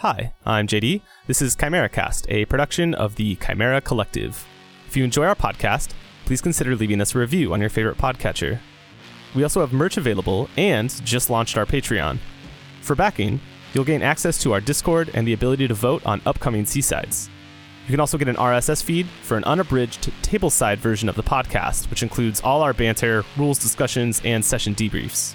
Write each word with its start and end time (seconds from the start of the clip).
Hi, 0.00 0.32
I'm 0.46 0.66
JD. 0.66 1.02
This 1.26 1.42
is 1.42 1.54
Chimera 1.54 1.90
Cast, 1.90 2.24
a 2.30 2.46
production 2.46 2.94
of 2.94 3.16
the 3.16 3.36
Chimera 3.36 3.82
Collective. 3.82 4.46
If 4.88 4.96
you 4.96 5.04
enjoy 5.04 5.26
our 5.26 5.34
podcast, 5.34 5.90
please 6.24 6.40
consider 6.40 6.74
leaving 6.74 7.02
us 7.02 7.14
a 7.14 7.18
review 7.18 7.52
on 7.52 7.60
your 7.60 7.68
favorite 7.68 7.98
podcatcher. 7.98 8.60
We 9.34 9.42
also 9.42 9.60
have 9.60 9.74
merch 9.74 9.98
available 9.98 10.48
and 10.56 10.88
just 11.04 11.28
launched 11.28 11.58
our 11.58 11.66
Patreon. 11.66 12.18
For 12.80 12.96
backing, 12.96 13.42
you'll 13.74 13.84
gain 13.84 14.00
access 14.00 14.38
to 14.38 14.54
our 14.54 14.60
Discord 14.62 15.10
and 15.12 15.28
the 15.28 15.34
ability 15.34 15.68
to 15.68 15.74
vote 15.74 16.00
on 16.06 16.22
upcoming 16.24 16.64
Seasides. 16.64 17.28
You 17.86 17.90
can 17.90 18.00
also 18.00 18.16
get 18.16 18.28
an 18.28 18.36
RSS 18.36 18.82
feed 18.82 19.06
for 19.20 19.36
an 19.36 19.44
unabridged 19.44 20.10
tableside 20.22 20.78
version 20.78 21.10
of 21.10 21.14
the 21.14 21.22
podcast, 21.22 21.90
which 21.90 22.02
includes 22.02 22.40
all 22.40 22.62
our 22.62 22.72
banter, 22.72 23.22
rules 23.36 23.58
discussions, 23.58 24.22
and 24.24 24.42
session 24.42 24.74
debriefs. 24.74 25.34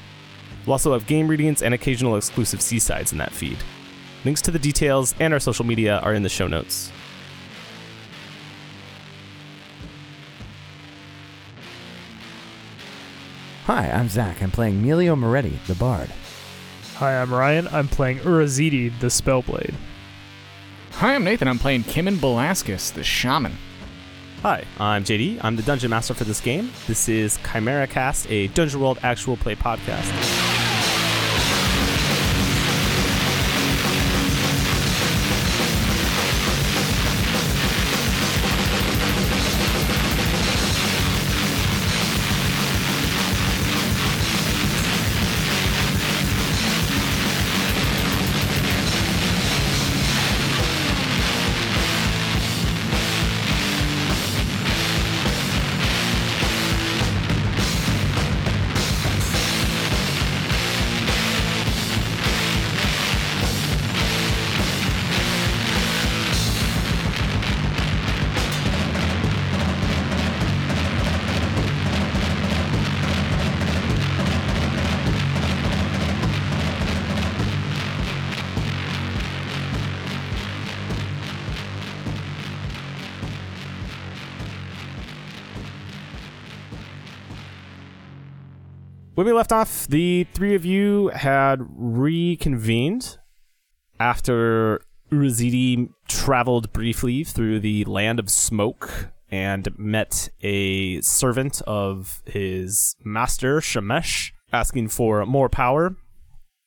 We'll 0.65 0.73
also 0.73 0.93
have 0.93 1.05
game 1.05 1.27
readings 1.27 1.61
and 1.61 1.75
occasional 1.75 2.17
exclusive 2.17 2.61
Seasides 2.61 3.11
in 3.11 3.19
that 3.19 3.31
feed. 3.31 3.59
Links 4.25 4.41
to 4.41 4.51
the 4.51 4.59
details 4.59 5.13
and 5.19 5.33
our 5.33 5.39
social 5.39 5.65
media 5.65 5.99
are 5.99 6.13
in 6.15 6.23
the 6.23 6.29
show 6.29 6.47
notes. 6.47 6.91
Hi, 13.65 13.89
I'm 13.89 14.09
Zach. 14.09 14.41
I'm 14.41 14.51
playing 14.51 14.81
Melio 14.81 15.17
Moretti, 15.17 15.59
the 15.67 15.75
Bard. 15.75 16.09
Hi, 16.95 17.21
I'm 17.21 17.33
Ryan. 17.33 17.67
I'm 17.69 17.87
playing 17.87 18.19
Urazidi, 18.19 18.91
the 18.99 19.07
Spellblade. 19.07 19.73
Hi, 20.93 21.13
I'm 21.13 21.23
Nathan. 21.23 21.47
I'm 21.47 21.59
playing 21.59 21.83
Kimon 21.83 22.15
Velasquez, 22.15 22.91
the 22.91 23.03
Shaman. 23.03 23.53
Hi, 24.41 24.63
I'm 24.79 25.03
JD. 25.03 25.39
I'm 25.43 25.55
the 25.55 25.63
Dungeon 25.63 25.89
Master 25.89 26.13
for 26.13 26.23
this 26.23 26.41
game. 26.41 26.71
This 26.87 27.09
is 27.09 27.37
Chimera 27.51 27.87
Cast, 27.87 28.29
a 28.29 28.47
Dungeon 28.49 28.79
World 28.79 28.99
actual 29.03 29.35
play 29.37 29.55
podcast. 29.55 30.44
The 89.95 90.27
three 90.33 90.55
of 90.55 90.65
you 90.65 91.07
had 91.15 91.61
reconvened 91.69 93.17
after 93.97 94.81
Urazidi 95.09 95.87
traveled 96.09 96.73
briefly 96.73 97.23
through 97.23 97.61
the 97.61 97.85
land 97.85 98.19
of 98.19 98.29
smoke 98.29 99.13
and 99.31 99.69
met 99.79 100.27
a 100.41 100.99
servant 100.99 101.61
of 101.65 102.21
his 102.25 102.97
master, 103.05 103.61
Shemesh, 103.61 104.33
asking 104.51 104.89
for 104.89 105.25
more 105.25 105.47
power. 105.47 105.95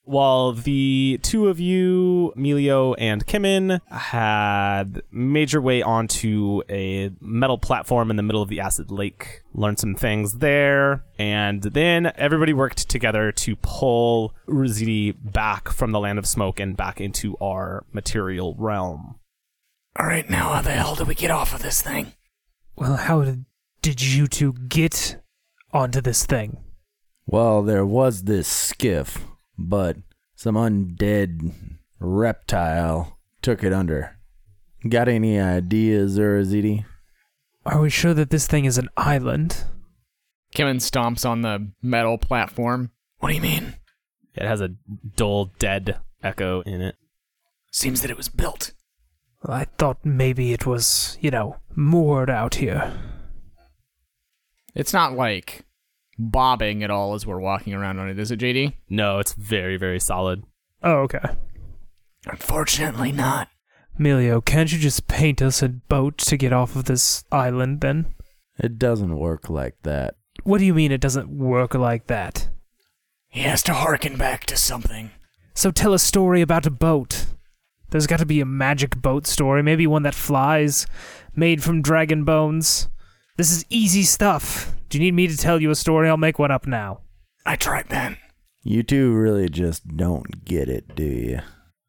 While 0.09 0.55
the 0.55 1.21
two 1.23 1.49
of 1.49 1.61
you, 1.61 2.33
Melio 2.35 2.95
and 2.97 3.27
Kimon, 3.27 3.83
had 3.91 5.03
made 5.11 5.53
your 5.53 5.61
way 5.61 5.83
onto 5.83 6.63
a 6.71 7.11
metal 7.21 7.59
platform 7.59 8.09
in 8.09 8.17
the 8.17 8.23
middle 8.23 8.41
of 8.41 8.49
the 8.49 8.59
acid 8.59 8.91
lake, 8.91 9.43
learned 9.53 9.79
some 9.79 9.95
things 9.95 10.39
there, 10.39 11.05
and 11.19 11.61
then 11.63 12.11
everybody 12.17 12.55
worked 12.55 12.89
together 12.89 13.33
to 13.33 13.55
pull 13.57 14.35
Urazidi 14.49 15.15
back 15.31 15.69
from 15.69 15.93
the 15.93 16.01
land 16.01 16.19
of 16.19 16.27
smoke 16.27 16.59
and 16.59 16.75
back 16.75 17.03
into 17.03 17.37
our 17.37 17.85
material 17.93 18.57
realm. 18.59 19.17
All 19.95 20.07
right, 20.07 20.31
now 20.31 20.55
how 20.55 20.63
the 20.63 20.71
hell 20.71 20.95
do 20.95 21.05
we 21.05 21.15
get 21.15 21.31
off 21.31 21.53
of 21.53 21.61
this 21.61 21.83
thing? 21.83 22.15
Well, 22.77 22.97
how 22.97 23.25
did, 23.25 23.45
did 23.83 24.01
you 24.01 24.27
two 24.27 24.55
get 24.55 25.21
onto 25.71 26.01
this 26.01 26.25
thing? 26.25 26.65
Well, 27.27 27.63
there 27.63 27.85
was 27.85 28.23
this 28.23 28.49
skiff, 28.49 29.27
but 29.59 29.97
some 30.37 30.55
undead 30.55 31.53
reptile 31.99 33.19
took 33.43 33.65
it 33.65 33.73
under. 33.73 34.17
Got 34.89 35.09
any 35.09 35.41
ideas, 35.41 36.19
Urazidi? 36.19 36.85
Are 37.67 37.81
we 37.81 37.91
sure 37.91 38.15
that 38.15 38.31
this 38.31 38.47
thing 38.47 38.65
is 38.65 38.79
an 38.79 38.89
island? 38.97 39.65
Kimon 40.55 40.77
stomps 40.77 41.29
on 41.29 41.43
the 41.43 41.73
metal 41.83 42.17
platform. 42.17 42.93
What 43.19 43.31
do 43.31 43.35
you 43.35 43.41
mean? 43.41 43.75
It 44.35 44.45
has 44.45 44.61
a 44.61 44.75
dull, 45.17 45.53
dead 45.59 45.99
echo 46.23 46.61
in 46.63 46.81
it. 46.81 46.97
Seems 47.71 48.01
that 48.01 48.11
it 48.11 48.17
was 48.17 48.29
built. 48.29 48.73
I 49.45 49.65
thought 49.65 50.05
maybe 50.05 50.53
it 50.53 50.67
was, 50.67 51.19
you 51.21 51.31
know, 51.31 51.57
moored 51.75 52.31
out 52.31 52.57
here. 52.57 52.93
It's 54.75 54.93
not 54.93 55.15
like 55.15 55.65
bobbing 56.19 56.83
at 56.83 56.91
all 56.91 57.15
as 57.15 57.27
we're 57.27 57.41
walking 57.41 57.75
around 57.75 57.99
on 57.99 58.09
it, 58.09 58.19
is 58.19 58.31
it, 58.31 58.41
JD? 58.41 58.75
No, 58.89 59.19
it's 59.19 59.35
very, 59.35 59.77
very 59.77 60.01
solid. 60.01 60.45
Oh, 60.83 60.99
okay. 61.03 61.21
Unfortunately, 62.27 63.13
not. 63.13 63.49
Melio, 63.99 64.45
can't 64.45 64.73
you 64.73 64.79
just 64.79 65.09
paint 65.09 65.43
us 65.43 65.63
a 65.63 65.69
boat 65.69 66.19
to 66.19 66.37
get 66.37 66.53
off 66.53 66.77
of 66.77 66.85
this 66.85 67.25
island 67.33 67.81
then? 67.81 68.15
It 68.59 68.79
doesn't 68.79 69.17
work 69.17 69.49
like 69.49 69.77
that. 69.83 70.17
What 70.45 70.59
do 70.59 70.65
you 70.65 70.75
mean 70.75 70.93
it 70.93 71.01
doesn't 71.01 71.29
work 71.29 71.75
like 71.75 72.07
that? 72.07 72.49
He 73.29 73.41
has 73.41 73.63
to 73.65 73.75
harken 73.75 74.17
back 74.17 74.47
to 74.47 74.57
something. 74.57 75.11
So 75.55 75.71
tell 75.71 75.93
a 75.93 75.99
story 75.99 76.41
about 76.41 76.67
a 76.67 76.71
boat. 76.71 77.27
There's 77.91 78.07
got 78.07 78.19
to 78.21 78.27
be 78.27 78.41
a 78.41 78.47
magic 78.47 78.97
boat 78.97 79.27
story, 79.27 79.63
maybe 79.63 79.87
one 79.87 80.03
that 80.05 80.15
flies, 80.15 80.87
made 81.35 81.63
from 81.63 81.83
dragon 81.83 82.25
bones. 82.25 82.89
This 83.37 83.51
is 83.51 83.65
easy 83.69 84.03
stuff. 84.03 84.75
Do 84.89 84.99
you 84.99 85.05
need 85.05 85.15
me 85.15 85.27
to 85.27 85.37
tell 85.37 85.61
you 85.61 85.71
a 85.71 85.75
story? 85.75 86.09
I'll 86.09 86.17
make 86.17 86.39
one 86.39 86.51
up 86.51 86.67
now. 86.67 87.01
I 87.45 87.57
tried 87.57 87.89
that. 87.91 88.17
You 88.63 88.83
two 88.83 89.13
really 89.13 89.49
just 89.49 89.87
don't 89.97 90.45
get 90.45 90.69
it, 90.69 90.95
do 90.95 91.05
you? 91.05 91.41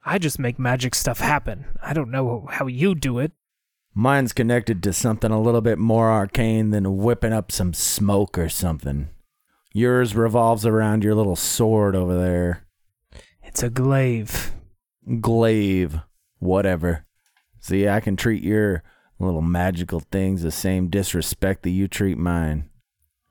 I 0.05 0.17
just 0.17 0.39
make 0.39 0.59
magic 0.59 0.95
stuff 0.95 1.19
happen. 1.19 1.65
I 1.81 1.93
don't 1.93 2.11
know 2.11 2.47
how 2.49 2.67
you 2.67 2.95
do 2.95 3.19
it. 3.19 3.31
Mine's 3.93 4.33
connected 4.33 4.81
to 4.83 4.93
something 4.93 5.31
a 5.31 5.41
little 5.41 5.61
bit 5.61 5.77
more 5.77 6.09
arcane 6.09 6.69
than 6.71 6.97
whipping 6.97 7.33
up 7.33 7.51
some 7.51 7.73
smoke 7.73 8.37
or 8.37 8.49
something. 8.49 9.09
Yours 9.73 10.15
revolves 10.15 10.65
around 10.65 11.03
your 11.03 11.15
little 11.15 11.35
sword 11.35 11.95
over 11.95 12.17
there. 12.17 12.65
It's 13.43 13.63
a 13.63 13.69
glaive. 13.69 14.51
Glaive. 15.19 15.99
Whatever. 16.39 17.05
See, 17.59 17.87
I 17.87 17.99
can 17.99 18.15
treat 18.15 18.43
your 18.43 18.83
little 19.19 19.41
magical 19.41 19.99
things 19.99 20.43
the 20.43 20.51
same 20.51 20.87
disrespect 20.87 21.63
that 21.63 21.71
you 21.71 21.87
treat 21.87 22.17
mine. 22.17 22.68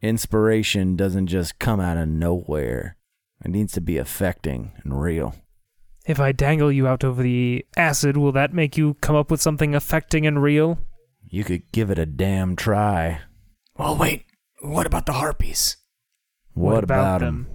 Inspiration 0.00 0.94
doesn't 0.96 1.26
just 1.26 1.58
come 1.58 1.80
out 1.80 1.96
of 1.96 2.08
nowhere. 2.08 2.96
It 3.44 3.50
needs 3.50 3.72
to 3.72 3.80
be 3.80 3.98
affecting 3.98 4.72
and 4.84 5.00
real. 5.00 5.34
If 6.06 6.20
I 6.20 6.32
dangle 6.32 6.72
you 6.72 6.86
out 6.86 7.04
over 7.04 7.22
the 7.22 7.66
acid, 7.76 8.16
will 8.16 8.32
that 8.32 8.52
make 8.52 8.76
you 8.76 8.94
come 8.94 9.16
up 9.16 9.30
with 9.30 9.42
something 9.42 9.74
affecting 9.74 10.26
and 10.26 10.42
real? 10.42 10.78
You 11.28 11.44
could 11.44 11.70
give 11.72 11.90
it 11.90 11.98
a 11.98 12.06
damn 12.06 12.56
try. 12.56 13.20
Well, 13.76 13.96
wait. 13.96 14.24
What 14.60 14.86
about 14.86 15.06
the 15.06 15.12
harpies? 15.12 15.76
What, 16.54 16.82
about 16.82 17.22
'em? 17.22 17.46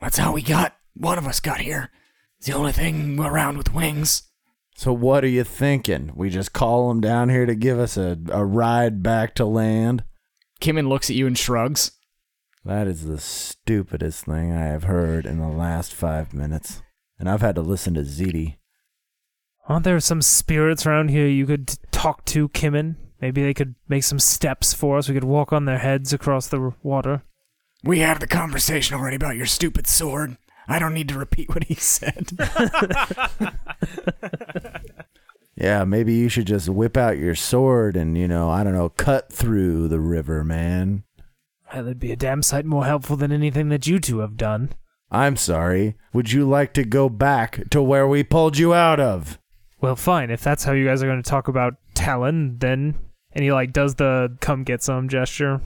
That's 0.00 0.16
how 0.18 0.32
we 0.32 0.42
got. 0.42 0.76
One 0.94 1.18
of 1.18 1.26
us 1.26 1.40
got 1.40 1.60
here. 1.60 1.90
It's 2.38 2.46
the 2.46 2.54
only 2.54 2.72
thing 2.72 3.18
around 3.18 3.58
with 3.58 3.74
wings. 3.74 4.22
So 4.76 4.92
what 4.92 5.24
are 5.24 5.28
you 5.28 5.44
thinking? 5.44 6.12
We 6.14 6.30
just 6.30 6.52
call 6.52 6.88
them 6.88 7.00
down 7.00 7.28
here 7.30 7.46
to 7.46 7.54
give 7.54 7.78
us 7.78 7.96
a, 7.96 8.16
a 8.30 8.44
ride 8.44 9.02
back 9.02 9.34
to 9.34 9.44
land? 9.44 10.04
Kimon 10.60 10.88
looks 10.88 11.10
at 11.10 11.16
you 11.16 11.26
and 11.26 11.38
shrugs. 11.38 11.92
That 12.64 12.86
is 12.86 13.06
the 13.06 13.18
stupidest 13.18 14.24
thing 14.24 14.52
I 14.52 14.66
have 14.66 14.84
heard 14.84 15.26
in 15.26 15.38
the 15.38 15.48
last 15.48 15.94
five 15.94 16.34
minutes. 16.34 16.82
And 17.18 17.28
I've 17.28 17.40
had 17.40 17.54
to 17.56 17.62
listen 17.62 17.94
to 17.94 18.02
Ziti. 18.02 18.56
Aren't 19.68 19.84
there 19.84 20.00
some 20.00 20.22
spirits 20.22 20.86
around 20.86 21.10
here 21.10 21.26
you 21.26 21.46
could 21.46 21.74
talk 21.90 22.24
to, 22.26 22.48
Kimon? 22.50 22.96
Maybe 23.20 23.42
they 23.42 23.54
could 23.54 23.74
make 23.88 24.04
some 24.04 24.18
steps 24.18 24.72
for 24.72 24.98
us. 24.98 25.08
We 25.08 25.14
could 25.14 25.24
walk 25.24 25.52
on 25.52 25.64
their 25.64 25.78
heads 25.78 26.12
across 26.12 26.48
the 26.48 26.72
water. 26.82 27.22
We 27.84 28.00
had 28.00 28.20
the 28.20 28.26
conversation 28.26 28.96
already 28.96 29.16
about 29.16 29.36
your 29.36 29.46
stupid 29.46 29.86
sword. 29.86 30.36
I 30.68 30.78
don't 30.78 30.94
need 30.94 31.08
to 31.08 31.18
repeat 31.18 31.48
what 31.48 31.64
he 31.64 31.74
said. 31.78 32.30
Yeah, 35.60 35.82
maybe 35.84 36.14
you 36.14 36.28
should 36.28 36.46
just 36.46 36.68
whip 36.68 36.96
out 36.96 37.18
your 37.18 37.34
sword 37.34 37.96
and, 37.96 38.16
you 38.16 38.28
know, 38.28 38.48
I 38.48 38.62
don't 38.62 38.74
know, 38.74 38.90
cut 38.90 39.32
through 39.32 39.88
the 39.88 39.98
river, 39.98 40.44
man. 40.44 41.02
Well, 41.72 41.86
it'd 41.86 41.98
be 41.98 42.12
a 42.12 42.16
damn 42.16 42.42
sight 42.42 42.64
more 42.64 42.84
helpful 42.84 43.16
than 43.16 43.32
anything 43.32 43.68
that 43.70 43.86
you 43.86 43.98
two 43.98 44.20
have 44.20 44.36
done. 44.36 44.72
I'm 45.10 45.36
sorry. 45.36 45.96
Would 46.12 46.32
you 46.32 46.48
like 46.48 46.74
to 46.74 46.84
go 46.84 47.08
back 47.08 47.68
to 47.70 47.82
where 47.82 48.06
we 48.06 48.22
pulled 48.22 48.56
you 48.56 48.72
out 48.72 49.00
of? 49.00 49.38
Well, 49.80 49.96
fine. 49.96 50.30
If 50.30 50.42
that's 50.42 50.64
how 50.64 50.72
you 50.72 50.84
guys 50.84 51.02
are 51.02 51.06
going 51.06 51.22
to 51.22 51.28
talk 51.28 51.48
about 51.48 51.74
Talon, 51.94 52.58
then. 52.58 52.94
And 53.32 53.42
he, 53.42 53.52
like, 53.52 53.72
does 53.72 53.96
the 53.96 54.36
come 54.40 54.64
get 54.64 54.82
some 54.82 55.08
gesture 55.08 55.60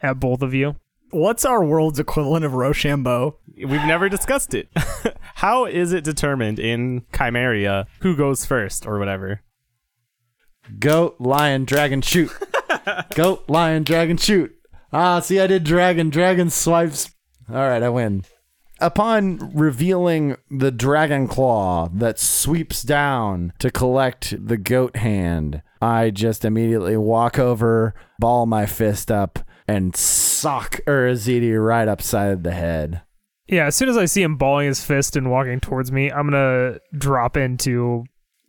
at 0.00 0.20
both 0.20 0.42
of 0.42 0.54
you. 0.54 0.76
What's 1.10 1.44
our 1.44 1.64
world's 1.64 1.98
equivalent 1.98 2.44
of 2.44 2.52
Rochambeau? 2.54 3.38
We've 3.56 3.70
never 3.86 4.08
discussed 4.08 4.52
it. 4.54 4.68
How 5.36 5.64
is 5.64 5.92
it 5.92 6.04
determined 6.04 6.58
in 6.58 7.02
Chimeria 7.12 7.86
who 8.00 8.14
goes 8.14 8.44
first 8.44 8.86
or 8.86 8.98
whatever? 8.98 9.40
Goat, 10.78 11.16
lion, 11.18 11.64
dragon, 11.64 12.02
shoot. 12.02 12.30
Goat, 13.14 13.48
lion, 13.48 13.84
dragon, 13.84 14.18
shoot. 14.18 14.54
Ah, 14.92 15.20
see, 15.20 15.40
I 15.40 15.46
did 15.46 15.64
dragon. 15.64 16.10
Dragon 16.10 16.50
swipes. 16.50 17.10
All 17.48 17.56
right, 17.56 17.82
I 17.82 17.88
win. 17.88 18.24
Upon 18.80 19.38
revealing 19.54 20.36
the 20.50 20.70
dragon 20.70 21.26
claw 21.26 21.88
that 21.94 22.18
sweeps 22.18 22.82
down 22.82 23.52
to 23.58 23.70
collect 23.70 24.46
the 24.46 24.56
goat 24.56 24.96
hand, 24.96 25.62
I 25.82 26.10
just 26.10 26.44
immediately 26.44 26.96
walk 26.96 27.38
over, 27.38 27.94
ball 28.20 28.46
my 28.46 28.66
fist 28.66 29.10
up, 29.10 29.40
and 29.66 29.96
sock 30.40 30.80
Urazidi 30.86 31.54
right 31.62 31.88
upside 31.88 32.32
of 32.32 32.42
the 32.42 32.52
head. 32.52 33.02
Yeah, 33.46 33.66
as 33.66 33.76
soon 33.76 33.88
as 33.88 33.96
I 33.96 34.04
see 34.04 34.22
him 34.22 34.36
balling 34.36 34.66
his 34.66 34.84
fist 34.84 35.16
and 35.16 35.30
walking 35.30 35.60
towards 35.60 35.90
me, 35.90 36.10
I'm 36.12 36.30
going 36.30 36.32
to 36.32 36.80
drop 36.96 37.36
into 37.36 38.04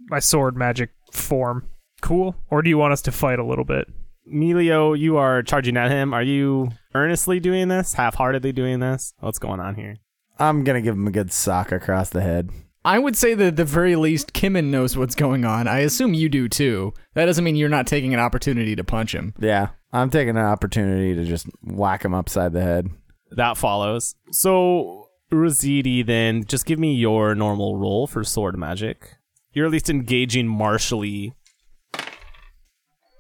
my 0.10 0.20
sword 0.20 0.58
magic 0.58 0.92
form. 1.12 1.70
Cool? 2.02 2.36
Or 2.50 2.62
do 2.62 2.70
you 2.70 2.78
want 2.78 2.94
us 2.94 3.02
to 3.04 3.12
fight 3.12 3.40
a 3.40 3.46
little 3.46 3.64
bit? 3.64 3.88
Melio, 4.32 4.98
you 4.98 5.18
are 5.18 5.42
charging 5.42 5.78
at 5.78 5.90
him. 5.90 6.14
Are 6.14 6.24
you 6.24 6.70
earnestly 6.94 7.40
doing 7.40 7.68
this? 7.68 7.94
Half 7.94 8.16
heartedly 8.16 8.52
doing 8.52 8.80
this? 8.80 9.14
What's 9.20 9.40
going 9.40 9.60
on 9.60 9.76
here? 9.76 9.98
I'm 10.38 10.64
gonna 10.64 10.82
give 10.82 10.96
him 10.96 11.08
a 11.08 11.12
good 11.12 11.32
sock 11.34 11.72
across 11.72 12.10
the 12.10 12.22
head. 12.22 12.50
I 12.86 12.98
would 12.98 13.18
say 13.18 13.34
that 13.34 13.46
at 13.46 13.56
the 13.58 13.66
very 13.66 13.96
least, 13.96 14.34
Kimon 14.34 14.66
knows 14.66 14.96
what's 14.96 15.16
going 15.16 15.44
on. 15.44 15.68
I 15.68 15.80
assume 15.80 16.14
you 16.14 16.30
do 16.30 16.48
too. 16.48 16.94
That 17.14 17.26
doesn't 17.26 17.44
mean 17.44 17.56
you're 17.56 17.70
not 17.70 17.88
taking 17.88 18.14
an 18.14 18.20
opportunity 18.20 18.76
to 18.76 18.84
punch 18.84 19.14
him. 19.14 19.34
Yeah, 19.40 19.70
I'm 19.92 20.10
taking 20.10 20.38
an 20.38 20.46
opportunity 20.46 21.14
to 21.16 21.26
just 21.26 21.48
whack 21.62 22.06
him 22.06 22.14
upside 22.14 22.54
the 22.54 22.62
head. 22.62 22.90
That 23.32 23.58
follows. 23.58 24.16
So, 24.32 25.10
Urazidi, 25.32 26.06
then, 26.06 26.46
just 26.46 26.66
give 26.66 26.80
me 26.80 26.94
your 26.94 27.36
normal 27.36 27.76
roll 27.76 28.08
for 28.08 28.24
sword 28.24 28.58
magic. 28.58 29.18
You're 29.52 29.66
at 29.66 29.72
least 29.72 29.90
engaging 29.90 30.48
martially. 30.48 31.34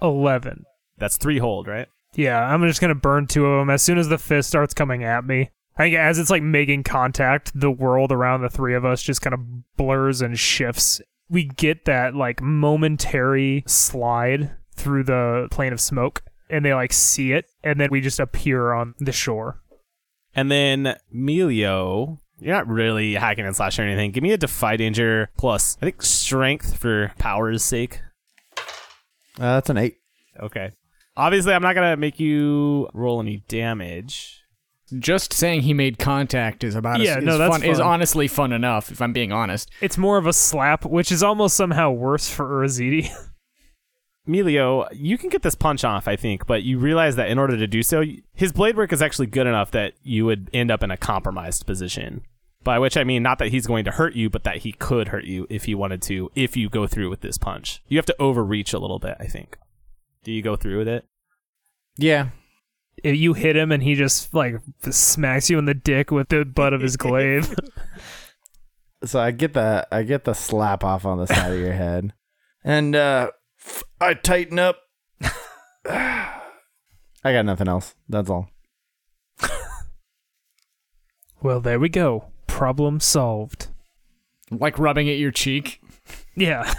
11. 0.01 0.63
That's 0.97 1.17
three 1.17 1.39
hold, 1.39 1.67
right? 1.67 1.87
Yeah, 2.15 2.41
I'm 2.41 2.65
just 2.67 2.81
going 2.81 2.89
to 2.89 2.95
burn 2.95 3.27
two 3.27 3.45
of 3.45 3.59
them 3.59 3.69
as 3.69 3.81
soon 3.81 3.97
as 3.97 4.09
the 4.09 4.17
fist 4.17 4.49
starts 4.49 4.73
coming 4.73 5.03
at 5.03 5.25
me. 5.25 5.51
I 5.79 5.83
think 5.83 5.95
as 5.95 6.19
it's 6.19 6.29
like 6.29 6.43
making 6.43 6.83
contact, 6.83 7.57
the 7.57 7.71
world 7.71 8.11
around 8.11 8.41
the 8.41 8.49
three 8.49 8.75
of 8.75 8.83
us 8.83 9.01
just 9.01 9.21
kind 9.21 9.33
of 9.33 9.77
blurs 9.77 10.21
and 10.21 10.37
shifts. 10.37 10.99
We 11.29 11.45
get 11.45 11.85
that 11.85 12.15
like 12.15 12.41
momentary 12.41 13.63
slide 13.65 14.51
through 14.75 15.05
the 15.05 15.47
plane 15.51 15.71
of 15.71 15.79
smoke, 15.79 16.21
and 16.49 16.65
they 16.65 16.73
like 16.73 16.91
see 16.91 17.31
it, 17.31 17.45
and 17.63 17.79
then 17.79 17.87
we 17.91 18.01
just 18.01 18.19
appear 18.19 18.73
on 18.73 18.93
the 18.99 19.13
shore. 19.13 19.61
And 20.35 20.51
then 20.51 20.97
Melio, 21.15 22.19
you're 22.39 22.53
not 22.53 22.67
really 22.67 23.13
hacking 23.13 23.45
and 23.45 23.55
slashing 23.55 23.85
or 23.85 23.87
anything. 23.87 24.11
Give 24.11 24.21
me 24.21 24.33
a 24.33 24.37
defy 24.37 24.75
danger 24.75 25.29
plus, 25.37 25.77
I 25.81 25.85
think, 25.85 26.01
strength 26.01 26.77
for 26.77 27.13
power's 27.17 27.63
sake. 27.63 28.01
Uh, 29.37 29.55
that's 29.55 29.69
an 29.69 29.77
eight. 29.77 29.95
Okay. 30.41 30.71
Obviously, 31.15 31.53
I'm 31.53 31.61
not 31.61 31.75
going 31.75 31.89
to 31.89 31.97
make 31.97 32.19
you 32.19 32.89
roll 32.93 33.21
any 33.21 33.43
damage. 33.47 34.43
Just 34.97 35.33
saying 35.33 35.61
he 35.61 35.73
made 35.73 35.99
contact 35.99 36.63
is 36.63 36.75
about 36.75 36.99
Yeah, 36.99 37.17
as, 37.17 37.23
no, 37.23 37.33
is 37.33 37.37
that's 37.37 37.57
fun, 37.57 37.63
is 37.63 37.79
honestly 37.79 38.27
fun 38.27 38.51
enough. 38.51 38.91
If 38.91 39.01
I'm 39.01 39.13
being 39.13 39.31
honest, 39.31 39.69
It's 39.81 39.97
more 39.97 40.17
of 40.17 40.25
a 40.25 40.33
slap, 40.33 40.85
which 40.85 41.11
is 41.11 41.21
almost 41.21 41.55
somehow 41.55 41.91
worse 41.91 42.29
for 42.29 42.45
Urazidi. 42.45 43.09
Melio, 44.27 44.87
you 44.93 45.17
can 45.17 45.29
get 45.29 45.41
this 45.41 45.55
punch 45.55 45.83
off, 45.83 46.07
I 46.07 46.15
think, 46.15 46.45
but 46.45 46.61
you 46.63 46.77
realize 46.77 47.15
that 47.15 47.29
in 47.29 47.39
order 47.39 47.57
to 47.57 47.65
do 47.65 47.81
so, 47.81 48.03
his 48.33 48.51
blade 48.51 48.77
work 48.77 48.93
is 48.93 49.01
actually 49.01 49.27
good 49.27 49.47
enough 49.47 49.71
that 49.71 49.93
you 50.03 50.25
would 50.25 50.49
end 50.53 50.69
up 50.69 50.83
in 50.83 50.91
a 50.91 50.97
compromised 50.97 51.65
position. 51.65 52.21
By 52.63 52.77
which 52.77 52.97
I 52.97 53.03
mean 53.05 53.23
not 53.23 53.39
that 53.39 53.47
he's 53.49 53.65
going 53.65 53.85
to 53.85 53.91
hurt 53.91 54.15
you, 54.15 54.29
but 54.29 54.43
that 54.43 54.57
he 54.57 54.73
could 54.73 55.07
hurt 55.07 55.23
you 55.23 55.47
if 55.49 55.63
he 55.63 55.73
wanted 55.73 56.01
to, 56.03 56.29
if 56.35 56.57
you 56.57 56.69
go 56.69 56.87
through 56.87 57.09
with 57.09 57.21
this 57.21 57.37
punch. 57.37 57.81
You 57.87 57.97
have 57.97 58.05
to 58.07 58.15
overreach 58.19 58.73
a 58.73 58.79
little 58.79 58.99
bit, 58.99 59.15
I 59.19 59.25
think. 59.25 59.57
Do 60.23 60.31
you 60.31 60.41
go 60.41 60.55
through 60.55 60.77
with 60.77 60.87
it? 60.87 61.05
Yeah. 61.97 62.29
If 63.03 63.15
you 63.17 63.33
hit 63.33 63.55
him 63.55 63.71
and 63.71 63.81
he 63.83 63.95
just 63.95 64.33
like 64.33 64.55
smacks 64.89 65.49
you 65.49 65.57
in 65.57 65.65
the 65.65 65.73
dick 65.73 66.11
with 66.11 66.29
the 66.29 66.45
butt 66.45 66.73
of 66.73 66.81
his 66.81 66.97
glaive. 66.97 67.53
So 69.03 69.19
I 69.19 69.31
get 69.31 69.53
the 69.53 69.87
I 69.91 70.03
get 70.03 70.25
the 70.25 70.33
slap 70.33 70.83
off 70.83 71.05
on 71.05 71.17
the 71.17 71.25
side 71.27 71.51
of 71.53 71.59
your 71.59 71.73
head, 71.73 72.13
and 72.63 72.95
uh, 72.95 73.31
f- 73.59 73.83
I 74.01 74.13
tighten 74.13 74.59
up. 74.59 74.77
I 75.85 76.31
got 77.23 77.45
nothing 77.45 77.67
else. 77.67 77.95
That's 78.09 78.29
all. 78.29 78.49
well, 81.41 81.59
there 81.61 81.79
we 81.79 81.89
go. 81.89 82.25
Problem 82.47 82.99
solved. 82.99 83.67
like 84.51 84.77
rubbing 84.79 85.09
at 85.09 85.17
your 85.17 85.31
cheek. 85.31 85.81
Yeah. 86.35 86.73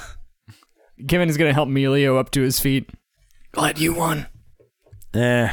Kevin 1.08 1.28
is 1.30 1.36
gonna 1.36 1.52
help 1.54 1.68
Melio 1.68 2.18
up 2.18 2.30
to 2.32 2.42
his 2.42 2.60
feet. 2.60 2.90
Glad 3.52 3.78
you 3.78 3.94
won. 3.94 4.26
Eh, 5.14 5.52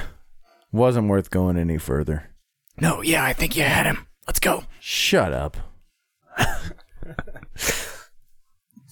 wasn't 0.72 1.08
worth 1.10 1.30
going 1.32 1.58
any 1.58 1.78
further. 1.78 2.30
No, 2.80 3.02
yeah, 3.02 3.24
I 3.24 3.34
think 3.34 3.56
you 3.58 3.64
had 3.64 3.86
him. 3.86 4.08
Let's 4.28 4.40
go. 4.40 4.64
Shut 4.80 5.34
up. 5.34 5.58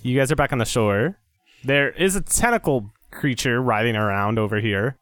You 0.01 0.17
guys 0.17 0.31
are 0.31 0.35
back 0.35 0.51
on 0.51 0.59
the 0.59 0.65
shore. 0.65 1.17
There 1.63 1.89
is 1.89 2.15
a 2.15 2.21
tentacle 2.21 2.91
creature 3.11 3.61
writhing 3.61 3.95
around 3.95 4.37
over 4.37 4.59
here. 4.59 4.97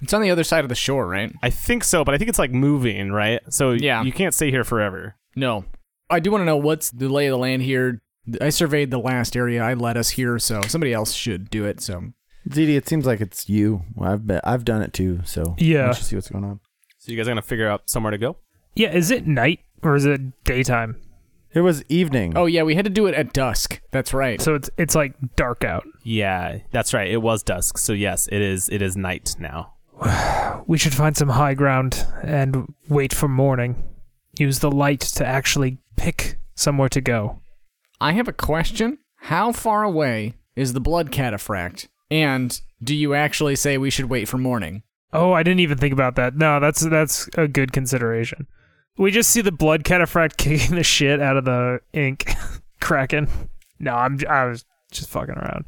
It's 0.00 0.12
on 0.12 0.22
the 0.22 0.30
other 0.30 0.44
side 0.44 0.64
of 0.64 0.68
the 0.68 0.74
shore, 0.76 1.06
right? 1.08 1.32
I 1.42 1.50
think 1.50 1.82
so, 1.82 2.04
but 2.04 2.14
I 2.14 2.18
think 2.18 2.28
it's 2.28 2.38
like 2.38 2.52
moving, 2.52 3.10
right? 3.10 3.40
So 3.52 3.72
Yeah. 3.72 4.02
you 4.02 4.12
can't 4.12 4.34
stay 4.34 4.50
here 4.50 4.64
forever. 4.64 5.16
No. 5.34 5.64
I 6.10 6.20
do 6.20 6.30
want 6.30 6.42
to 6.42 6.46
know 6.46 6.56
what's 6.56 6.90
the 6.90 7.08
lay 7.08 7.26
of 7.26 7.32
the 7.32 7.38
land 7.38 7.62
here. 7.62 8.00
I 8.40 8.50
surveyed 8.50 8.90
the 8.90 8.98
last 8.98 9.36
area. 9.36 9.62
I 9.62 9.74
led 9.74 9.96
us 9.96 10.10
here, 10.10 10.38
so 10.38 10.60
somebody 10.62 10.92
else 10.92 11.12
should 11.12 11.50
do 11.50 11.64
it. 11.64 11.80
So 11.80 12.12
ZD, 12.48 12.76
it 12.76 12.88
seems 12.88 13.06
like 13.06 13.20
it's 13.20 13.48
you. 13.48 13.82
I've 14.00 14.26
been, 14.26 14.40
I've 14.44 14.64
done 14.64 14.82
it 14.82 14.92
too. 14.92 15.20
So 15.24 15.54
Yeah. 15.58 15.78
why 15.80 15.84
don't 15.86 15.98
you 15.98 16.02
see 16.04 16.16
what's 16.16 16.30
going 16.30 16.44
on. 16.44 16.60
So 16.98 17.12
you 17.12 17.16
guys 17.18 17.26
are 17.28 17.30
gonna 17.30 17.42
figure 17.42 17.68
out 17.68 17.88
somewhere 17.88 18.10
to 18.10 18.18
go. 18.18 18.36
Yeah, 18.74 18.92
is 18.92 19.10
it 19.10 19.26
night 19.26 19.60
or 19.82 19.94
is 19.94 20.04
it 20.04 20.44
daytime? 20.44 20.96
It 21.54 21.60
was 21.60 21.84
evening. 21.88 22.32
Oh 22.36 22.46
yeah, 22.46 22.64
we 22.64 22.74
had 22.74 22.84
to 22.84 22.90
do 22.90 23.06
it 23.06 23.14
at 23.14 23.32
dusk. 23.32 23.80
That's 23.92 24.12
right. 24.12 24.40
So 24.40 24.54
it's 24.54 24.68
it's 24.76 24.94
like 24.94 25.14
dark 25.36 25.62
out. 25.64 25.86
Yeah, 26.02 26.58
that's 26.72 26.92
right. 26.92 27.08
It 27.08 27.22
was 27.22 27.42
dusk, 27.44 27.78
so 27.78 27.92
yes, 27.92 28.26
it 28.32 28.40
is. 28.42 28.68
It 28.68 28.82
is 28.82 28.96
night 28.96 29.36
now. 29.38 29.74
We 30.66 30.78
should 30.78 30.94
find 30.94 31.14
some 31.14 31.28
high 31.28 31.52
ground 31.52 32.06
and 32.22 32.72
wait 32.88 33.12
for 33.12 33.28
morning. 33.28 33.82
Use 34.38 34.60
the 34.60 34.70
light 34.70 35.00
to 35.00 35.26
actually 35.26 35.76
pick 35.96 36.38
somewhere 36.54 36.88
to 36.88 37.02
go. 37.02 37.42
I 38.00 38.12
have 38.12 38.28
a 38.28 38.32
question. 38.32 38.98
How 39.16 39.52
far 39.52 39.82
away 39.82 40.34
is 40.56 40.72
the 40.72 40.80
blood 40.80 41.10
cataphract? 41.12 41.88
And 42.10 42.60
do 42.82 42.94
you 42.94 43.14
actually 43.14 43.56
say 43.56 43.78
we 43.78 43.90
should 43.90 44.06
wait 44.06 44.28
for 44.28 44.38
morning? 44.38 44.82
Oh, 45.12 45.32
I 45.32 45.42
didn't 45.42 45.60
even 45.60 45.78
think 45.78 45.92
about 45.92 46.16
that. 46.16 46.36
No, 46.36 46.60
that's 46.60 46.80
that's 46.80 47.28
a 47.36 47.48
good 47.48 47.72
consideration. 47.72 48.46
We 48.98 49.10
just 49.10 49.30
see 49.30 49.40
the 49.40 49.52
blood 49.52 49.84
cataphract 49.84 50.36
kicking 50.36 50.76
the 50.76 50.82
shit 50.82 51.20
out 51.20 51.36
of 51.36 51.44
the 51.44 51.80
ink, 51.92 52.30
kraken. 52.80 53.28
No, 53.78 53.94
I'm 53.94 54.18
I 54.28 54.46
was 54.46 54.64
just 54.90 55.08
fucking 55.10 55.34
around. 55.34 55.64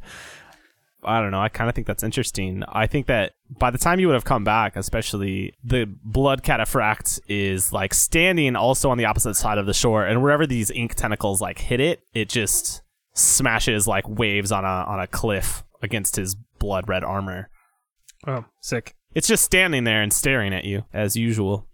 I 1.05 1.21
don't 1.21 1.31
know. 1.31 1.41
I 1.41 1.49
kind 1.49 1.69
of 1.69 1.75
think 1.77 1.87
that's 1.87 2.03
interesting. 2.03 2.65
I 2.69 2.89
think 2.89 3.07
that 3.07 3.35
by 3.49 3.71
the 3.71 3.79
time 3.79 4.01
you 4.01 4.09
would 4.09 4.15
have 4.15 4.25
come 4.25 4.43
back, 4.43 4.75
especially 4.75 5.55
the 5.63 5.85
blood 5.85 6.43
cataphract 6.43 7.21
is 7.29 7.73
like 7.73 7.95
standing 7.95 8.57
also 8.57 8.91
on 8.91 8.99
the 8.99 9.05
opposite 9.05 9.37
side 9.37 9.59
of 9.59 9.67
the 9.67 9.75
shore, 9.75 10.05
and 10.05 10.21
wherever 10.21 10.47
these 10.47 10.71
ink 10.73 10.97
tentacles 10.97 11.41
like 11.41 11.59
hit 11.59 11.79
it, 11.79 12.01
it 12.13 12.29
just 12.29 12.83
smashes 13.15 13.87
like 13.87 14.07
waves 14.09 14.51
on 14.51 14.65
a 14.65 14.69
on 14.69 14.99
a 14.99 15.07
cliff 15.07 15.63
against 15.87 16.17
his 16.17 16.35
blood 16.59 16.89
red 16.89 17.03
armor. 17.03 17.49
Oh, 18.27 18.45
sick. 18.61 18.95
It's 19.15 19.29
just 19.29 19.45
standing 19.45 19.85
there 19.85 20.03
and 20.03 20.13
staring 20.13 20.53
at 20.53 20.65
you 20.65 20.85
as 20.93 21.17
usual. 21.17 21.67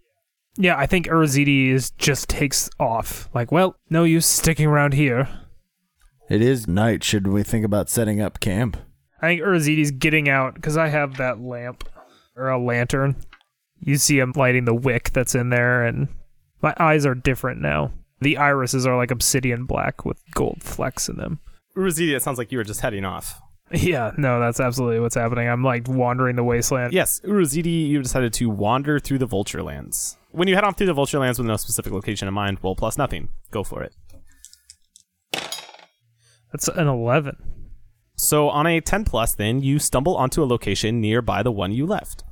Yeah, 0.55 0.77
I 0.77 0.85
think 0.85 1.07
Urazidi 1.07 1.71
is 1.71 1.91
just 1.91 2.29
takes 2.29 2.69
off. 2.79 3.27
Like, 3.33 3.51
well, 3.51 3.75
no 3.89 4.03
use 4.05 4.25
sticking 4.25 4.67
around 4.67 4.93
here. 4.93 5.27
It 6.29 6.41
is 6.41 6.67
night. 6.67 7.03
Should 7.03 7.27
we 7.27 7.43
think 7.43 7.65
about 7.65 7.89
setting 7.89 8.21
up 8.21 8.39
camp? 8.39 8.77
I 9.21 9.27
think 9.27 9.41
Urazidi's 9.41 9.91
getting 9.91 10.29
out 10.29 10.53
because 10.53 10.77
I 10.77 10.87
have 10.87 11.17
that 11.17 11.41
lamp 11.41 11.89
or 12.35 12.49
a 12.49 12.63
lantern. 12.63 13.15
You 13.79 13.97
see 13.97 14.19
him 14.19 14.31
lighting 14.35 14.65
the 14.65 14.75
wick 14.75 15.11
that's 15.11 15.35
in 15.35 15.49
there, 15.49 15.83
and 15.83 16.07
my 16.61 16.73
eyes 16.77 17.05
are 17.05 17.15
different 17.15 17.61
now. 17.61 17.91
The 18.21 18.37
irises 18.37 18.85
are 18.85 18.95
like 18.95 19.11
obsidian 19.11 19.65
black 19.65 20.05
with 20.05 20.21
gold 20.33 20.63
flecks 20.63 21.09
in 21.09 21.17
them. 21.17 21.39
Urazidi, 21.75 22.15
it 22.15 22.23
sounds 22.23 22.37
like 22.37 22.51
you 22.51 22.57
were 22.57 22.63
just 22.63 22.81
heading 22.81 23.03
off. 23.03 23.41
Yeah, 23.73 24.11
no, 24.17 24.39
that's 24.39 24.59
absolutely 24.59 24.99
what's 24.99 25.15
happening. 25.15 25.49
I'm 25.49 25.63
like 25.63 25.87
wandering 25.87 26.35
the 26.35 26.43
wasteland. 26.43 26.93
Yes, 26.93 27.19
Urazidi, 27.21 27.87
you 27.87 28.01
decided 28.03 28.31
to 28.33 28.49
wander 28.49 28.99
through 28.99 29.17
the 29.17 29.25
Vulture 29.25 29.63
Lands. 29.63 30.17
When 30.31 30.47
you 30.47 30.53
head 30.55 30.63
off 30.63 30.77
through 30.77 30.87
the 30.87 30.93
Vulture 30.93 31.19
Lands 31.19 31.39
with 31.39 31.47
no 31.47 31.57
specific 31.57 31.91
location 31.91 32.27
in 32.27 32.33
mind, 32.33 32.59
roll 32.61 32.75
plus 32.75 32.97
nothing. 32.97 33.29
Go 33.49 33.63
for 33.63 33.81
it. 33.83 33.95
That's 36.51 36.67
an 36.67 36.87
11. 36.87 37.35
So 38.15 38.49
on 38.49 38.67
a 38.67 38.79
10 38.79 39.05
plus, 39.05 39.33
then 39.33 39.61
you 39.61 39.79
stumble 39.79 40.15
onto 40.15 40.43
a 40.43 40.45
location 40.45 41.01
nearby 41.01 41.41
the 41.41 41.51
one 41.51 41.71
you 41.71 41.87
left. 41.87 42.23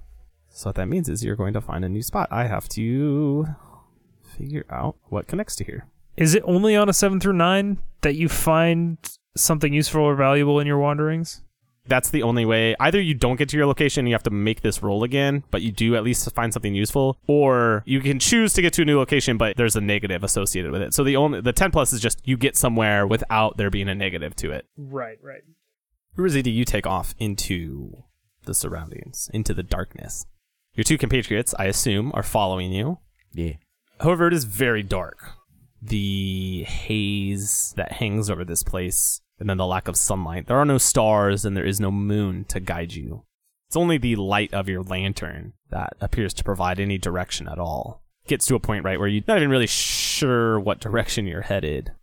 So 0.50 0.70
what 0.70 0.76
that 0.76 0.88
means 0.88 1.10
is 1.10 1.24
you're 1.24 1.36
going 1.36 1.54
to 1.54 1.62
find 1.62 1.84
a 1.84 1.90
new 1.90 2.04
spot. 2.04 2.28
I 2.30 2.46
have 2.46 2.70
to 2.70 3.48
figure 4.38 4.66
out 4.70 4.96
what 5.10 5.28
connects 5.28 5.56
to 5.56 5.64
here. 5.64 5.88
Is 6.18 6.36
it 6.36 6.44
only 6.46 6.76
on 6.76 6.88
a 6.88 6.94
7 6.94 7.20
through 7.20 7.34
9 7.34 7.80
that 8.02 8.16
you 8.16 8.30
find 8.30 8.98
something 9.36 9.74
useful 9.74 10.02
or 10.02 10.16
valuable 10.16 10.60
in 10.60 10.68
your 10.68 10.78
wanderings? 10.78 11.42
That's 11.88 12.10
the 12.12 12.24
only 12.24 12.46
way. 12.46 12.76
Either 12.80 13.02
you 13.02 13.16
don't 13.16 13.38
get 13.38 13.50
to 13.50 13.58
your 13.58 13.66
location 13.66 14.02
and 14.02 14.10
you 14.10 14.14
have 14.14 14.24
to 14.24 14.30
make 14.30 14.62
this 14.62 14.84
roll 14.84 15.04
again, 15.04 15.44
but 15.50 15.62
you 15.62 15.72
do 15.72 15.96
at 15.96 16.04
least 16.04 16.32
find 16.34 16.54
something 16.54 16.76
useful, 16.76 17.18
or 17.28 17.82
you 17.86 18.02
can 18.02 18.20
choose 18.20 18.54
to 18.54 18.62
get 18.62 18.74
to 18.74 18.84
a 18.84 18.86
new 18.86 19.00
location, 19.00 19.38
but 19.38 19.58
there's 19.58 19.76
a 19.76 19.82
negative 19.82 20.24
associated 20.24 20.72
with 20.72 20.82
it. 20.82 20.94
So 20.94 21.04
the 21.04 21.16
only 21.16 21.42
the 21.42 21.54
10 21.54 21.72
plus 21.72 21.92
is 21.92 22.00
just 22.00 22.22
you 22.24 22.38
get 22.38 22.56
somewhere 22.56 23.08
without 23.08 23.58
there 23.58 23.72
being 23.72 23.90
a 23.90 23.96
negative 23.96 24.36
to 24.38 24.52
it. 24.52 24.68
Right, 24.78 25.18
right. 25.24 25.42
Urazidi, 26.18 26.54
you 26.54 26.66
take 26.66 26.86
off 26.86 27.16
into 27.18 28.04
the 28.46 28.54
surroundings, 28.54 29.30
into 29.34 29.54
the 29.54 29.64
darkness. 29.64 30.26
Your 30.76 30.84
two 30.84 30.98
compatriots, 30.98 31.56
I 31.58 31.66
assume, 31.66 32.12
are 32.14 32.24
following 32.24 32.72
you. 32.72 33.00
Yeah. 33.34 33.54
However, 34.00 34.28
it 34.28 34.34
is 34.34 34.46
very 34.46 34.84
dark. 34.84 35.34
The 35.82 36.64
haze 36.68 37.74
that 37.76 37.94
hangs 37.94 38.30
over 38.30 38.46
this 38.46 38.64
place, 38.64 39.22
and 39.40 39.50
then 39.50 39.58
the 39.58 39.66
lack 39.66 39.88
of 39.88 39.96
sunlight. 39.96 40.48
There 40.48 40.58
are 40.58 40.66
no 40.66 40.78
stars, 40.78 41.44
and 41.44 41.58
there 41.58 41.66
is 41.66 41.80
no 41.80 41.92
moon 41.92 42.46
to 42.46 42.60
guide 42.60 42.94
you. 42.94 43.24
It's 43.68 43.78
only 43.78 43.98
the 43.98 44.18
light 44.18 44.54
of 44.54 44.70
your 44.70 44.84
lantern 44.84 45.54
that 45.70 45.94
appears 46.00 46.34
to 46.36 46.44
provide 46.44 46.80
any 46.80 46.98
direction 46.98 47.48
at 47.48 47.58
all. 47.58 48.04
Gets 48.28 48.46
to 48.48 48.56
a 48.56 48.60
point, 48.60 48.84
right, 48.84 49.00
where 49.00 49.08
you're 49.08 49.24
not 49.28 49.38
even 49.38 49.50
really 49.50 49.66
sure 49.66 50.60
what 50.60 50.80
direction 50.80 51.26
you're 51.26 51.42
headed. 51.42 51.94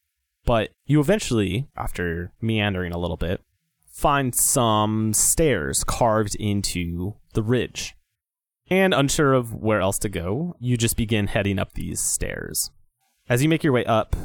But 0.44 0.70
you 0.86 0.98
eventually, 0.98 1.68
after 1.76 2.32
meandering 2.40 2.92
a 2.92 2.98
little 2.98 3.18
bit, 3.18 3.42
find 3.84 4.34
some 4.34 5.12
stairs 5.12 5.84
carved 5.84 6.34
into 6.36 7.16
the 7.34 7.42
ridge. 7.42 7.94
And 8.70 8.94
unsure 8.94 9.34
of 9.34 9.54
where 9.54 9.80
else 9.80 9.98
to 10.00 10.08
go, 10.08 10.56
you 10.58 10.76
just 10.76 10.96
begin 10.96 11.26
heading 11.26 11.58
up 11.58 11.74
these 11.74 12.00
stairs. 12.00 12.70
As 13.28 13.42
you 13.42 13.48
make 13.50 13.62
your 13.62 13.74
way 13.74 13.84
up, 13.84 14.16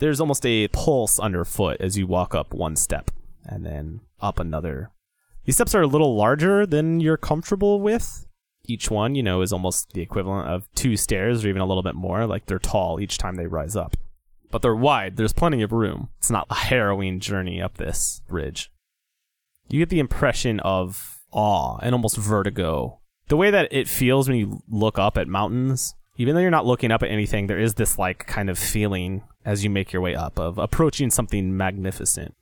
there's 0.00 0.20
almost 0.20 0.44
a 0.44 0.68
pulse 0.68 1.18
underfoot 1.18 1.78
as 1.80 1.96
you 1.96 2.06
walk 2.06 2.34
up 2.34 2.52
one 2.52 2.76
step 2.76 3.10
and 3.46 3.64
then 3.64 4.00
up 4.20 4.38
another. 4.38 4.90
These 5.46 5.54
steps 5.54 5.74
are 5.74 5.80
a 5.80 5.86
little 5.86 6.14
larger 6.14 6.66
than 6.66 7.00
you're 7.00 7.16
comfortable 7.16 7.80
with. 7.80 8.26
Each 8.66 8.90
one, 8.90 9.14
you 9.14 9.22
know, 9.22 9.40
is 9.40 9.52
almost 9.52 9.94
the 9.94 10.02
equivalent 10.02 10.48
of 10.48 10.68
two 10.74 10.98
stairs 10.98 11.42
or 11.42 11.48
even 11.48 11.62
a 11.62 11.66
little 11.66 11.82
bit 11.82 11.94
more. 11.94 12.26
Like 12.26 12.44
they're 12.44 12.58
tall 12.58 13.00
each 13.00 13.16
time 13.16 13.36
they 13.36 13.46
rise 13.46 13.76
up. 13.76 13.96
But 14.50 14.60
they're 14.60 14.76
wide, 14.76 15.16
there's 15.16 15.32
plenty 15.32 15.62
of 15.62 15.72
room. 15.72 16.10
It's 16.18 16.30
not 16.30 16.46
a 16.50 16.54
harrowing 16.54 17.20
journey 17.20 17.62
up 17.62 17.78
this 17.78 18.20
ridge. 18.28 18.70
You 19.68 19.78
get 19.78 19.88
the 19.88 20.00
impression 20.00 20.60
of 20.60 21.22
awe 21.30 21.78
and 21.82 21.94
almost 21.94 22.18
vertigo. 22.18 23.00
The 23.28 23.38
way 23.38 23.50
that 23.50 23.72
it 23.72 23.88
feels 23.88 24.28
when 24.28 24.36
you 24.36 24.62
look 24.68 24.98
up 24.98 25.16
at 25.16 25.28
mountains, 25.28 25.94
even 26.16 26.34
though 26.34 26.40
you're 26.40 26.50
not 26.50 26.66
looking 26.66 26.90
up 26.90 27.02
at 27.02 27.10
anything, 27.10 27.46
there 27.46 27.58
is 27.58 27.74
this 27.74 27.98
like 27.98 28.26
kind 28.26 28.48
of 28.48 28.58
feeling 28.58 29.22
as 29.44 29.64
you 29.64 29.70
make 29.70 29.92
your 29.92 30.02
way 30.02 30.14
up 30.14 30.38
of 30.38 30.58
approaching 30.58 31.10
something 31.10 31.56
magnificent. 31.56 32.34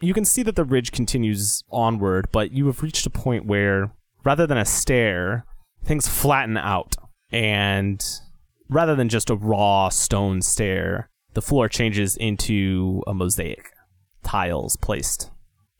You 0.00 0.14
can 0.14 0.24
see 0.24 0.42
that 0.44 0.54
the 0.56 0.64
ridge 0.64 0.92
continues 0.92 1.64
onward, 1.70 2.28
but 2.30 2.52
you 2.52 2.66
have 2.66 2.82
reached 2.82 3.06
a 3.06 3.10
point 3.10 3.46
where 3.46 3.90
rather 4.24 4.46
than 4.46 4.58
a 4.58 4.64
stair, 4.64 5.44
things 5.84 6.06
flatten 6.06 6.56
out. 6.56 6.96
And 7.30 8.04
rather 8.68 8.94
than 8.94 9.08
just 9.08 9.30
a 9.30 9.34
raw 9.34 9.88
stone 9.88 10.42
stair, 10.42 11.08
the 11.34 11.42
floor 11.42 11.68
changes 11.68 12.16
into 12.16 13.02
a 13.06 13.14
mosaic, 13.14 13.70
tiles 14.22 14.76
placed. 14.76 15.30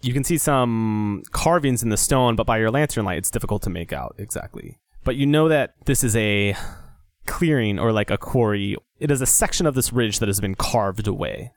You 0.00 0.12
can 0.12 0.25
see 0.25 0.38
some 0.38 1.23
carvings 1.32 1.82
in 1.82 1.88
the 1.88 1.97
stone, 1.97 2.37
but 2.37 2.47
by 2.47 2.58
your 2.58 2.70
lantern 2.70 3.04
light, 3.04 3.18
it's 3.18 3.30
difficult 3.30 3.62
to 3.62 3.70
make 3.70 3.92
out 3.92 4.14
exactly. 4.18 4.78
But 5.04 5.16
you 5.16 5.26
know 5.26 5.49
that 5.49 5.75
this 5.87 6.04
is 6.04 6.14
a 6.16 6.54
clearing 7.28 7.78
or 7.78 7.92
like 7.92 8.11
a 8.11 8.18
quarry. 8.18 8.76
It 8.99 9.12
is 9.12 9.20
a 9.20 9.26
section 9.26 9.66
of 9.66 9.76
this 9.76 9.92
ridge 9.92 10.18
that 10.18 10.28
has 10.28 10.40
been 10.40 10.56
carved 10.56 11.06
away. 11.06 11.52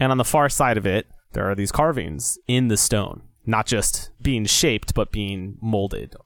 And 0.00 0.10
on 0.10 0.18
the 0.18 0.24
far 0.24 0.48
side 0.48 0.76
of 0.76 0.86
it, 0.86 1.06
there 1.32 1.48
are 1.48 1.54
these 1.54 1.70
carvings 1.70 2.38
in 2.48 2.68
the 2.68 2.76
stone, 2.76 3.22
not 3.46 3.66
just 3.66 4.10
being 4.20 4.46
shaped, 4.46 4.94
but 4.94 5.12
being 5.12 5.56
molded. 5.60 6.16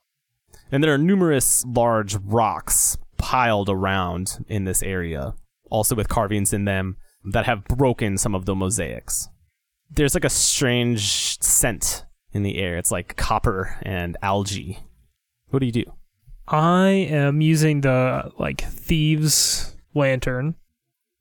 And 0.73 0.83
there 0.83 0.95
are 0.95 0.99
numerous 0.99 1.65
large 1.67 2.17
rocks 2.17 2.97
piled 3.19 3.69
around 3.69 4.45
in 4.49 4.65
this 4.65 4.83
area, 4.83 5.35
also 5.71 5.95
with 5.95 6.09
carvings 6.09 6.53
in 6.53 6.65
them 6.65 6.97
that 7.25 7.47
have 7.47 7.65
broken 7.65 8.17
some 8.17 8.35
of 8.35 8.47
the 8.47 8.55
mosaics. 8.55 9.29
There's 9.91 10.15
like 10.15 10.25
a 10.25 10.31
strange 10.31 11.41
scent 11.43 12.05
in 12.33 12.43
the 12.43 12.59
air. 12.59 12.77
It's 12.77 12.91
like 12.91 13.17
copper 13.17 13.79
and 13.83 14.17
algae. 14.23 14.79
What 15.49 15.61
do 15.61 15.67
you 15.67 15.73
do? 15.73 15.85
I 16.49 16.89
am 16.89 17.41
using 17.41 17.81
the 17.81 18.33
like 18.39 18.61
thieves 18.63 19.75
lantern. 19.95 20.55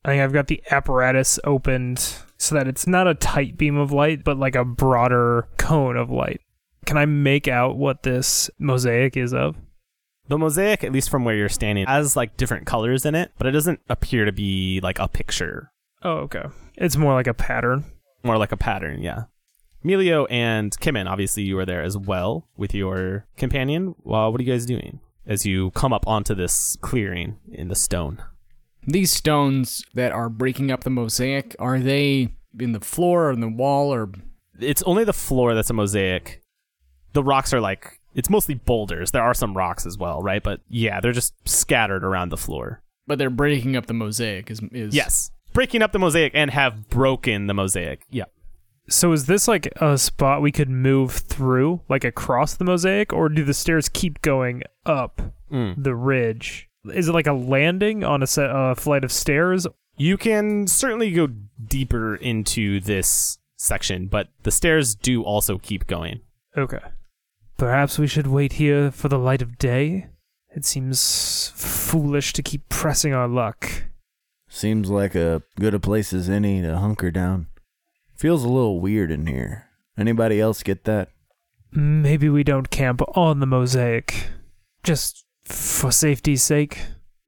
I 0.04 0.10
think 0.10 0.22
I've 0.22 0.34
got 0.34 0.48
the 0.48 0.62
apparatus 0.70 1.40
opened 1.44 2.00
so 2.38 2.54
that 2.56 2.68
it's 2.68 2.86
not 2.86 3.08
a 3.08 3.16
tight 3.16 3.58
beam 3.58 3.78
of 3.78 3.92
light, 3.92 4.24
but 4.24 4.38
like 4.38 4.56
a 4.56 4.66
broader 4.66 5.48
cone 5.58 5.98
of 5.98 6.12
light. 6.12 6.42
Can 6.86 6.98
I 6.98 7.06
make 7.06 7.48
out 7.48 7.78
what 7.78 8.04
this 8.04 8.50
mosaic 8.60 9.18
is 9.18 9.34
of? 9.34 9.56
The 10.28 10.38
mosaic, 10.38 10.84
at 10.84 10.92
least 10.92 11.10
from 11.10 11.24
where 11.24 11.36
you're 11.36 11.50
standing, 11.50 11.88
has 11.88 12.16
like 12.16 12.38
different 12.38 12.68
colors 12.68 13.06
in 13.06 13.16
it, 13.16 13.32
but 13.38 13.48
it 13.48 13.52
doesn't 13.52 13.80
appear 13.90 14.26
to 14.26 14.32
be 14.32 14.80
like 14.84 15.00
a 15.00 15.08
picture. 15.08 15.72
Oh, 16.04 16.18
okay. 16.18 16.46
It's 16.76 16.98
more 16.98 17.14
like 17.14 17.28
a 17.28 17.34
pattern. 17.34 17.86
More 18.24 18.38
like 18.38 18.52
a 18.52 18.58
pattern, 18.58 19.02
yeah. 19.02 19.24
Melio 19.84 20.26
and 20.30 20.72
Kimon, 20.80 21.08
obviously 21.08 21.44
you 21.44 21.56
were 21.56 21.66
there 21.66 21.84
as 21.84 21.96
well 21.96 22.48
with 22.58 22.74
your 22.74 23.28
companion. 23.38 23.96
Well, 24.04 24.32
what 24.32 24.42
are 24.42 24.44
you 24.44 24.52
guys 24.52 24.66
doing 24.66 25.00
as 25.28 25.46
you 25.46 25.72
come 25.72 25.94
up 25.94 26.08
onto 26.08 26.36
this 26.36 26.78
clearing 26.82 27.38
in 27.52 27.68
the 27.68 27.76
stone? 27.76 28.22
These 28.88 29.12
stones 29.12 29.84
that 29.96 30.12
are 30.12 30.30
breaking 30.30 30.72
up 30.72 30.84
the 30.84 30.90
mosaic, 30.92 31.56
are 31.60 31.80
they 31.80 32.36
in 32.60 32.72
the 32.72 32.80
floor 32.80 33.30
or 33.30 33.32
in 33.32 33.40
the 33.42 33.50
wall 33.50 33.94
or 33.94 34.10
It's 34.60 34.84
only 34.84 35.04
the 35.04 35.14
floor 35.14 35.56
that's 35.56 35.70
a 35.70 35.74
mosaic. 35.74 36.42
The 37.14 37.24
rocks 37.24 37.54
are 37.54 37.62
like 37.62 38.00
it's 38.14 38.30
mostly 38.30 38.56
boulders. 38.56 39.12
There 39.12 39.24
are 39.24 39.34
some 39.34 39.56
rocks 39.58 39.86
as 39.86 39.98
well, 39.98 40.22
right? 40.22 40.42
But 40.42 40.62
yeah, 40.70 41.02
they're 41.02 41.12
just 41.12 41.34
scattered 41.48 42.04
around 42.06 42.30
the 42.30 42.38
floor. 42.38 42.82
but 43.08 43.18
they're 43.18 43.30
breaking 43.30 43.76
up 43.76 43.88
the 43.88 43.94
mosaic 43.94 44.50
is 44.52 44.62
is 44.72 44.96
Yes. 44.96 45.32
Breaking 45.54 45.82
up 45.82 45.92
the 45.92 46.00
mosaic 46.00 46.34
and 46.36 46.52
have 46.52 46.88
broken 46.90 47.48
the 47.48 47.54
mosaic. 47.54 48.06
Yeah. 48.10 48.26
So 48.88 49.12
is 49.14 49.26
this 49.26 49.48
like 49.48 49.68
a 49.82 49.98
spot 49.98 50.42
we 50.42 50.52
could 50.52 50.70
move 50.70 51.12
through, 51.12 51.82
like 51.90 52.04
across 52.04 52.54
the 52.54 52.66
mosaic, 52.66 53.12
or 53.12 53.30
do 53.30 53.44
the 53.44 53.54
stairs 53.54 53.90
keep 53.90 54.22
going 54.22 54.64
up 54.86 55.22
Mm. 55.52 55.84
the 55.84 55.96
ridge? 55.96 56.70
Is 56.94 57.08
it 57.08 57.14
like 57.14 57.28
a 57.28 57.34
landing 57.34 58.04
on 58.04 58.22
a 58.22 58.28
set, 58.28 58.50
uh, 58.50 58.76
flight 58.76 59.04
of 59.04 59.12
stairs? 59.12 59.66
You 59.98 60.18
can 60.18 60.68
certainly 60.68 61.12
go 61.12 61.28
deeper 61.68 62.16
into 62.16 62.80
this 62.80 63.40
section, 63.58 64.08
but 64.08 64.28
the 64.44 64.52
stairs 64.52 64.94
do 64.96 65.24
also 65.24 65.58
keep 65.58 65.88
going. 65.88 66.20
Okay. 66.58 66.82
Perhaps 67.58 67.98
we 67.98 68.08
should 68.08 68.28
wait 68.28 68.54
here 68.54 68.92
for 68.92 69.08
the 69.08 69.18
light 69.18 69.42
of 69.42 69.58
day. 69.58 70.08
It 70.56 70.66
seems 70.66 71.52
foolish 71.56 72.34
to 72.34 72.44
keep 72.44 72.68
pressing 72.70 73.14
our 73.14 73.28
luck. 73.28 73.86
Seems 74.50 74.90
like 74.90 75.16
a 75.16 75.42
good 75.60 75.74
a 75.74 75.80
place 75.80 76.14
as 76.14 76.30
any 76.30 76.62
to 76.62 76.78
hunker 76.78 77.12
down. 77.12 77.48
Feels 78.16 78.44
a 78.44 78.50
little 78.50 78.80
weird 78.80 79.12
in 79.12 79.28
here. 79.28 79.68
Anybody 79.98 80.40
else 80.40 80.64
get 80.64 80.86
that? 80.86 81.10
Maybe 81.72 82.30
we 82.30 82.44
don't 82.44 82.70
camp 82.70 83.02
on 83.18 83.40
the 83.40 83.46
mosaic, 83.46 84.30
just 84.84 85.26
for 85.44 85.92
safety's 85.92 86.42
sake. 86.44 86.80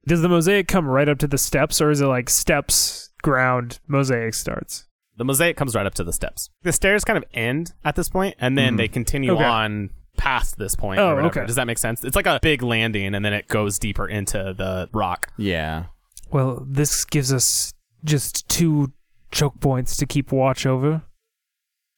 Does 0.06 0.22
the 0.22 0.28
mosaic 0.28 0.68
come 0.68 0.88
right 0.88 1.08
up 1.08 1.18
to 1.18 1.26
the 1.26 1.36
steps, 1.36 1.80
or 1.80 1.90
is 1.90 2.00
it 2.00 2.06
like 2.06 2.30
steps, 2.30 3.10
ground, 3.22 3.78
mosaic 3.86 4.32
starts? 4.32 4.86
The 5.16 5.24
mosaic 5.24 5.56
comes 5.56 5.74
right 5.74 5.84
up 5.84 5.94
to 5.94 6.04
the 6.04 6.12
steps. 6.12 6.48
The 6.62 6.72
stairs 6.72 7.04
kind 7.04 7.18
of 7.18 7.24
end 7.34 7.72
at 7.84 7.96
this 7.96 8.08
point, 8.08 8.36
and 8.38 8.56
then 8.56 8.68
mm-hmm. 8.70 8.76
they 8.76 8.88
continue 8.88 9.32
Okay. 9.32 9.44
on 9.44 9.90
past 10.16 10.56
this 10.58 10.74
point. 10.74 11.00
Oh, 11.00 11.18
okay. 11.18 11.44
Does 11.44 11.56
that 11.56 11.66
make 11.66 11.78
sense? 11.78 12.04
It's 12.04 12.16
like 12.16 12.26
a 12.26 12.38
big 12.40 12.62
landing, 12.62 13.14
and 13.14 13.24
then 13.24 13.34
it 13.34 13.48
goes 13.48 13.78
deeper 13.78 14.08
into 14.08 14.54
the 14.56 14.88
rock. 14.92 15.30
Yeah. 15.36 15.86
Well, 16.30 16.64
this 16.66 17.04
gives 17.04 17.32
us 17.32 17.74
just 18.04 18.48
two 18.48 18.92
choke 19.30 19.60
points 19.60 19.96
to 19.96 20.06
keep 20.06 20.32
watch 20.32 20.66
over. 20.66 21.02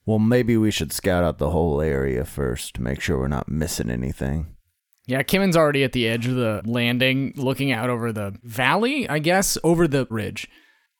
Well, 0.06 0.18
maybe 0.18 0.56
we 0.56 0.70
should 0.70 0.92
scout 0.92 1.25
out 1.25 1.38
the 1.38 1.50
whole 1.50 1.80
area 1.80 2.25
first 2.25 2.75
to 2.75 2.82
make 2.82 3.00
sure 3.00 3.18
we're 3.18 3.28
not 3.28 3.49
missing 3.49 3.90
anything. 3.90 4.56
Yeah, 5.06 5.22
Kimon's 5.22 5.56
already 5.56 5.82
at 5.84 5.92
the 5.92 6.06
edge 6.08 6.26
of 6.26 6.37
the 6.37 6.62
landing, 6.64 7.32
looking 7.37 7.72
out 7.72 7.90
over 7.90 8.12
the 8.12 8.38
valley, 8.42 9.08
I 9.08 9.18
guess, 9.18 9.58
over 9.64 9.88
the 9.88 10.06
ridge. 10.10 10.49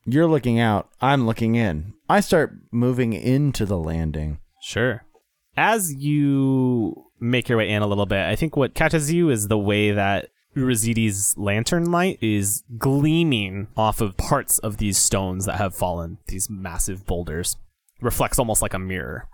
You're 0.05 0.27
looking 0.27 0.59
out, 0.59 0.89
I'm 1.01 1.27
looking 1.27 1.55
in. 1.55 1.93
I 2.09 2.21
start 2.21 2.55
moving 2.73 3.13
into 3.13 3.67
the 3.67 3.79
landing. 3.79 4.39
Sure. 4.63 5.05
As 5.57 5.95
you 5.95 7.05
make 7.21 7.49
your 7.49 7.59
way 7.59 7.69
in 7.69 7.83
a 7.83 7.87
little 7.87 8.07
bit, 8.07 8.27
I 8.27 8.35
think 8.37 8.57
what 8.57 8.75
catches 8.75 9.13
you 9.13 9.31
is 9.31 9.49
the 9.49 9.59
way 9.59 9.93
that 9.93 10.31
Urazidi's 10.57 11.37
lantern 11.37 11.91
light 11.91 12.19
is 12.21 12.65
gleaming 12.79 13.69
off 13.77 14.01
of 14.01 14.17
parts 14.17 14.59
of 14.59 14.79
these 14.79 14.99
stones 14.99 15.47
that 15.47 15.57
have 15.57 15.75
fallen, 15.75 16.19
these 16.27 16.51
massive 16.51 17.07
boulders. 17.07 17.57
Reflects 18.01 18.39
almost 18.39 18.63
like 18.63 18.75
a 18.75 18.79
mirror. 18.79 19.29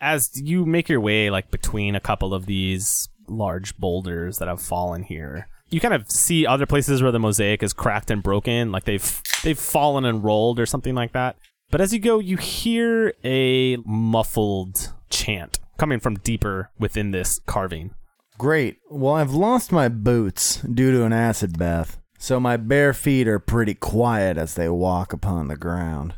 As 0.00 0.30
you 0.40 0.64
make 0.64 0.88
your 0.88 1.00
way 1.00 1.30
like 1.30 1.50
between 1.50 1.94
a 1.94 2.00
couple 2.00 2.32
of 2.32 2.46
these 2.46 3.08
large 3.28 3.76
boulders 3.76 4.38
that 4.38 4.48
have 4.48 4.62
fallen 4.62 5.02
here, 5.02 5.48
you 5.70 5.80
kind 5.80 5.94
of 5.94 6.10
see 6.10 6.46
other 6.46 6.66
places 6.66 7.02
where 7.02 7.12
the 7.12 7.18
mosaic 7.18 7.62
is 7.62 7.72
cracked 7.72 8.10
and 8.10 8.22
broken, 8.22 8.70
like 8.70 8.84
they've 8.84 9.22
they've 9.42 9.58
fallen 9.58 10.04
and 10.04 10.22
rolled 10.22 10.60
or 10.60 10.66
something 10.66 10.94
like 10.94 11.12
that. 11.12 11.36
But 11.70 11.80
as 11.80 11.92
you 11.92 11.98
go, 11.98 12.20
you 12.20 12.36
hear 12.36 13.12
a 13.24 13.76
muffled 13.84 14.92
chant 15.10 15.58
coming 15.78 15.98
from 15.98 16.16
deeper 16.16 16.70
within 16.78 17.10
this 17.10 17.40
carving. 17.46 17.90
Great. 18.38 18.78
Well, 18.90 19.14
I've 19.14 19.32
lost 19.32 19.72
my 19.72 19.88
boots 19.88 20.56
due 20.60 20.92
to 20.92 21.04
an 21.04 21.12
acid 21.12 21.58
bath, 21.58 21.98
so 22.18 22.38
my 22.38 22.56
bare 22.56 22.92
feet 22.92 23.26
are 23.28 23.38
pretty 23.38 23.74
quiet 23.74 24.36
as 24.36 24.54
they 24.54 24.68
walk 24.68 25.12
upon 25.12 25.48
the 25.48 25.56
ground. 25.56 26.14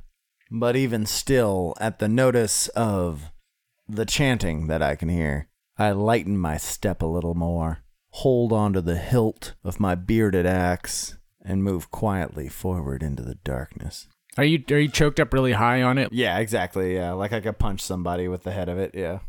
But 0.50 0.76
even 0.76 1.06
still, 1.06 1.75
at 1.80 1.98
the 1.98 2.08
notice 2.08 2.68
of 2.68 3.30
the 3.88 4.06
chanting 4.06 4.66
that 4.66 4.82
I 4.82 4.96
can 4.96 5.08
hear, 5.08 5.48
I 5.76 5.92
lighten 5.92 6.38
my 6.38 6.56
step 6.56 7.02
a 7.02 7.06
little 7.06 7.34
more, 7.34 7.84
hold 8.10 8.52
onto 8.52 8.80
the 8.80 8.96
hilt 8.96 9.54
of 9.62 9.78
my 9.78 9.94
bearded 9.94 10.46
axe, 10.46 11.16
and 11.40 11.62
move 11.62 11.90
quietly 11.90 12.48
forward 12.48 13.02
into 13.02 13.22
the 13.22 13.37
darkness. 13.37 14.08
Are 14.37 14.44
you 14.44 14.62
are 14.70 14.78
you 14.78 14.88
choked 14.88 15.18
up 15.20 15.32
really 15.32 15.52
high 15.52 15.82
on 15.82 15.98
it? 15.98 16.12
Yeah, 16.12 16.38
exactly. 16.38 16.94
Yeah, 16.94 17.12
like 17.12 17.32
I 17.32 17.40
could 17.40 17.58
punch 17.58 17.80
somebody 17.80 18.28
with 18.28 18.42
the 18.42 18.52
head 18.52 18.68
of 18.68 18.78
it. 18.78 18.92
Yeah. 18.94 19.20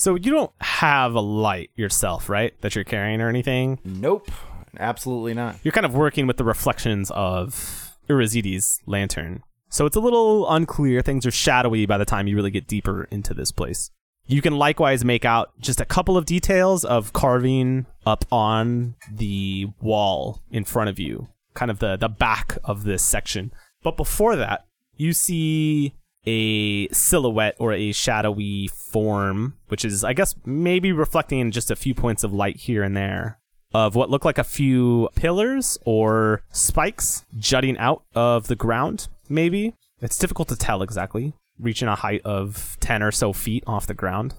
So 0.00 0.14
you 0.14 0.32
don't 0.32 0.52
have 0.62 1.12
a 1.12 1.20
light 1.20 1.72
yourself, 1.76 2.30
right? 2.30 2.58
That 2.62 2.74
you're 2.74 2.84
carrying 2.84 3.20
or 3.20 3.28
anything. 3.28 3.80
Nope. 3.84 4.30
Absolutely 4.78 5.34
not. 5.34 5.56
You're 5.62 5.72
kind 5.72 5.84
of 5.84 5.94
working 5.94 6.26
with 6.26 6.38
the 6.38 6.44
reflections 6.44 7.10
of 7.10 7.98
Urazidi's 8.08 8.80
lantern. 8.86 9.42
So 9.68 9.84
it's 9.84 9.96
a 9.96 10.00
little 10.00 10.50
unclear. 10.50 11.02
Things 11.02 11.26
are 11.26 11.30
shadowy 11.30 11.84
by 11.84 11.98
the 11.98 12.06
time 12.06 12.26
you 12.26 12.34
really 12.34 12.50
get 12.50 12.66
deeper 12.66 13.08
into 13.10 13.34
this 13.34 13.52
place. 13.52 13.90
You 14.26 14.40
can 14.40 14.56
likewise 14.56 15.04
make 15.04 15.26
out 15.26 15.52
just 15.60 15.82
a 15.82 15.84
couple 15.84 16.16
of 16.16 16.24
details 16.24 16.82
of 16.82 17.12
carving 17.12 17.84
up 18.06 18.24
on 18.32 18.94
the 19.12 19.66
wall 19.82 20.40
in 20.50 20.64
front 20.64 20.88
of 20.88 20.98
you, 20.98 21.28
kind 21.52 21.70
of 21.70 21.78
the, 21.78 21.98
the 21.98 22.08
back 22.08 22.56
of 22.64 22.84
this 22.84 23.02
section. 23.02 23.52
But 23.82 23.98
before 23.98 24.36
that, 24.36 24.64
you 24.96 25.12
see 25.12 25.94
a 26.26 26.88
silhouette 26.88 27.56
or 27.58 27.72
a 27.72 27.92
shadowy 27.92 28.68
form, 28.68 29.56
which 29.68 29.84
is, 29.84 30.04
I 30.04 30.12
guess, 30.12 30.34
maybe 30.44 30.92
reflecting 30.92 31.38
in 31.38 31.50
just 31.50 31.70
a 31.70 31.76
few 31.76 31.94
points 31.94 32.24
of 32.24 32.32
light 32.32 32.56
here 32.56 32.82
and 32.82 32.96
there 32.96 33.40
of 33.72 33.94
what 33.94 34.10
look 34.10 34.24
like 34.24 34.38
a 34.38 34.44
few 34.44 35.08
pillars 35.14 35.78
or 35.84 36.42
spikes 36.50 37.24
jutting 37.38 37.78
out 37.78 38.02
of 38.14 38.48
the 38.48 38.56
ground, 38.56 39.08
maybe. 39.28 39.74
It's 40.00 40.18
difficult 40.18 40.48
to 40.48 40.56
tell 40.56 40.82
exactly, 40.82 41.34
reaching 41.58 41.88
a 41.88 41.94
height 41.94 42.22
of 42.24 42.76
10 42.80 43.02
or 43.02 43.12
so 43.12 43.32
feet 43.32 43.62
off 43.66 43.86
the 43.86 43.94
ground. 43.94 44.34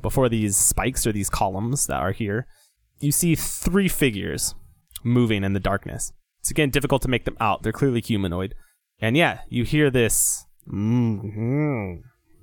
Before 0.00 0.28
these 0.28 0.56
spikes 0.56 1.06
or 1.06 1.12
these 1.12 1.30
columns 1.30 1.86
that 1.86 2.00
are 2.00 2.12
here, 2.12 2.46
you 3.00 3.10
see 3.10 3.34
three 3.34 3.88
figures 3.88 4.54
moving 5.02 5.44
in 5.44 5.54
the 5.54 5.60
darkness. 5.60 6.12
It's 6.40 6.50
again 6.50 6.70
difficult 6.70 7.02
to 7.02 7.08
make 7.08 7.24
them 7.24 7.36
out. 7.40 7.62
They're 7.62 7.72
clearly 7.72 8.00
humanoid. 8.00 8.54
And 9.00 9.16
yeah, 9.16 9.40
you 9.48 9.64
hear 9.64 9.90
this. 9.90 10.44
Mm, 10.70 11.34
mm, 11.36 12.02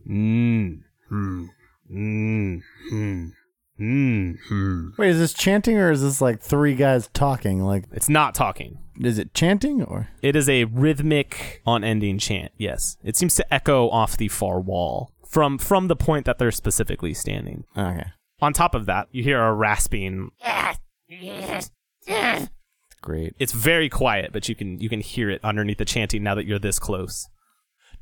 mm, 0.10 0.80
mm, 1.12 1.48
mm, 1.92 2.62
mm, 2.92 3.32
mm, 3.80 4.36
mm. 4.52 4.98
Wait, 4.98 5.10
is 5.10 5.20
this 5.20 5.34
chanting 5.34 5.78
or 5.78 5.92
is 5.92 6.02
this 6.02 6.22
like 6.22 6.42
three 6.42 6.76
guys 6.76 7.10
talking? 7.14 7.62
Like, 7.62 7.86
It's 7.92 8.10
not 8.10 8.34
talking. 8.34 8.80
is 9.00 9.20
it 9.20 9.34
chanting 9.34 9.84
or? 9.84 10.10
It 10.22 10.36
is 10.36 10.50
a 10.50 10.64
rhythmic, 10.66 11.62
unending 11.68 12.18
chant. 12.18 12.52
Yes, 12.58 12.98
it 13.04 13.16
seems 13.16 13.36
to 13.36 13.54
echo 13.54 13.90
off 13.90 14.18
the 14.18 14.28
far 14.30 14.60
wall 14.60 15.12
from 15.28 15.58
from 15.58 15.88
the 15.88 15.96
point 15.96 16.26
that 16.26 16.40
they're 16.40 16.52
specifically 16.52 17.14
standing. 17.14 17.66
Okay. 17.78 18.06
On 18.42 18.54
top 18.54 18.74
of 18.76 18.86
that, 18.88 19.08
you 19.12 19.22
hear 19.24 19.42
a 19.42 19.54
rasping. 19.54 20.32
Great. 23.02 23.36
It's 23.38 23.52
very 23.54 23.88
quiet, 23.90 24.32
but 24.34 24.50
you 24.50 24.56
can 24.56 24.80
you 24.80 24.90
can 24.90 25.00
hear 25.02 25.30
it 25.30 25.40
underneath 25.44 25.78
the 25.78 25.86
chanting 25.86 26.24
now 26.24 26.34
that 26.36 26.46
you're 26.48 26.58
this 26.60 26.80
close. 26.80 27.30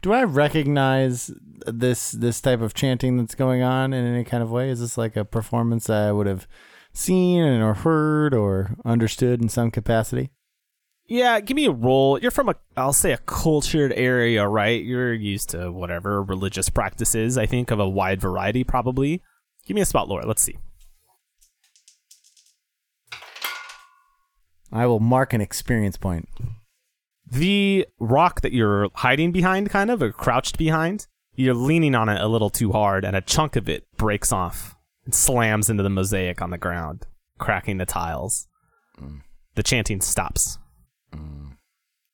Do 0.04 0.12
I 0.12 0.24
recognize 0.26 1.32
this 1.66 2.12
this 2.12 2.42
type 2.42 2.60
of 2.60 2.74
chanting 2.74 3.16
that's 3.16 3.36
going 3.36 3.64
on 3.64 3.94
in 3.94 4.06
any 4.06 4.26
kind 4.26 4.44
of 4.44 4.52
way? 4.52 4.70
Is 4.70 4.82
this 4.82 4.98
like 4.98 5.16
a 5.16 5.24
performance 5.24 5.88
that 5.88 6.10
I 6.10 6.12
would 6.12 6.28
have 6.28 6.46
seen 6.92 7.42
and 7.42 7.64
or 7.64 7.74
heard 7.74 8.34
or 8.34 8.76
understood 8.84 9.42
in 9.42 9.48
some 9.48 9.72
capacity? 9.72 10.30
Yeah, 11.06 11.40
give 11.40 11.56
me 11.56 11.68
a 11.68 11.72
roll. 11.72 12.20
You're 12.20 12.32
from 12.32 12.50
a, 12.50 12.56
I'll 12.76 12.92
say 12.92 13.14
a 13.14 13.18
cultured 13.18 13.94
area, 13.94 14.46
right? 14.46 14.84
You're 14.84 15.14
used 15.14 15.52
to 15.52 15.72
whatever 15.72 16.22
religious 16.22 16.68
practices. 16.68 17.38
I 17.38 17.46
think 17.46 17.72
of 17.72 17.80
a 17.80 17.88
wide 17.88 18.20
variety, 18.20 18.66
probably. 18.66 19.22
Give 19.66 19.76
me 19.76 19.82
a 19.82 19.86
Spout 19.86 20.10
Lore. 20.10 20.24
Let's 20.24 20.42
see. 20.42 20.58
I 24.70 24.86
will 24.86 25.00
mark 25.00 25.32
an 25.32 25.40
experience 25.40 25.96
point. 25.96 26.28
The 27.34 27.88
rock 28.00 28.42
that 28.42 28.54
you're 28.54 28.90
hiding 28.94 29.32
behind, 29.32 29.72
kind 29.72 29.90
of, 29.90 30.04
or 30.04 30.12
crouched 30.12 30.58
behind, 30.58 31.08
you're 31.34 31.56
leaning 31.56 31.96
on 31.96 32.08
it 32.08 32.22
a 32.22 32.28
little 32.28 32.52
too 32.52 32.72
hard, 32.72 33.04
and 33.04 33.16
a 33.16 33.22
chunk 33.22 33.56
of 33.56 33.68
it 33.68 33.88
breaks 33.98 34.32
off 34.32 34.76
and 35.04 35.16
slams 35.16 35.68
into 35.68 35.82
the 35.82 35.90
mosaic 35.90 36.44
on 36.44 36.52
the 36.52 36.60
ground, 36.60 37.08
cracking 37.40 37.80
the 37.80 37.88
tiles. 37.88 38.48
Mm. 39.02 39.22
The 39.56 39.64
chanting 39.64 40.00
stops. 40.02 40.60
Mm. 41.12 41.58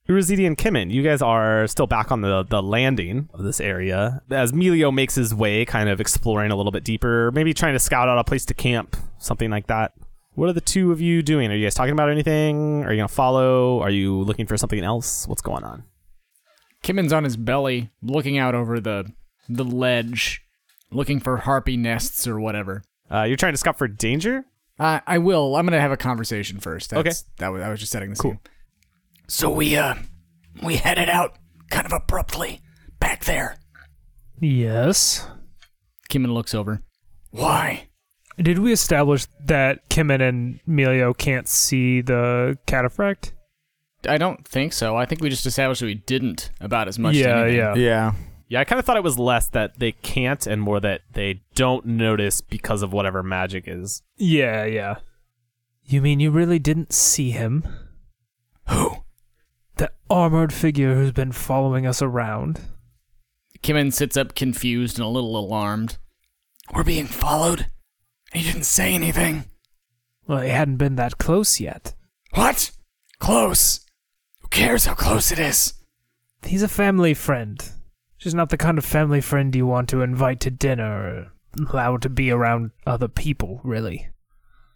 Urazidi 0.07 0.47
and 0.47 0.57
Kimon, 0.57 0.89
you 0.89 1.03
guys 1.03 1.21
are 1.21 1.67
still 1.67 1.85
back 1.85 2.13
on 2.13 2.21
the, 2.21 2.43
the 2.43 2.63
landing 2.63 3.27
of 3.33 3.43
this 3.43 3.59
area. 3.59 4.21
As 4.31 4.53
Melio 4.53 4.93
makes 4.93 5.15
his 5.15 5.35
way, 5.35 5.65
kind 5.65 5.89
of 5.89 5.99
exploring 5.99 6.51
a 6.51 6.55
little 6.55 6.71
bit 6.71 6.85
deeper, 6.85 7.29
maybe 7.33 7.53
trying 7.53 7.73
to 7.73 7.79
scout 7.79 8.07
out 8.07 8.17
a 8.17 8.23
place 8.23 8.45
to 8.45 8.53
camp, 8.53 8.95
something 9.17 9.51
like 9.51 9.67
that. 9.67 9.91
What 10.39 10.47
are 10.47 10.53
the 10.53 10.61
two 10.61 10.93
of 10.93 11.01
you 11.01 11.21
doing? 11.21 11.51
Are 11.51 11.55
you 11.55 11.65
guys 11.65 11.73
talking 11.73 11.91
about 11.91 12.09
anything? 12.09 12.85
Are 12.85 12.93
you 12.93 12.97
going 12.99 13.09
to 13.09 13.13
follow? 13.13 13.81
Are 13.81 13.89
you 13.89 14.21
looking 14.21 14.45
for 14.45 14.55
something 14.55 14.81
else? 14.81 15.27
What's 15.27 15.41
going 15.41 15.65
on? 15.65 15.83
Kimon's 16.81 17.11
on 17.11 17.25
his 17.25 17.35
belly, 17.35 17.89
looking 18.01 18.37
out 18.37 18.55
over 18.55 18.79
the 18.79 19.11
the 19.49 19.65
ledge, 19.65 20.41
looking 20.91 21.19
for 21.19 21.35
harpy 21.35 21.75
nests 21.75 22.25
or 22.25 22.39
whatever. 22.39 22.83
Uh, 23.11 23.23
you're 23.23 23.35
trying 23.35 23.51
to 23.51 23.57
scout 23.57 23.77
for 23.77 23.89
danger? 23.89 24.45
Uh, 24.79 25.01
I 25.05 25.17
will. 25.17 25.57
I'm 25.57 25.65
gonna 25.65 25.81
have 25.81 25.91
a 25.91 25.97
conversation 25.97 26.61
first. 26.61 26.91
That's, 26.91 26.99
Okay. 27.01 27.17
That 27.39 27.49
was 27.49 27.61
I 27.61 27.67
was 27.67 27.81
just 27.81 27.91
setting 27.91 28.11
the 28.11 28.15
Cool. 28.15 28.31
scene. 28.31 28.39
So 29.27 29.49
we, 29.49 29.75
uh, 29.75 29.95
we 30.63 30.77
headed 30.77 31.09
out 31.09 31.37
kind 31.69 31.85
of 31.85 31.91
abruptly 31.91 32.61
back 33.01 33.25
there. 33.25 33.57
Yes. 34.39 35.27
Kimon 36.09 36.33
looks 36.33 36.55
over. 36.55 36.79
Why? 37.31 37.88
Did 38.41 38.59
we 38.59 38.71
establish 38.71 39.27
that 39.45 39.89
Kimon 39.89 40.27
and 40.27 40.59
Melio 40.67 41.17
can't 41.17 41.47
see 41.47 42.01
the 42.01 42.57
cataphract? 42.67 43.33
I 44.07 44.17
don't 44.17 44.47
think 44.47 44.71
so. 44.71 44.95
I 44.95 45.05
think 45.05 45.21
we 45.21 45.29
just 45.29 45.45
established 45.45 45.81
that 45.81 45.87
we 45.87 45.95
didn't 45.95 46.51
about 46.61 46.87
as 46.87 46.97
much. 46.97 47.15
yeah, 47.15 47.41
anything. 47.41 47.57
yeah. 47.57 47.75
Yeah. 47.75 48.13
Yeah, 48.47 48.61
I 48.61 48.63
kind 48.63 48.79
of 48.79 48.85
thought 48.85 48.97
it 48.97 49.03
was 49.03 49.19
less 49.19 49.47
that 49.49 49.77
they 49.77 49.91
can't 49.91 50.47
and 50.47 50.59
more 50.59 50.79
that 50.79 51.01
they 51.13 51.41
don't 51.53 51.85
notice 51.85 52.41
because 52.41 52.81
of 52.81 52.91
whatever 52.91 53.21
magic 53.21 53.65
is. 53.67 54.01
Yeah, 54.17 54.65
yeah. 54.65 54.95
You 55.85 56.01
mean 56.01 56.19
you 56.19 56.31
really 56.31 56.57
didn't 56.57 56.91
see 56.91 57.29
him? 57.29 57.67
Who? 58.69 59.03
The 59.75 59.91
armored 60.09 60.51
figure 60.51 60.95
who's 60.95 61.11
been 61.11 61.31
following 61.31 61.85
us 61.85 62.01
around? 62.01 62.61
Kimon 63.61 63.93
sits 63.93 64.17
up 64.17 64.33
confused 64.33 64.97
and 64.97 65.05
a 65.05 65.09
little 65.09 65.37
alarmed. 65.37 65.97
We're 66.73 66.83
being 66.83 67.05
followed? 67.05 67.67
He 68.33 68.43
didn't 68.43 68.63
say 68.63 68.93
anything. 68.93 69.45
Well, 70.27 70.41
he 70.41 70.49
hadn't 70.49 70.77
been 70.77 70.95
that 70.97 71.17
close 71.17 71.59
yet. 71.59 71.93
What? 72.33 72.71
Close. 73.19 73.81
Who 74.41 74.47
cares 74.49 74.85
how 74.85 74.93
close 74.93 75.31
it 75.31 75.39
is? 75.39 75.73
He's 76.43 76.63
a 76.63 76.67
family 76.67 77.13
friend. 77.13 77.63
She's 78.17 78.35
not 78.35 78.49
the 78.49 78.57
kind 78.57 78.77
of 78.77 78.85
family 78.85 79.21
friend 79.21 79.55
you 79.55 79.65
want 79.65 79.89
to 79.89 80.01
invite 80.01 80.39
to 80.41 80.51
dinner 80.51 80.85
or 80.85 81.31
allow 81.71 81.97
to 81.97 82.09
be 82.09 82.31
around 82.31 82.71
other 82.85 83.07
people, 83.07 83.59
really. 83.63 84.09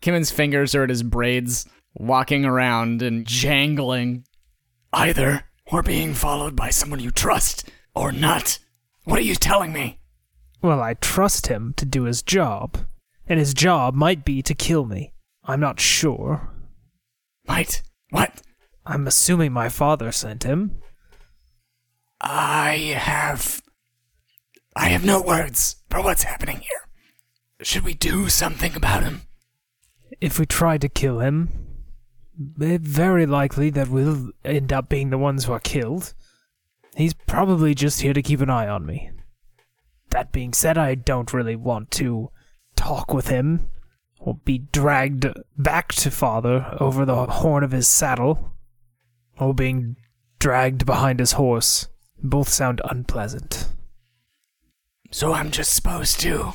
Kimon's 0.01 0.31
fingers 0.31 0.73
are 0.73 0.83
at 0.83 0.89
his 0.89 1.03
braids, 1.03 1.67
walking 1.93 2.45
around 2.45 3.01
and 3.01 3.25
jangling. 3.25 4.25
Either 4.91 5.43
we're 5.71 5.81
being 5.81 6.13
followed 6.13 6.55
by 6.55 6.69
someone 6.69 6.99
you 6.99 7.11
trust, 7.11 7.69
or 7.95 8.11
not. 8.11 8.59
What 9.03 9.19
are 9.19 9.23
you 9.23 9.35
telling 9.35 9.71
me? 9.71 9.99
Well, 10.61 10.81
I 10.81 10.95
trust 10.95 11.47
him 11.47 11.73
to 11.77 11.85
do 11.85 12.03
his 12.03 12.21
job, 12.21 12.77
and 13.27 13.39
his 13.39 13.53
job 13.53 13.93
might 13.93 14.25
be 14.25 14.41
to 14.41 14.53
kill 14.53 14.85
me. 14.85 15.13
I'm 15.43 15.59
not 15.59 15.79
sure. 15.79 16.49
Might. 17.47 17.81
What? 18.09 18.41
I'm 18.85 19.07
assuming 19.07 19.51
my 19.51 19.69
father 19.69 20.11
sent 20.11 20.43
him. 20.43 20.79
I 22.21 22.95
have. 22.97 23.61
I 24.75 24.89
have 24.89 25.05
no 25.05 25.21
words 25.21 25.77
for 25.89 26.01
what's 26.01 26.23
happening 26.23 26.57
here. 26.57 26.87
Should 27.61 27.83
we 27.83 27.93
do 27.93 28.29
something 28.29 28.75
about 28.75 29.03
him? 29.03 29.21
If 30.19 30.39
we 30.39 30.45
try 30.45 30.77
to 30.77 30.89
kill 30.89 31.19
him, 31.19 31.49
it's 32.59 32.87
very 32.87 33.25
likely 33.25 33.69
that 33.71 33.89
we'll 33.89 34.31
end 34.43 34.73
up 34.73 34.89
being 34.89 35.09
the 35.09 35.17
ones 35.17 35.45
who 35.45 35.53
are 35.53 35.59
killed. 35.59 36.13
He's 36.95 37.13
probably 37.13 37.73
just 37.75 38.01
here 38.01 38.13
to 38.13 38.21
keep 38.21 38.41
an 38.41 38.49
eye 38.49 38.67
on 38.67 38.85
me. 38.85 39.11
That 40.09 40.31
being 40.31 40.53
said, 40.53 40.77
I 40.77 40.95
don't 40.95 41.33
really 41.33 41.55
want 41.55 41.91
to 41.91 42.31
talk 42.83 43.13
with 43.13 43.29
him 43.29 43.69
or 44.19 44.35
be 44.43 44.57
dragged 44.57 45.25
back 45.57 45.93
to 45.93 46.11
father 46.11 46.77
over 46.79 47.05
the 47.05 47.25
horn 47.25 47.63
of 47.63 47.71
his 47.71 47.87
saddle 47.87 48.51
or 49.39 49.53
being 49.53 49.95
dragged 50.39 50.85
behind 50.85 51.19
his 51.19 51.33
horse. 51.33 51.87
Both 52.21 52.49
sound 52.49 52.81
unpleasant. 52.85 53.69
So 55.11 55.33
I'm 55.33 55.51
just 55.51 55.73
supposed 55.73 56.19
to 56.21 56.53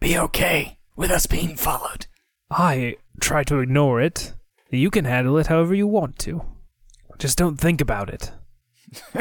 be 0.00 0.18
okay 0.18 0.78
with 0.96 1.10
us 1.10 1.26
being 1.26 1.56
followed. 1.56 2.06
I 2.50 2.96
try 3.20 3.44
to 3.44 3.60
ignore 3.60 4.00
it. 4.00 4.32
You 4.70 4.90
can 4.90 5.04
handle 5.04 5.38
it 5.38 5.46
however 5.46 5.74
you 5.74 5.86
want 5.86 6.18
to. 6.20 6.44
Just 7.18 7.38
don't 7.38 7.56
think 7.56 7.80
about 7.80 8.10
it. 8.10 8.32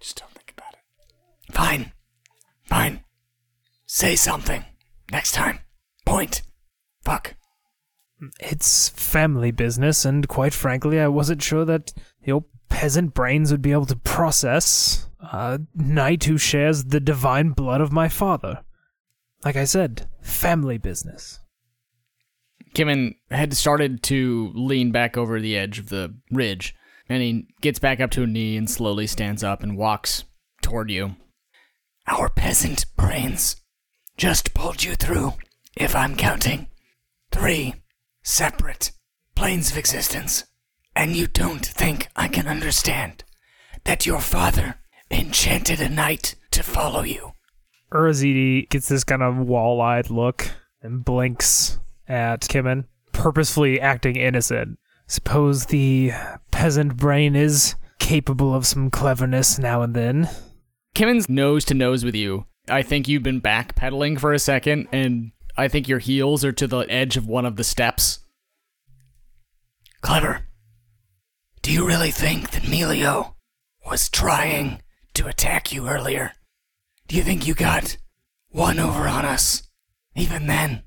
Just 0.00 0.18
don't 0.18 0.32
think 0.32 0.52
about 0.56 0.74
it. 0.74 1.52
Fine. 1.52 1.92
Fine. 2.64 3.04
Say 3.92 4.14
something. 4.14 4.64
Next 5.10 5.32
time. 5.32 5.58
Point. 6.06 6.42
Fuck. 7.02 7.34
It's 8.38 8.88
family 8.90 9.50
business, 9.50 10.04
and 10.04 10.28
quite 10.28 10.54
frankly, 10.54 11.00
I 11.00 11.08
wasn't 11.08 11.42
sure 11.42 11.64
that 11.64 11.92
your 12.22 12.44
peasant 12.68 13.14
brains 13.14 13.50
would 13.50 13.62
be 13.62 13.72
able 13.72 13.86
to 13.86 13.96
process 13.96 15.08
a 15.20 15.62
knight 15.74 16.22
who 16.22 16.38
shares 16.38 16.84
the 16.84 17.00
divine 17.00 17.50
blood 17.50 17.80
of 17.80 17.90
my 17.90 18.08
father. 18.08 18.62
Like 19.44 19.56
I 19.56 19.64
said, 19.64 20.08
family 20.22 20.78
business. 20.78 21.40
Kimon 22.76 23.16
had 23.28 23.54
started 23.54 24.04
to 24.04 24.52
lean 24.54 24.92
back 24.92 25.16
over 25.16 25.40
the 25.40 25.58
edge 25.58 25.80
of 25.80 25.88
the 25.88 26.14
ridge, 26.30 26.76
and 27.08 27.24
he 27.24 27.48
gets 27.60 27.80
back 27.80 27.98
up 27.98 28.12
to 28.12 28.22
a 28.22 28.28
knee 28.28 28.56
and 28.56 28.70
slowly 28.70 29.08
stands 29.08 29.42
up 29.42 29.64
and 29.64 29.76
walks 29.76 30.26
toward 30.62 30.92
you. 30.92 31.16
Our 32.06 32.28
peasant 32.28 32.86
brains 32.96 33.56
just 34.16 34.54
pulled 34.54 34.82
you 34.82 34.94
through, 34.94 35.34
if 35.76 35.94
I'm 35.94 36.16
counting, 36.16 36.68
three 37.30 37.74
separate 38.22 38.92
planes 39.34 39.70
of 39.70 39.78
existence. 39.78 40.44
And 40.94 41.16
you 41.16 41.26
don't 41.26 41.64
think 41.64 42.08
I 42.16 42.28
can 42.28 42.46
understand 42.46 43.24
that 43.84 44.06
your 44.06 44.20
father 44.20 44.76
enchanted 45.10 45.80
a 45.80 45.88
knight 45.88 46.34
to 46.50 46.62
follow 46.62 47.02
you. 47.02 47.32
Urazidi 47.92 48.68
gets 48.68 48.88
this 48.88 49.04
kind 49.04 49.22
of 49.22 49.36
wall-eyed 49.36 50.10
look 50.10 50.50
and 50.82 51.04
blinks 51.04 51.78
at 52.08 52.42
Kimon, 52.42 52.84
purposefully 53.12 53.80
acting 53.80 54.16
innocent. 54.16 54.78
Suppose 55.06 55.66
the 55.66 56.12
peasant 56.50 56.96
brain 56.96 57.34
is 57.34 57.74
capable 57.98 58.54
of 58.54 58.66
some 58.66 58.90
cleverness 58.90 59.58
now 59.58 59.82
and 59.82 59.94
then. 59.94 60.28
Kimon's 60.94 61.28
nose 61.28 61.64
to 61.66 61.74
nose 61.74 62.04
with 62.04 62.14
you. 62.14 62.46
I 62.70 62.82
think 62.82 63.08
you've 63.08 63.22
been 63.22 63.40
backpedaling 63.40 64.20
for 64.20 64.32
a 64.32 64.38
second, 64.38 64.88
and 64.92 65.32
I 65.56 65.68
think 65.68 65.88
your 65.88 65.98
heels 65.98 66.44
are 66.44 66.52
to 66.52 66.66
the 66.66 66.80
edge 66.88 67.16
of 67.16 67.26
one 67.26 67.44
of 67.44 67.56
the 67.56 67.64
steps. 67.64 68.20
Clever. 70.00 70.46
Do 71.62 71.72
you 71.72 71.86
really 71.86 72.10
think 72.10 72.50
that 72.52 72.62
Melio 72.62 73.34
was 73.86 74.08
trying 74.08 74.82
to 75.14 75.26
attack 75.26 75.72
you 75.72 75.88
earlier? 75.88 76.32
Do 77.08 77.16
you 77.16 77.22
think 77.22 77.46
you 77.46 77.54
got 77.54 77.96
one 78.48 78.78
over 78.78 79.06
on 79.06 79.24
us, 79.24 79.64
even 80.14 80.46
then? 80.46 80.84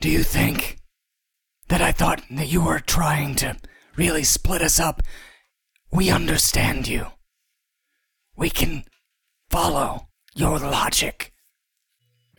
Do 0.00 0.10
you 0.10 0.22
think 0.22 0.78
that 1.68 1.80
I 1.80 1.92
thought 1.92 2.22
that 2.30 2.48
you 2.48 2.60
were 2.62 2.80
trying 2.80 3.34
to 3.36 3.56
really 3.96 4.24
split 4.24 4.60
us 4.60 4.78
up? 4.78 5.02
We 5.90 6.10
understand 6.10 6.88
you. 6.88 7.06
We 8.36 8.50
can 8.50 8.84
follow 9.48 10.08
your 10.34 10.58
logic. 10.58 11.32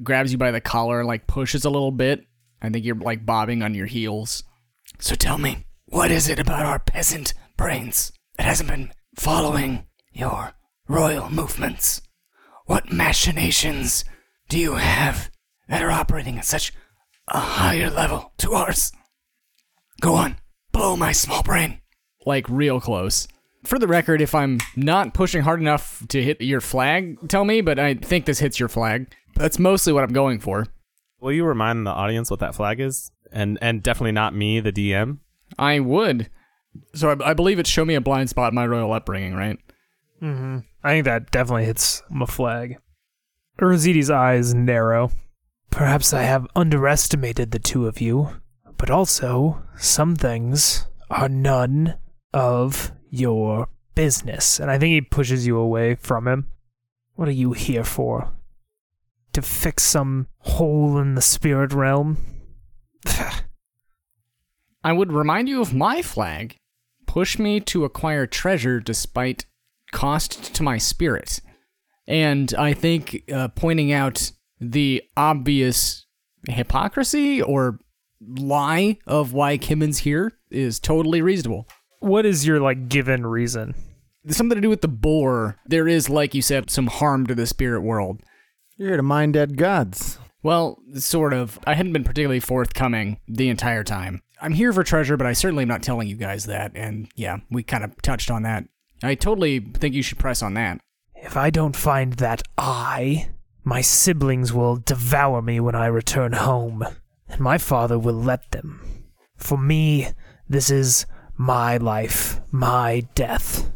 Grabs 0.02 0.32
you 0.32 0.38
by 0.38 0.52
the 0.52 0.62
collar, 0.62 1.06
like 1.06 1.28
pushes 1.28 1.66
a 1.66 1.70
little 1.70 1.92
bit. 1.92 2.26
I 2.62 2.70
think 2.70 2.86
you're 2.86 2.96
like 2.96 3.26
bobbing 3.26 3.62
on 3.62 3.74
your 3.74 3.86
heels. 3.86 4.44
So 5.00 5.16
tell 5.16 5.38
me, 5.38 5.66
what 5.86 6.12
is 6.12 6.30
it 6.30 6.40
about 6.40 6.66
our 6.66 6.80
peasant 6.80 7.34
brains 7.58 8.12
that 8.38 8.46
hasn't 8.46 8.70
been 8.70 8.92
following 9.16 9.86
your 10.12 10.54
royal 10.88 11.30
movements? 11.30 12.02
What 12.66 12.92
machinations 12.92 14.06
do 14.50 14.58
you 14.58 14.76
have 14.76 15.30
that 15.68 15.82
are 15.82 15.92
operating 15.92 16.38
at 16.38 16.46
such 16.46 16.74
a 17.28 17.40
higher 17.40 17.90
level 17.90 18.34
to 18.38 18.54
ours? 18.54 18.92
Go 20.02 20.16
on, 20.16 20.38
blow 20.72 20.96
my 20.96 21.12
small 21.12 21.44
brain. 21.44 21.82
Like 22.26 22.48
real 22.50 22.80
close. 22.80 23.28
For 23.64 23.80
the 23.80 23.88
record, 23.88 24.22
if 24.22 24.36
I'm 24.36 24.60
not 24.76 25.14
pushing 25.14 25.42
hard 25.42 25.62
enough 25.62 26.06
to 26.10 26.22
hit 26.22 26.42
your 26.42 26.62
flag, 26.62 27.30
tell 27.30 27.46
me, 27.46 27.62
but 27.62 27.80
I 27.80 27.94
think 27.94 28.26
this 28.26 28.40
hits 28.40 28.60
your 28.60 28.70
flag. 28.70 29.14
That's 29.36 29.58
mostly 29.58 29.94
what 29.94 30.04
I'm 30.04 30.14
going 30.14 30.40
for. 30.40 30.68
Will 31.20 31.32
you 31.32 31.46
remind 31.46 31.88
the 31.88 31.92
audience 31.92 32.30
what 32.30 32.42
that 32.42 32.56
flag 32.56 32.80
is? 32.80 33.12
And 33.32 33.58
and 33.62 33.82
definitely 33.82 34.12
not 34.12 34.36
me, 34.36 34.60
the 34.60 34.74
DM. 34.74 35.20
I 35.58 35.80
would. 35.80 36.30
So 36.94 37.12
I, 37.12 37.32
I 37.32 37.34
believe 37.34 37.60
it's 37.60 37.70
show 37.70 37.86
me 37.86 37.96
a 37.96 38.02
blind 38.02 38.30
spot 38.30 38.52
in 38.52 38.56
my 38.56 38.68
royal 38.68 38.92
upbringing, 38.92 39.34
right? 39.34 39.58
Mm-hmm. 40.22 40.60
I 40.84 40.92
think 40.92 41.06
that 41.06 41.32
definitely 41.32 41.66
hits 41.66 42.04
my 42.10 42.26
flag. 42.26 42.78
Urazidi's 43.60 44.10
eyes 44.10 44.54
narrow. 44.54 45.12
Perhaps 45.70 46.14
I 46.14 46.24
have 46.24 46.48
underestimated 46.56 47.52
the 47.52 47.60
two 47.60 47.88
of 47.88 48.02
you, 48.02 48.30
but 48.78 48.90
also 48.90 49.64
some 49.78 50.16
things 50.16 50.88
are 51.10 51.30
none 51.30 51.96
of 52.34 52.92
your 53.14 53.68
business. 53.94 54.60
And 54.60 54.72
I 54.72 54.80
think 54.80 54.92
he 54.92 55.02
pushes 55.02 55.46
you 55.46 55.58
away 55.58 55.94
from 55.96 56.28
him. 56.28 56.48
What 57.14 57.28
are 57.28 57.32
you 57.32 57.54
here 57.54 57.84
for? 57.84 58.34
To 59.34 59.42
fix 59.42 59.84
some 59.84 60.28
hole 60.40 60.98
in 60.98 61.14
the 61.14 61.22
spirit 61.22 61.74
realm? 61.74 62.18
I 64.84 64.92
would 64.92 65.14
remind 65.14 65.48
you 65.48 65.62
of 65.62 65.76
my 65.76 66.02
flag. 66.02 66.58
Push 67.06 67.38
me 67.38 67.60
to 67.62 67.86
acquire 67.86 68.26
treasure 68.26 68.80
despite 68.80 69.46
cost 69.92 70.56
to 70.56 70.64
my 70.64 70.80
spirit. 70.80 71.40
And 72.08 72.54
I 72.56 72.74
think 72.74 73.32
uh, 73.32 73.50
pointing 73.50 73.94
out 73.94 74.32
the 74.60 75.04
obvious 75.16 76.08
hypocrisy 76.50 77.42
or 77.42 77.80
lie 78.20 78.98
of 79.06 79.34
why 79.34 79.58
Kimon's 79.60 80.00
here 80.00 80.34
is 80.50 80.80
totally 80.80 81.22
reasonable. 81.22 81.68
What 82.04 82.26
is 82.26 82.46
your 82.46 82.60
like 82.60 82.90
given 82.90 83.26
reason? 83.26 83.76
Something 84.28 84.56
to 84.56 84.62
do 84.62 84.70
with 84.70 84.82
the 84.82 84.88
boar. 84.88 85.58
There 85.66 85.88
is, 85.88 86.10
like 86.10 86.34
you 86.34 86.42
said, 86.42 86.70
some 86.70 86.88
harm 86.88 87.28
to 87.28 87.36
the 87.36 87.48
spirit 87.48 87.82
world. 87.82 88.22
You're 88.78 88.90
here 88.90 88.98
to 88.98 89.04
mine 89.04 89.32
dead 89.32 89.58
gods. 89.58 90.18
Well, 90.42 90.80
sort 90.96 91.34
of. 91.34 91.60
I 91.66 91.74
hadn't 91.74 91.94
been 91.94 92.04
particularly 92.04 92.40
forthcoming 92.40 93.20
the 93.28 93.50
entire 93.50 93.84
time. 93.84 94.22
I'm 94.42 94.54
here 94.54 94.74
for 94.74 94.84
treasure, 94.84 95.16
but 95.16 95.28
I 95.28 95.34
certainly 95.34 95.64
am 95.64 95.70
not 95.70 95.84
telling 95.84 96.08
you 96.08 96.16
guys 96.16 96.46
that. 96.46 96.72
And 96.76 97.08
yeah, 97.16 97.38
we 97.50 97.64
kind 97.64 97.84
of 97.84 98.02
touched 98.02 98.30
on 98.30 98.44
that. 98.44 98.66
I 99.02 99.16
totally 99.16 99.60
think 99.60 99.96
you 99.96 100.04
should 100.04 100.20
press 100.20 100.42
on 100.42 100.54
that. 100.56 100.80
If 101.16 101.38
I 101.38 101.50
don't 101.50 101.76
find 101.76 102.14
that 102.14 102.42
eye, 102.58 103.30
my 103.64 103.82
siblings 103.82 104.52
will 104.52 104.78
devour 104.78 105.42
me 105.42 105.60
when 105.62 105.76
I 105.76 105.86
return 105.86 106.34
home, 106.34 106.86
and 107.30 107.40
my 107.40 107.58
father 107.58 107.98
will 107.98 108.16
let 108.16 108.52
them. 108.52 109.06
For 109.38 109.58
me, 109.58 110.10
this 110.50 110.70
is 110.70 111.06
my 111.44 111.76
life, 111.76 112.40
my 112.52 113.06
death. 113.16 113.70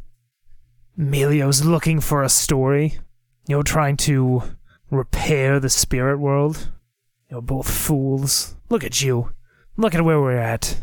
Melio's 0.95 1.65
looking 1.65 1.99
for 1.99 2.23
a 2.23 2.29
story. 2.29 2.97
You're 3.45 3.61
trying 3.61 3.97
to 4.07 4.41
repair 4.89 5.59
the 5.59 5.69
spirit 5.69 6.17
world. 6.17 6.71
You're 7.29 7.41
both 7.41 7.69
fools. 7.69 8.55
Look 8.69 8.85
at 8.85 9.01
you. 9.01 9.33
Look 9.75 9.93
at 9.93 10.05
where 10.05 10.21
we're 10.21 10.37
at. 10.37 10.79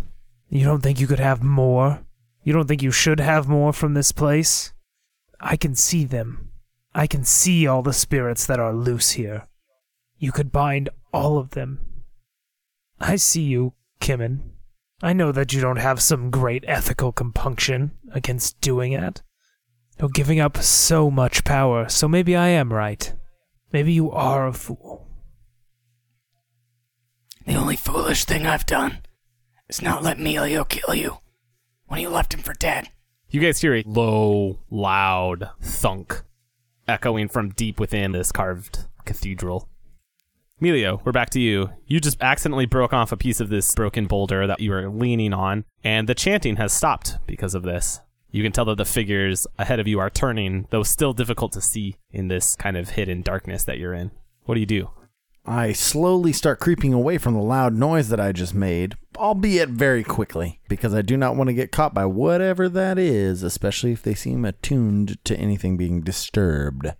You 0.50 0.66
don't 0.66 0.82
think 0.82 1.00
you 1.00 1.06
could 1.06 1.20
have 1.20 1.42
more? 1.42 2.04
You 2.42 2.52
don't 2.52 2.68
think 2.68 2.82
you 2.82 2.90
should 2.90 3.18
have 3.18 3.48
more 3.48 3.72
from 3.72 3.94
this 3.94 4.12
place? 4.12 4.74
I 5.40 5.56
can 5.56 5.74
see 5.74 6.04
them. 6.04 6.50
I 6.94 7.06
can 7.06 7.24
see 7.24 7.66
all 7.66 7.80
the 7.80 7.94
spirits 7.94 8.44
that 8.44 8.60
are 8.60 8.74
loose 8.74 9.12
here. 9.12 9.48
You 10.18 10.32
could 10.32 10.52
bind 10.52 10.90
all 11.14 11.38
of 11.38 11.52
them. 11.52 11.80
I 13.00 13.16
see 13.16 13.42
you, 13.42 13.72
Kimon. 14.02 14.53
I 15.02 15.12
know 15.12 15.32
that 15.32 15.52
you 15.52 15.60
don't 15.60 15.76
have 15.76 16.00
some 16.00 16.30
great 16.30 16.64
ethical 16.66 17.12
compunction 17.12 17.92
against 18.12 18.60
doing 18.60 18.92
it. 18.92 19.22
You're 19.98 20.08
giving 20.08 20.40
up 20.40 20.56
so 20.58 21.10
much 21.10 21.44
power, 21.44 21.88
so 21.88 22.08
maybe 22.08 22.34
I 22.34 22.48
am 22.48 22.72
right. 22.72 23.12
Maybe 23.72 23.92
you 23.92 24.10
are 24.10 24.46
a 24.46 24.52
fool. 24.52 25.06
The 27.46 27.54
only 27.54 27.76
foolish 27.76 28.24
thing 28.24 28.46
I've 28.46 28.66
done 28.66 28.98
is 29.68 29.82
not 29.82 30.02
let 30.02 30.18
Melio 30.18 30.68
kill 30.68 30.94
you 30.94 31.18
when 31.86 32.00
you 32.00 32.08
left 32.08 32.34
him 32.34 32.40
for 32.40 32.54
dead. 32.54 32.88
You 33.30 33.40
guys 33.40 33.60
hear 33.60 33.74
a 33.74 33.84
low, 33.86 34.60
loud 34.70 35.50
thunk 35.60 36.22
echoing 36.86 37.28
from 37.28 37.50
deep 37.50 37.80
within 37.80 38.12
this 38.12 38.32
carved 38.32 38.86
cathedral. 39.04 39.68
Melio, 40.62 41.04
we're 41.04 41.10
back 41.10 41.30
to 41.30 41.40
you. 41.40 41.70
You 41.88 41.98
just 41.98 42.22
accidentally 42.22 42.66
broke 42.66 42.92
off 42.92 43.10
a 43.10 43.16
piece 43.16 43.40
of 43.40 43.48
this 43.48 43.74
broken 43.74 44.06
boulder 44.06 44.46
that 44.46 44.60
you 44.60 44.70
were 44.70 44.88
leaning 44.88 45.32
on, 45.32 45.64
and 45.82 46.08
the 46.08 46.14
chanting 46.14 46.56
has 46.56 46.72
stopped 46.72 47.18
because 47.26 47.56
of 47.56 47.64
this. 47.64 48.00
You 48.30 48.44
can 48.44 48.52
tell 48.52 48.64
that 48.66 48.78
the 48.78 48.84
figures 48.84 49.48
ahead 49.58 49.80
of 49.80 49.88
you 49.88 49.98
are 49.98 50.10
turning, 50.10 50.68
though 50.70 50.84
still 50.84 51.12
difficult 51.12 51.50
to 51.52 51.60
see 51.60 51.96
in 52.12 52.28
this 52.28 52.54
kind 52.54 52.76
of 52.76 52.90
hidden 52.90 53.22
darkness 53.22 53.64
that 53.64 53.78
you're 53.78 53.94
in. 53.94 54.12
What 54.44 54.54
do 54.54 54.60
you 54.60 54.66
do? 54.66 54.90
I 55.44 55.72
slowly 55.72 56.32
start 56.32 56.60
creeping 56.60 56.92
away 56.92 57.18
from 57.18 57.34
the 57.34 57.42
loud 57.42 57.74
noise 57.74 58.08
that 58.10 58.20
I 58.20 58.30
just 58.30 58.54
made, 58.54 58.94
albeit 59.16 59.70
very 59.70 60.04
quickly, 60.04 60.60
because 60.68 60.94
I 60.94 61.02
do 61.02 61.16
not 61.16 61.34
want 61.34 61.48
to 61.48 61.54
get 61.54 61.72
caught 61.72 61.94
by 61.94 62.06
whatever 62.06 62.68
that 62.68 62.96
is, 62.96 63.42
especially 63.42 63.90
if 63.90 64.02
they 64.02 64.14
seem 64.14 64.44
attuned 64.44 65.22
to 65.24 65.36
anything 65.36 65.76
being 65.76 66.00
disturbed. 66.00 66.92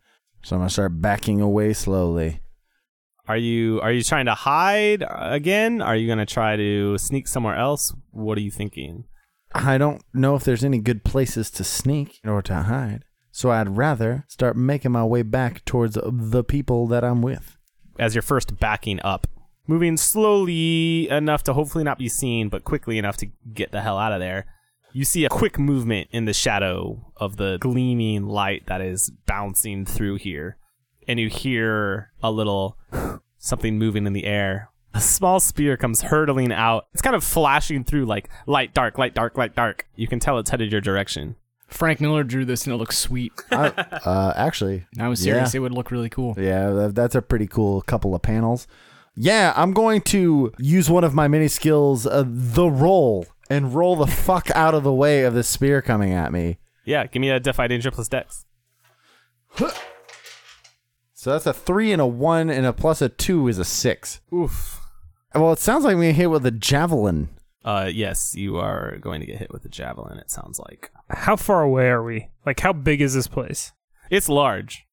So 0.43 0.57
I'm 0.57 0.61
going 0.61 0.69
to 0.69 0.73
start 0.73 1.01
backing 1.01 1.41
away 1.41 1.73
slowly. 1.73 2.41
Are 3.27 3.37
you 3.37 3.81
are 3.81 3.93
you 3.93 4.03
trying 4.03 4.27
to 4.27 4.35
hide 4.35 5.03
again? 5.09 5.81
Are 5.81 5.97
you 5.97 6.07
going 6.07 6.19
to 6.19 6.27
try 6.27 6.57
to 6.57 6.99
sneak 6.99 7.27
somewhere 7.27 7.57
else? 7.57 7.95
What 8.11 8.37
are 8.37 8.43
you 8.43 8.51
thinking? 8.51 9.05
I 9.55 9.79
don't 9.79 10.03
know 10.13 10.35
if 10.35 10.45
there's 10.45 10.65
any 10.65 10.79
good 10.79 11.05
places 11.05 11.51
to 11.53 11.65
sneak 11.65 12.21
or 12.25 12.43
to 12.43 12.55
hide. 12.55 13.05
So 13.31 13.51
I'd 13.51 13.77
rather 13.77 14.25
start 14.29 14.57
making 14.57 14.93
my 14.93 15.05
way 15.05 15.23
back 15.23 15.65
towards 15.65 15.99
the 16.01 16.45
people 16.45 16.87
that 16.89 17.05
I'm 17.05 17.23
with. 17.23 17.57
As 17.99 18.15
you're 18.15 18.23
first 18.23 18.59
backing 18.59 19.01
up, 19.03 19.27
moving 19.67 19.97
slowly 19.97 21.09
enough 21.09 21.43
to 21.45 21.53
hopefully 21.53 21.85
not 21.85 21.99
be 21.99 22.09
seen, 22.09 22.49
but 22.49 22.65
quickly 22.65 22.99
enough 22.99 23.17
to 23.19 23.27
get 23.53 23.73
the 23.73 23.81
hell 23.81 23.99
out 23.99 24.13
of 24.13 24.21
there. 24.21 24.47
You 24.93 25.05
see 25.05 25.25
a 25.25 25.29
quick 25.29 25.59
movement 25.59 26.09
in 26.13 26.25
the 26.25 26.33
shadow 26.33 27.13
of 27.17 27.37
the 27.37 27.59
gleaming 27.61 28.27
light 28.27 28.67
that 28.67 28.81
is 28.81 29.11
bouncing 29.27 29.85
through 29.85 30.17
here. 30.17 30.57
And 31.07 31.19
you 31.21 31.29
hear 31.29 32.11
a 32.23 32.31
little 32.31 32.79
something 33.39 33.79
moving 33.79 34.07
in 34.07 34.13
the 34.13 34.25
air. 34.25 34.71
A 34.95 35.01
small 35.01 35.41
spear 35.41 35.77
comes 35.77 36.03
hurtling 36.03 36.53
out. 36.53 36.87
It's 36.93 37.03
kind 37.03 37.17
of 37.17 37.25
flashing 37.25 37.83
through 37.85 38.07
like 38.07 38.29
light, 38.47 38.73
dark, 38.75 38.97
light, 38.97 39.15
dark, 39.15 39.37
light, 39.37 39.55
dark. 39.55 39.87
You 39.97 40.07
can 40.07 40.21
tell 40.21 40.39
it's 40.39 40.51
headed 40.51 40.71
your 40.71 40.81
direction. 40.81 41.37
Frank 41.67 42.01
Miller 42.01 42.23
drew 42.23 42.45
this 42.45 42.65
and 42.67 42.75
it 42.75 42.77
looks 42.77 42.97
sweet. 42.97 43.33
I, 43.51 43.69
uh, 43.69 44.33
actually, 44.37 44.87
I 45.01 45.09
was 45.09 45.21
serious. 45.21 45.55
It 45.55 45.59
would 45.59 45.73
look 45.73 45.91
really 45.91 46.09
cool. 46.11 46.35
Yeah, 46.39 46.71
that- 46.71 46.95
that's 46.95 47.15
a 47.17 47.23
pretty 47.23 47.49
cool 47.49 47.83
couple 47.83 48.15
of 48.15 48.23
panels. 48.23 48.67
Yeah, 49.17 49.53
I'm 49.57 49.73
going 49.73 50.01
to 50.03 50.53
use 50.59 50.89
one 50.91 51.05
of 51.05 51.15
my 51.15 51.27
mini 51.29 51.49
skills, 51.49 52.07
uh, 52.07 52.25
the 52.27 52.67
roll, 52.71 53.27
and 53.51 53.75
roll 53.75 53.97
the 53.97 54.07
fuck 54.07 54.51
out 54.53 54.75
of 54.75 54.83
the 54.85 54.93
way 54.95 55.23
of 55.23 55.35
this 55.35 55.49
spear 55.49 55.83
coming 55.83 56.13
at 56.13 56.33
me. 56.33 56.59
Yeah, 56.85 57.07
give 57.07 57.21
me 57.21 57.31
a 57.31 57.41
Defy 57.41 57.67
Danger 57.69 57.91
plus 57.91 58.09
Dex. 58.09 58.45
So 61.25 61.31
that's 61.31 61.47
a 61.47 61.55
three 61.55 61.91
and 61.91 62.03
a 62.03 62.07
one, 62.07 62.51
and 62.51 62.67
a 62.67 62.73
plus 62.75 63.01
a 63.01 63.09
two 63.09 63.49
is 63.49 63.59
a 63.59 63.65
six. 63.65 64.21
Oof. 64.31 64.79
Well, 65.35 65.55
it 65.55 65.59
sounds 65.59 65.83
like 65.83 65.97
we 65.97 66.13
hit 66.13 66.29
with 66.29 66.45
a 66.45 66.51
javelin. 66.51 67.31
Uh, 67.65 67.91
yes, 67.91 68.35
you 68.35 68.59
are 68.59 68.99
going 68.99 69.21
to 69.21 69.27
get 69.27 69.39
hit 69.39 69.51
with 69.51 69.65
a 69.65 69.71
javelin. 69.71 70.19
It 70.19 70.31
sounds 70.31 70.59
like 70.59 70.91
How 71.09 71.37
far 71.37 71.63
away 71.63 71.89
are 71.89 72.05
we? 72.05 72.29
Like, 72.45 72.61
how 72.61 72.75
big 72.75 73.01
is 73.01 73.15
this 73.15 73.27
place? 73.27 73.73
it's 74.11 74.29
large. 74.29 74.85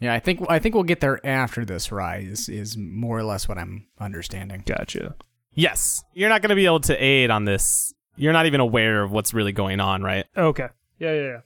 Yeah, 0.00 0.12
I 0.12 0.18
think 0.18 0.44
I 0.48 0.58
think 0.58 0.74
we'll 0.74 0.82
get 0.82 0.98
there 0.98 1.24
after 1.24 1.64
this 1.64 1.92
rise. 1.92 2.48
Is 2.48 2.76
more 2.76 3.16
or 3.16 3.22
less 3.22 3.46
what 3.48 3.56
I'm 3.56 3.86
understanding. 4.00 4.64
Gotcha. 4.66 5.14
Yes, 5.54 6.02
you're 6.14 6.30
not 6.30 6.42
going 6.42 6.50
to 6.50 6.56
be 6.56 6.66
able 6.66 6.80
to 6.80 6.96
aid 6.96 7.30
on 7.30 7.44
this. 7.44 7.94
You're 8.16 8.32
not 8.32 8.46
even 8.46 8.58
aware 8.58 9.04
of 9.04 9.12
what's 9.12 9.32
really 9.32 9.52
going 9.52 9.78
on, 9.78 10.02
right? 10.02 10.26
Okay. 10.36 10.66
Yeah, 10.98 11.12
yeah, 11.12 11.38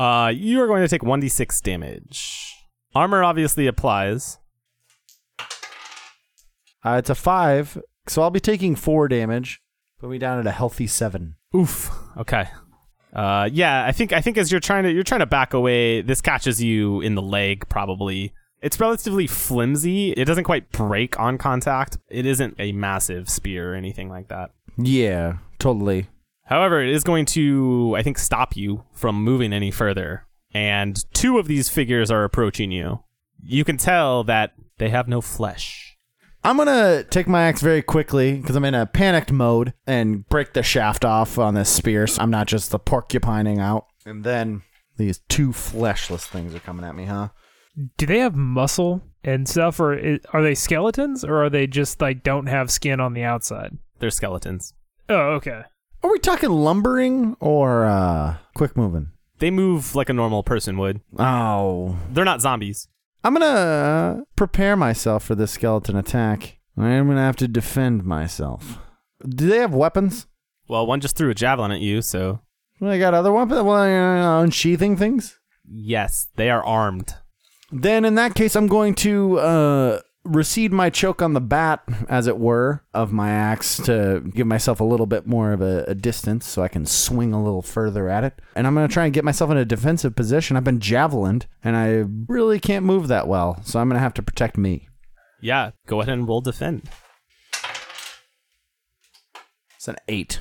yeah. 0.00 0.24
Uh, 0.24 0.28
you 0.30 0.60
are 0.62 0.66
going 0.66 0.82
to 0.82 0.88
take 0.88 1.02
1d6 1.02 1.62
damage. 1.62 2.55
Armor 2.96 3.22
obviously 3.22 3.66
applies. 3.66 4.38
Uh, 6.82 6.96
it's 6.98 7.10
a 7.10 7.14
five, 7.14 7.76
so 8.08 8.22
I'll 8.22 8.30
be 8.30 8.40
taking 8.40 8.74
four 8.74 9.06
damage. 9.06 9.60
Put 10.00 10.08
me 10.08 10.18
down 10.18 10.38
at 10.38 10.46
a 10.46 10.50
healthy 10.50 10.86
seven. 10.86 11.34
Oof. 11.54 11.90
Okay. 12.16 12.48
Uh, 13.12 13.50
yeah, 13.52 13.84
I 13.84 13.92
think 13.92 14.14
I 14.14 14.22
think 14.22 14.38
as 14.38 14.50
you're 14.50 14.60
trying 14.60 14.84
to 14.84 14.92
you're 14.92 15.02
trying 15.02 15.20
to 15.20 15.26
back 15.26 15.52
away, 15.52 16.00
this 16.00 16.22
catches 16.22 16.62
you 16.62 17.02
in 17.02 17.14
the 17.14 17.22
leg 17.22 17.68
probably. 17.68 18.32
It's 18.62 18.80
relatively 18.80 19.26
flimsy. 19.26 20.12
It 20.12 20.24
doesn't 20.24 20.44
quite 20.44 20.72
break 20.72 21.20
on 21.20 21.36
contact. 21.36 21.98
It 22.08 22.24
isn't 22.24 22.54
a 22.58 22.72
massive 22.72 23.28
spear 23.28 23.72
or 23.72 23.74
anything 23.74 24.08
like 24.08 24.28
that. 24.28 24.52
Yeah, 24.78 25.34
totally. 25.58 26.06
However, 26.44 26.82
it 26.82 26.88
is 26.88 27.04
going 27.04 27.26
to, 27.26 27.94
I 27.96 28.02
think, 28.02 28.16
stop 28.16 28.56
you 28.56 28.84
from 28.92 29.22
moving 29.22 29.52
any 29.52 29.70
further. 29.70 30.24
And 30.56 31.04
two 31.12 31.38
of 31.38 31.48
these 31.48 31.68
figures 31.68 32.10
are 32.10 32.24
approaching 32.24 32.70
you. 32.70 33.00
You 33.42 33.62
can 33.62 33.76
tell 33.76 34.24
that 34.24 34.54
they 34.78 34.88
have 34.88 35.06
no 35.06 35.20
flesh. 35.20 35.98
I'm 36.42 36.56
gonna 36.56 37.04
take 37.04 37.28
my 37.28 37.42
axe 37.42 37.60
very 37.60 37.82
quickly 37.82 38.38
because 38.38 38.56
I'm 38.56 38.64
in 38.64 38.74
a 38.74 38.86
panicked 38.86 39.30
mode 39.30 39.74
and 39.86 40.26
break 40.30 40.54
the 40.54 40.62
shaft 40.62 41.04
off 41.04 41.38
on 41.38 41.52
this 41.52 41.68
spear. 41.68 42.06
So 42.06 42.22
I'm 42.22 42.30
not 42.30 42.46
just 42.46 42.70
the 42.70 42.78
porcupining 42.78 43.58
out. 43.58 43.84
And 44.06 44.24
then 44.24 44.62
these 44.96 45.18
two 45.28 45.50
fleshless 45.50 46.24
things 46.26 46.54
are 46.54 46.60
coming 46.60 46.86
at 46.86 46.94
me, 46.94 47.04
huh? 47.04 47.28
Do 47.98 48.06
they 48.06 48.20
have 48.20 48.34
muscle 48.34 49.02
and 49.22 49.46
stuff, 49.46 49.78
or 49.78 49.92
i 49.98 50.18
are 50.32 50.42
they 50.42 50.54
skeletons, 50.54 51.22
or 51.22 51.44
are 51.44 51.50
they 51.50 51.66
just 51.66 52.00
like 52.00 52.22
don't 52.22 52.46
have 52.46 52.70
skin 52.70 52.98
on 52.98 53.12
the 53.12 53.24
outside? 53.24 53.76
They're 53.98 54.08
skeletons. 54.08 54.72
Oh, 55.10 55.34
okay. 55.34 55.64
Are 56.02 56.10
we 56.10 56.18
talking 56.18 56.48
lumbering 56.48 57.36
or 57.40 57.84
uh, 57.84 58.36
quick 58.54 58.74
moving? 58.74 59.10
They 59.38 59.50
move 59.50 59.94
like 59.94 60.08
a 60.08 60.12
normal 60.14 60.42
person 60.42 60.78
would. 60.78 61.00
Oh, 61.18 61.96
They're 62.10 62.24
not 62.24 62.40
zombies. 62.40 62.88
I'm 63.24 63.32
gonna 63.34 63.46
uh, 63.46 64.20
prepare 64.36 64.76
myself 64.76 65.24
for 65.24 65.34
this 65.34 65.52
skeleton 65.52 65.96
attack. 65.96 66.58
I'm 66.76 67.08
gonna 67.08 67.20
have 67.20 67.36
to 67.36 67.48
defend 67.48 68.04
myself. 68.04 68.78
Do 69.26 69.48
they 69.48 69.58
have 69.58 69.74
weapons? 69.74 70.26
Well, 70.68 70.86
one 70.86 71.00
just 71.00 71.16
threw 71.16 71.30
a 71.30 71.34
javelin 71.34 71.70
at 71.72 71.80
you, 71.80 72.02
so 72.02 72.40
Well, 72.80 72.90
they 72.90 72.98
got 72.98 73.14
other 73.14 73.32
weapons. 73.32 73.62
Well, 73.62 73.74
uh, 73.76 74.42
unsheathing 74.42 74.96
things. 74.96 75.38
yes, 75.68 76.28
they 76.36 76.50
are 76.50 76.64
armed. 76.64 77.14
Then, 77.72 78.04
in 78.04 78.14
that 78.14 78.34
case, 78.36 78.54
I'm 78.54 78.68
going 78.68 78.94
to 78.96 79.38
uh, 79.40 80.00
recede 80.26 80.72
my 80.72 80.90
choke 80.90 81.22
on 81.22 81.32
the 81.32 81.40
bat, 81.40 81.82
as 82.08 82.26
it 82.26 82.38
were, 82.38 82.82
of 82.92 83.12
my 83.12 83.30
axe 83.30 83.76
to 83.84 84.22
give 84.34 84.46
myself 84.46 84.80
a 84.80 84.84
little 84.84 85.06
bit 85.06 85.26
more 85.26 85.52
of 85.52 85.60
a, 85.60 85.84
a 85.88 85.94
distance 85.94 86.46
so 86.46 86.62
I 86.62 86.68
can 86.68 86.86
swing 86.86 87.32
a 87.32 87.42
little 87.42 87.62
further 87.62 88.08
at 88.08 88.24
it. 88.24 88.40
And 88.54 88.66
I'm 88.66 88.74
going 88.74 88.86
to 88.86 88.92
try 88.92 89.04
and 89.04 89.14
get 89.14 89.24
myself 89.24 89.50
in 89.50 89.56
a 89.56 89.64
defensive 89.64 90.16
position. 90.16 90.56
I've 90.56 90.64
been 90.64 90.80
javelined, 90.80 91.44
and 91.62 91.76
I 91.76 92.04
really 92.28 92.60
can't 92.60 92.84
move 92.84 93.08
that 93.08 93.28
well, 93.28 93.60
so 93.62 93.80
I'm 93.80 93.88
going 93.88 93.96
to 93.96 94.02
have 94.02 94.14
to 94.14 94.22
protect 94.22 94.58
me. 94.58 94.88
Yeah, 95.40 95.70
go 95.86 96.00
ahead 96.00 96.14
and 96.14 96.28
roll 96.28 96.40
defend. 96.40 96.88
It's 99.76 99.88
an 99.88 99.96
eight. 100.08 100.40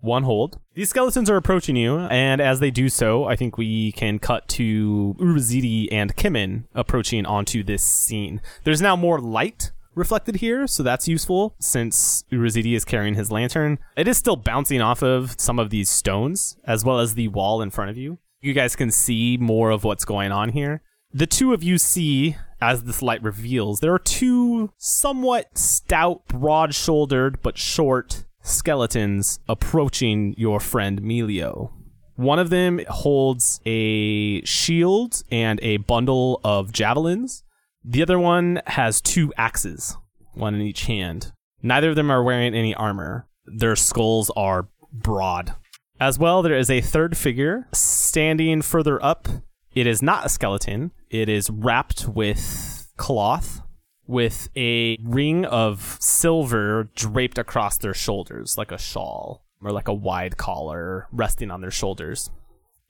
One 0.00 0.22
hold. 0.22 0.60
These 0.74 0.90
skeletons 0.90 1.28
are 1.28 1.36
approaching 1.36 1.76
you, 1.76 1.98
and 1.98 2.40
as 2.40 2.60
they 2.60 2.70
do 2.70 2.88
so, 2.88 3.24
I 3.24 3.34
think 3.34 3.58
we 3.58 3.92
can 3.92 4.18
cut 4.18 4.46
to 4.48 5.16
Urazidi 5.18 5.88
and 5.90 6.14
Kimon 6.16 6.64
approaching 6.74 7.26
onto 7.26 7.64
this 7.64 7.82
scene. 7.82 8.40
There's 8.64 8.80
now 8.80 8.94
more 8.94 9.20
light 9.20 9.72
reflected 9.94 10.36
here, 10.36 10.66
so 10.66 10.82
that's 10.82 11.08
useful 11.08 11.56
since 11.58 12.24
Urazidi 12.30 12.74
is 12.74 12.84
carrying 12.84 13.14
his 13.14 13.32
lantern. 13.32 13.78
It 13.96 14.08
is 14.08 14.16
still 14.16 14.36
bouncing 14.36 14.80
off 14.80 15.02
of 15.02 15.34
some 15.38 15.58
of 15.58 15.70
these 15.70 15.90
stones, 15.90 16.56
as 16.64 16.84
well 16.84 17.00
as 17.00 17.14
the 17.14 17.28
wall 17.28 17.60
in 17.60 17.70
front 17.70 17.90
of 17.90 17.96
you. 17.96 18.18
You 18.40 18.54
guys 18.54 18.76
can 18.76 18.92
see 18.92 19.36
more 19.38 19.70
of 19.70 19.82
what's 19.82 20.04
going 20.04 20.30
on 20.30 20.50
here. 20.50 20.82
The 21.12 21.26
two 21.26 21.52
of 21.52 21.62
you 21.62 21.78
see, 21.78 22.36
as 22.60 22.84
this 22.84 23.02
light 23.02 23.22
reveals, 23.22 23.80
there 23.80 23.92
are 23.92 23.98
two 23.98 24.72
somewhat 24.76 25.58
stout, 25.58 26.26
broad 26.28 26.74
shouldered, 26.74 27.42
but 27.42 27.58
short 27.58 28.24
skeletons 28.48 29.40
approaching 29.48 30.34
your 30.36 30.60
friend 30.60 31.02
Melio. 31.02 31.70
One 32.16 32.38
of 32.38 32.50
them 32.50 32.80
holds 32.88 33.60
a 33.64 34.42
shield 34.44 35.22
and 35.30 35.60
a 35.62 35.76
bundle 35.76 36.40
of 36.42 36.72
javelins. 36.72 37.44
The 37.84 38.02
other 38.02 38.18
one 38.18 38.60
has 38.66 39.00
two 39.00 39.32
axes, 39.36 39.96
one 40.34 40.54
in 40.54 40.60
each 40.60 40.86
hand. 40.86 41.32
Neither 41.62 41.90
of 41.90 41.96
them 41.96 42.10
are 42.10 42.24
wearing 42.24 42.54
any 42.54 42.74
armor. 42.74 43.28
Their 43.46 43.76
skulls 43.76 44.30
are 44.36 44.68
broad. 44.92 45.54
As 46.00 46.18
well, 46.18 46.42
there 46.42 46.56
is 46.56 46.70
a 46.70 46.80
third 46.80 47.16
figure 47.16 47.68
standing 47.72 48.62
further 48.62 49.02
up. 49.04 49.28
It 49.72 49.86
is 49.86 50.02
not 50.02 50.26
a 50.26 50.28
skeleton, 50.28 50.92
it 51.10 51.28
is 51.28 51.50
wrapped 51.50 52.08
with 52.08 52.88
cloth 52.96 53.60
with 54.08 54.48
a 54.56 54.96
ring 55.02 55.44
of 55.44 55.98
silver 56.00 56.90
draped 56.96 57.38
across 57.38 57.78
their 57.78 57.94
shoulders 57.94 58.56
like 58.58 58.72
a 58.72 58.78
shawl 58.78 59.44
or 59.62 59.70
like 59.70 59.86
a 59.86 59.94
wide 59.94 60.36
collar 60.36 61.06
resting 61.12 61.50
on 61.50 61.60
their 61.60 61.70
shoulders. 61.70 62.30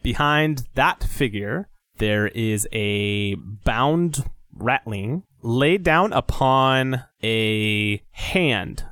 Behind 0.03 0.67
that 0.75 1.03
figure, 1.03 1.69
there 1.97 2.29
is 2.29 2.69
a 2.73 3.35
bound 3.35 4.31
rattling 4.55 5.25
laid 5.43 5.83
down 5.83 6.13
upon 6.13 7.05
a 7.23 8.01
hand 8.13 8.85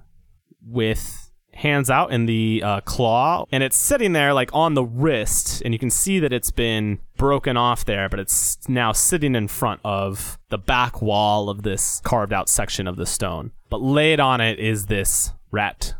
with 0.61 1.26
hands 1.57 1.90
out 1.90 2.12
in 2.12 2.27
the 2.27 2.62
uh, 2.64 2.81
claw, 2.83 3.45
and 3.51 3.62
it's 3.62 3.77
sitting 3.77 4.12
there 4.12 4.33
like 4.33 4.51
on 4.53 4.75
the 4.75 4.85
wrist, 4.85 5.62
and 5.64 5.75
you 5.75 5.79
can 5.79 5.90
see 5.90 6.19
that 6.21 6.33
it's 6.33 6.51
been 6.51 6.99
broken 7.16 7.57
off 7.57 7.85
there, 7.85 8.09
but 8.09 8.21
it's 8.21 8.59
now 8.69 8.92
sitting 8.92 9.35
in 9.35 9.49
front 9.49 9.81
of 9.85 10.38
the 10.51 10.59
back 10.59 11.01
wall 11.03 11.49
of 11.51 11.62
this 11.62 12.01
carved 12.05 12.33
out 12.33 12.49
section 12.49 12.87
of 12.87 12.97
the 12.97 13.07
stone. 13.07 13.53
But 13.71 13.81
laid 13.83 14.21
on 14.21 14.40
it 14.40 14.59
is 14.59 14.87
this 14.87 15.33
rat. 15.51 15.95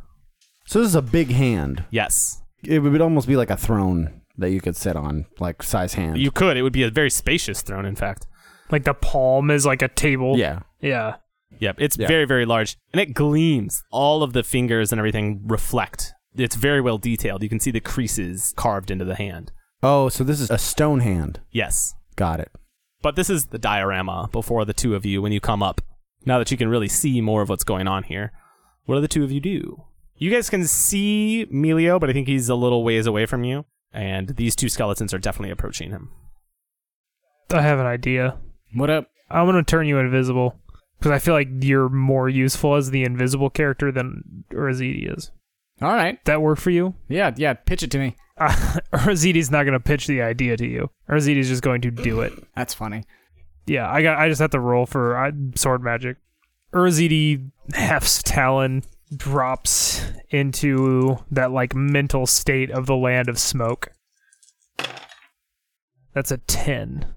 So 0.67 0.79
this 0.81 0.89
is 0.89 0.95
a 0.95 1.03
big 1.03 1.31
hand. 1.31 1.85
Yes, 1.91 2.43
It 2.63 2.81
would 2.81 3.01
almost 3.01 3.29
be 3.29 3.37
like 3.37 3.51
a 3.51 3.57
throne 3.57 4.23
that 4.39 4.51
you 4.51 4.61
could 4.61 4.77
sit 4.77 4.97
on, 4.97 5.27
like 5.39 5.63
size 5.63 5.95
hand. 5.95 6.19
you 6.19 6.31
could. 6.31 6.57
It 6.57 6.63
would 6.63 6.73
be 6.73 6.83
a 6.83 6.91
very 6.91 7.11
spacious 7.11 7.63
throne, 7.63 7.87
in 7.87 7.97
fact. 7.97 8.27
Like 8.71 8.85
the 8.85 8.95
palm 8.95 9.51
is 9.51 9.65
like 9.65 9.81
a 9.83 9.89
table. 9.89 10.37
yeah. 10.39 10.61
Yeah. 10.81 11.17
Yep, 11.59 11.77
it's 11.79 11.97
Yeah. 11.99 12.09
very, 12.09 12.25
very 12.25 12.45
large, 12.45 12.77
and 12.93 13.01
it 13.01 13.15
gleams. 13.15 13.83
All 13.91 14.23
of 14.23 14.33
the 14.33 14.43
fingers 14.43 14.93
and 14.93 14.99
everything 14.99 15.41
reflect. 15.47 16.13
It's 16.35 16.57
very 16.57 16.81
well 16.81 16.99
detailed. 16.99 17.43
You 17.43 17.49
can 17.49 17.61
see 17.61 17.71
the 17.71 17.81
creases 17.81 18.53
carved 18.57 18.91
into 18.91 19.05
the 19.05 19.15
hand. 19.15 19.53
Oh, 19.83 20.09
so 20.09 20.23
this 20.25 20.41
is 20.41 20.51
a 20.51 20.59
stone 20.59 21.01
hand. 21.01 21.41
Yes, 21.51 21.95
Got 22.17 22.41
it. 22.41 22.51
but 23.03 23.17
this 23.17 23.31
is 23.31 23.47
the 23.47 23.59
diorama 23.59 24.29
before 24.33 24.65
the 24.65 24.75
two 24.75 24.95
of 24.95 25.07
you 25.07 25.23
when 25.23 25.33
you 25.33 25.41
come 25.41 25.63
up. 25.63 25.81
Now 26.25 26.39
that 26.39 26.51
you 26.51 26.57
can 26.57 26.69
really 26.69 26.89
see 26.89 27.21
more 27.21 27.43
of 27.43 27.49
what's 27.49 27.65
going 27.65 27.87
on 27.87 28.03
here, 28.03 28.33
what 28.85 28.97
do 28.97 29.01
the 29.01 29.09
two 29.09 29.23
of 29.25 29.31
you 29.33 29.41
do? 29.41 29.85
You 30.19 30.31
guys 30.31 30.51
can 30.51 30.65
see 30.67 31.47
Melio, 31.53 32.01
but 32.01 32.11
I 32.11 32.13
think 32.13 32.27
he's 32.27 32.49
a 32.49 32.55
little 32.55 32.83
ways 32.85 33.07
away 33.07 33.27
from 33.27 33.45
you, 33.45 33.65
and 33.93 34.31
these 34.31 34.57
two 34.57 34.69
skeletons 34.69 35.15
are 35.15 35.19
definitely 35.19 35.51
approaching 35.53 35.91
him. 35.91 36.11
I 37.51 37.63
have 37.63 37.79
an 37.79 37.87
idea. 37.87 38.39
What 38.75 38.91
up? 38.91 39.09
I'm 39.31 39.47
gonna 39.47 39.63
turn 39.63 39.87
you 39.87 39.99
invisible 39.99 40.57
because 40.99 41.13
I 41.13 41.19
feel 41.19 41.35
like 41.35 41.49
you're 41.61 41.89
more 41.89 42.29
useful 42.29 42.75
as 42.75 42.91
the 42.91 43.05
invisible 43.05 43.51
character 43.51 43.93
than 43.93 44.45
Urazidi 44.51 45.15
is. 45.17 45.31
All 45.83 45.93
right. 45.93 46.23
That 46.25 46.43
work 46.43 46.59
for 46.59 46.71
you? 46.71 46.95
Yeah, 47.09 47.33
yeah. 47.37 47.55
Pitch 47.55 47.83
it 47.83 47.91
to 47.93 47.99
me. 47.99 48.17
Uh, 48.39 48.53
Urazidi's 48.93 49.51
not 49.51 49.65
gonna 49.65 49.81
pitch 49.81 50.07
the 50.07 50.21
idea 50.21 50.59
to 50.59 50.67
you. 50.67 50.91
Urazidi's 51.09 51.49
just 51.49 51.63
going 51.63 51.81
to 51.81 51.91
do 51.91 52.21
it. 52.21 52.35
That's 52.55 52.75
funny. 52.75 53.05
Yeah, 53.67 53.91
I 53.91 54.03
got. 54.03 54.19
I 54.19 54.29
just 54.29 54.43
have 54.43 54.51
to 54.51 54.61
roll 54.61 54.85
for 54.85 55.17
uh, 55.17 55.33
sword 55.55 55.83
magic. 55.83 56.19
Urazidi 56.71 57.51
hefts 57.73 58.23
talon, 58.23 58.83
drops 59.17 60.05
into 60.29 61.17
that 61.31 61.51
like 61.51 61.75
mental 61.75 62.27
state 62.27 62.71
of 62.71 62.85
the 62.85 62.95
land 62.95 63.31
of 63.31 63.39
smoke. 63.39 63.89
That's 66.13 66.31
a 66.31 66.37
ten. 66.37 67.15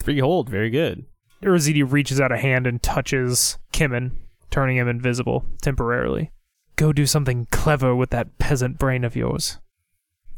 Three 0.00 0.18
hold, 0.18 0.48
very 0.48 0.70
good. 0.70 1.06
Urazidi 1.42 1.90
reaches 1.90 2.20
out 2.20 2.32
a 2.32 2.38
hand 2.38 2.66
and 2.66 2.82
touches 2.82 3.58
Kimon, 3.72 4.12
turning 4.50 4.76
him 4.76 4.88
invisible 4.88 5.44
temporarily. 5.62 6.30
Go 6.76 6.92
do 6.92 7.06
something 7.06 7.46
clever 7.50 7.94
with 7.94 8.10
that 8.10 8.38
peasant 8.38 8.78
brain 8.78 9.04
of 9.04 9.16
yours. 9.16 9.58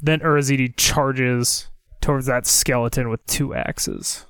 Then 0.00 0.20
Urazidi 0.20 0.74
charges 0.76 1.70
towards 2.00 2.26
that 2.26 2.46
skeleton 2.46 3.08
with 3.08 3.24
two 3.26 3.54
axes. 3.54 4.26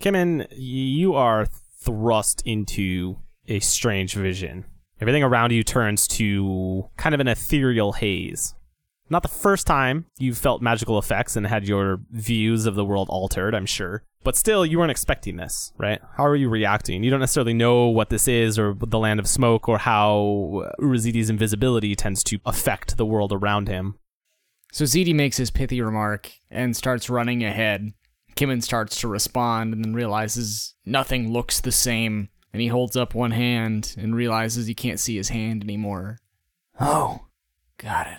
Kimon, 0.00 0.46
you 0.50 1.14
are 1.14 1.46
thrust 1.46 2.42
into 2.46 3.18
a 3.46 3.60
strange 3.60 4.14
vision. 4.14 4.64
Everything 5.00 5.22
around 5.22 5.52
you 5.52 5.62
turns 5.62 6.08
to 6.08 6.88
kind 6.96 7.14
of 7.14 7.20
an 7.20 7.28
ethereal 7.28 7.92
haze. 7.92 8.54
Not 9.10 9.22
the 9.22 9.28
first 9.28 9.66
time 9.66 10.06
you've 10.18 10.38
felt 10.38 10.62
magical 10.62 10.98
effects 10.98 11.36
and 11.36 11.46
had 11.46 11.68
your 11.68 12.00
views 12.10 12.66
of 12.66 12.74
the 12.74 12.84
world 12.84 13.08
altered, 13.10 13.54
I'm 13.54 13.66
sure. 13.66 14.02
But 14.22 14.36
still, 14.36 14.64
you 14.64 14.78
weren't 14.78 14.90
expecting 14.90 15.36
this, 15.36 15.72
right? 15.76 16.00
How 16.16 16.24
are 16.24 16.36
you 16.36 16.48
reacting? 16.48 17.04
You 17.04 17.10
don't 17.10 17.20
necessarily 17.20 17.52
know 17.52 17.88
what 17.88 18.08
this 18.08 18.26
is 18.26 18.58
or 18.58 18.74
the 18.74 18.98
land 18.98 19.20
of 19.20 19.28
smoke 19.28 19.68
or 19.68 19.76
how 19.76 20.70
Urazidi's 20.80 21.28
invisibility 21.28 21.94
tends 21.94 22.24
to 22.24 22.38
affect 22.46 22.96
the 22.96 23.04
world 23.04 23.32
around 23.32 23.68
him. 23.68 23.98
So 24.72 24.84
Zidi 24.84 25.14
makes 25.14 25.36
his 25.36 25.50
pithy 25.50 25.82
remark 25.82 26.32
and 26.50 26.74
starts 26.74 27.10
running 27.10 27.44
ahead. 27.44 27.92
Kimon 28.34 28.62
starts 28.62 28.98
to 29.02 29.08
respond 29.08 29.74
and 29.74 29.84
then 29.84 29.94
realizes 29.94 30.74
nothing 30.86 31.30
looks 31.30 31.60
the 31.60 31.70
same. 31.70 32.30
And 32.52 32.62
he 32.62 32.68
holds 32.68 32.96
up 32.96 33.14
one 33.14 33.32
hand 33.32 33.94
and 33.98 34.16
realizes 34.16 34.66
he 34.66 34.74
can't 34.74 34.98
see 34.98 35.16
his 35.16 35.28
hand 35.28 35.62
anymore. 35.62 36.18
Oh, 36.80 37.26
got 37.78 38.06
it. 38.06 38.18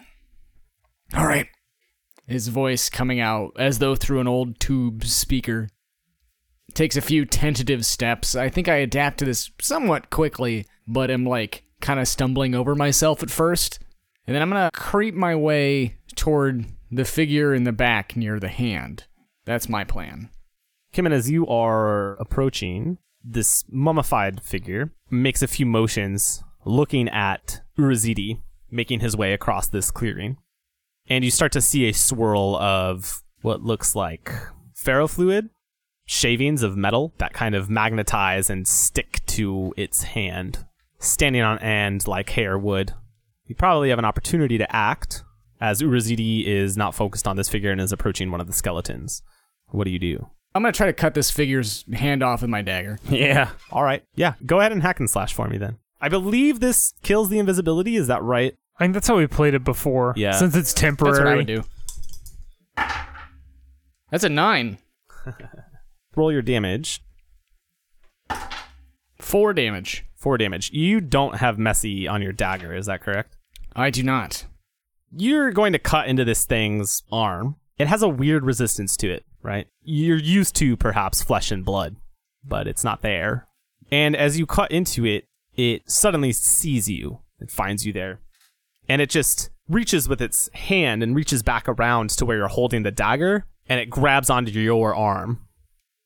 All 1.14 1.26
right. 1.26 1.48
His 2.28 2.48
voice 2.48 2.90
coming 2.90 3.20
out 3.20 3.52
as 3.58 3.80
though 3.80 3.96
through 3.96 4.20
an 4.20 4.28
old 4.28 4.60
tube 4.60 5.06
speaker. 5.06 5.70
Takes 6.74 6.98
a 6.98 7.02
few 7.02 7.26
tentative 7.26 7.86
steps. 7.86 8.36
I 8.36 8.50
think 8.50 8.68
I 8.68 8.78
adapt 8.78 9.20
to 9.20 9.26
this 9.26 9.52
somewhat 9.62 10.10
quickly, 10.10 10.66
but 10.88 11.12
am 11.12 11.26
like 11.26 11.64
kind 11.82 12.00
of 12.00 12.08
stumbling 12.08 12.56
over 12.56 12.76
myself 12.76 13.22
at 13.22 13.30
first. 13.30 13.80
And 14.26 14.36
then 14.36 14.42
I'm 14.42 14.50
gonna 14.50 14.72
creep 14.74 15.14
my 15.14 15.36
way 15.36 15.98
toward 16.16 16.66
the 16.92 17.06
figure 17.06 17.54
in 17.54 17.64
the 17.64 17.72
back 17.72 18.16
near 18.16 18.40
the 18.40 18.48
hand. 18.48 19.06
That's 19.46 19.70
my 19.70 19.84
plan. 19.84 20.30
Kimon, 20.94 21.12
as 21.12 21.30
you 21.30 21.46
are 21.48 22.16
approaching, 22.16 22.98
this 23.24 23.64
mummified 23.70 24.42
figure 24.42 24.92
makes 25.12 25.42
a 25.42 25.48
few 25.48 25.66
motions 25.66 26.44
looking 26.66 27.08
at 27.10 27.62
Urazidi 27.78 28.42
making 28.72 29.00
his 29.00 29.16
way 29.16 29.34
across 29.34 29.68
this 29.68 29.92
clearing. 29.92 30.38
And 31.08 31.24
you 31.24 31.32
start 31.32 31.52
to 31.54 31.62
see 31.62 31.88
a 31.88 31.94
swirl 31.94 32.56
of 32.56 33.22
what 33.42 33.62
looks 33.64 33.96
like 33.96 34.32
ferrofluid, 34.76 35.50
shavings 36.06 36.64
of 36.64 36.76
metal 36.78 37.14
that 37.18 37.34
kind 37.34 37.56
of 37.56 37.70
magnetize 37.70 38.50
and 38.50 38.68
stick 38.68 39.22
to 39.28 39.74
its 39.78 40.04
hand, 40.04 40.66
standing 41.00 41.42
on 41.42 41.60
end 41.60 42.08
like 42.08 42.30
hair 42.32 42.58
would. 42.58 42.94
You 43.46 43.56
probably 43.56 43.90
have 43.90 44.00
an 44.00 44.06
opportunity 44.06 44.58
to 44.58 44.76
act 44.76 45.24
as 45.62 45.82
Urazidi 45.82 46.46
is 46.46 46.76
not 46.76 46.96
focused 46.96 47.28
on 47.28 47.36
this 47.36 47.50
figure 47.50 47.72
and 47.72 47.80
is 47.80 47.92
approaching 47.92 48.32
one 48.32 48.42
of 48.42 48.48
the 48.48 48.54
skeletons. 48.54 49.22
What 49.70 49.86
do 49.86 49.92
you 49.92 50.00
do? 50.00 50.30
I'm 50.54 50.62
gonna 50.62 50.72
try 50.72 50.88
to 50.88 50.94
cut 50.94 51.14
this 51.14 51.32
figure's 51.32 51.84
hand 51.94 52.24
off 52.24 52.42
with 52.42 52.50
my 52.50 52.62
dagger. 52.62 52.98
Yeah. 53.10 53.50
All 53.72 53.84
right. 53.84 54.04
Yeah. 54.16 54.34
Go 54.46 54.60
ahead 54.60 54.72
and 54.72 54.82
hack 54.82 55.00
and 55.00 55.10
slash 55.10 55.34
for 55.34 55.48
me 55.48 55.58
then. 55.58 55.78
I 56.02 56.10
believe 56.10 56.60
this 56.60 56.94
kills 57.04 57.30
the 57.30 57.40
invisibility. 57.40 57.96
Is 57.96 58.08
that 58.08 58.24
right? 58.24 58.56
I 58.78 58.84
think 58.84 58.94
that's 58.94 59.08
how 59.08 59.18
we 59.18 59.28
played 59.28 59.54
it 59.54 59.64
before. 59.64 60.14
Yeah. 60.18 60.32
Since 60.32 60.56
it's 60.56 60.74
temporary. 60.74 61.16
That's 61.16 61.24
what 61.24 61.34
I 61.34 61.36
would 61.36 61.48
do. 61.48 61.64
That's 64.12 64.24
a 64.24 64.30
nine. 64.30 64.78
Roll 66.16 66.32
your 66.32 66.42
damage. 66.42 67.02
Four 69.20 69.54
damage. 69.54 70.06
Four 70.16 70.38
damage. 70.38 70.72
You 70.72 71.02
don't 71.02 71.38
have 71.38 71.58
messy 71.58 72.08
on 72.08 72.22
your 72.22 72.32
dagger. 72.32 72.74
Is 72.74 72.86
that 72.86 73.02
correct? 73.02 73.38
I 73.76 73.90
do 73.90 74.04
not. 74.04 74.46
You're 75.12 75.52
going 75.52 75.74
to 75.74 75.80
cut 75.80 76.08
into 76.08 76.26
this 76.26 76.46
thing's 76.46 77.04
arm. 77.12 77.56
It 77.78 77.88
has 77.88 78.02
a 78.02 78.10
weird 78.10 78.44
resistance 78.46 78.96
to 78.98 79.10
it, 79.10 79.26
right? 79.42 79.68
You're 79.82 80.18
used 80.18 80.56
to 80.58 80.78
perhaps 80.78 81.24
flesh 81.24 81.52
and 81.52 81.64
blood, 81.64 81.96
but 82.44 82.68
it's 82.68 82.84
not 82.84 83.02
there. 83.02 83.48
And 83.92 84.16
as 84.16 84.40
you 84.40 84.46
cut 84.46 84.72
into 84.72 85.06
it, 85.06 85.26
it 85.56 85.90
suddenly 85.90 86.32
sees 86.32 86.90
you. 86.90 87.20
It 87.40 87.52
finds 87.52 87.86
you 87.86 87.94
there. 87.94 88.20
And 88.88 89.02
it 89.02 89.10
just 89.10 89.50
reaches 89.68 90.08
with 90.08 90.22
its 90.22 90.50
hand 90.54 91.02
and 91.02 91.16
reaches 91.16 91.42
back 91.44 91.68
around 91.68 92.12
to 92.12 92.26
where 92.26 92.38
you're 92.38 92.48
holding 92.48 92.84
the 92.84 92.92
dagger, 92.92 93.46
and 93.68 93.80
it 93.80 93.90
grabs 93.90 94.30
onto 94.30 94.52
your 94.52 94.96
arm 94.96 95.40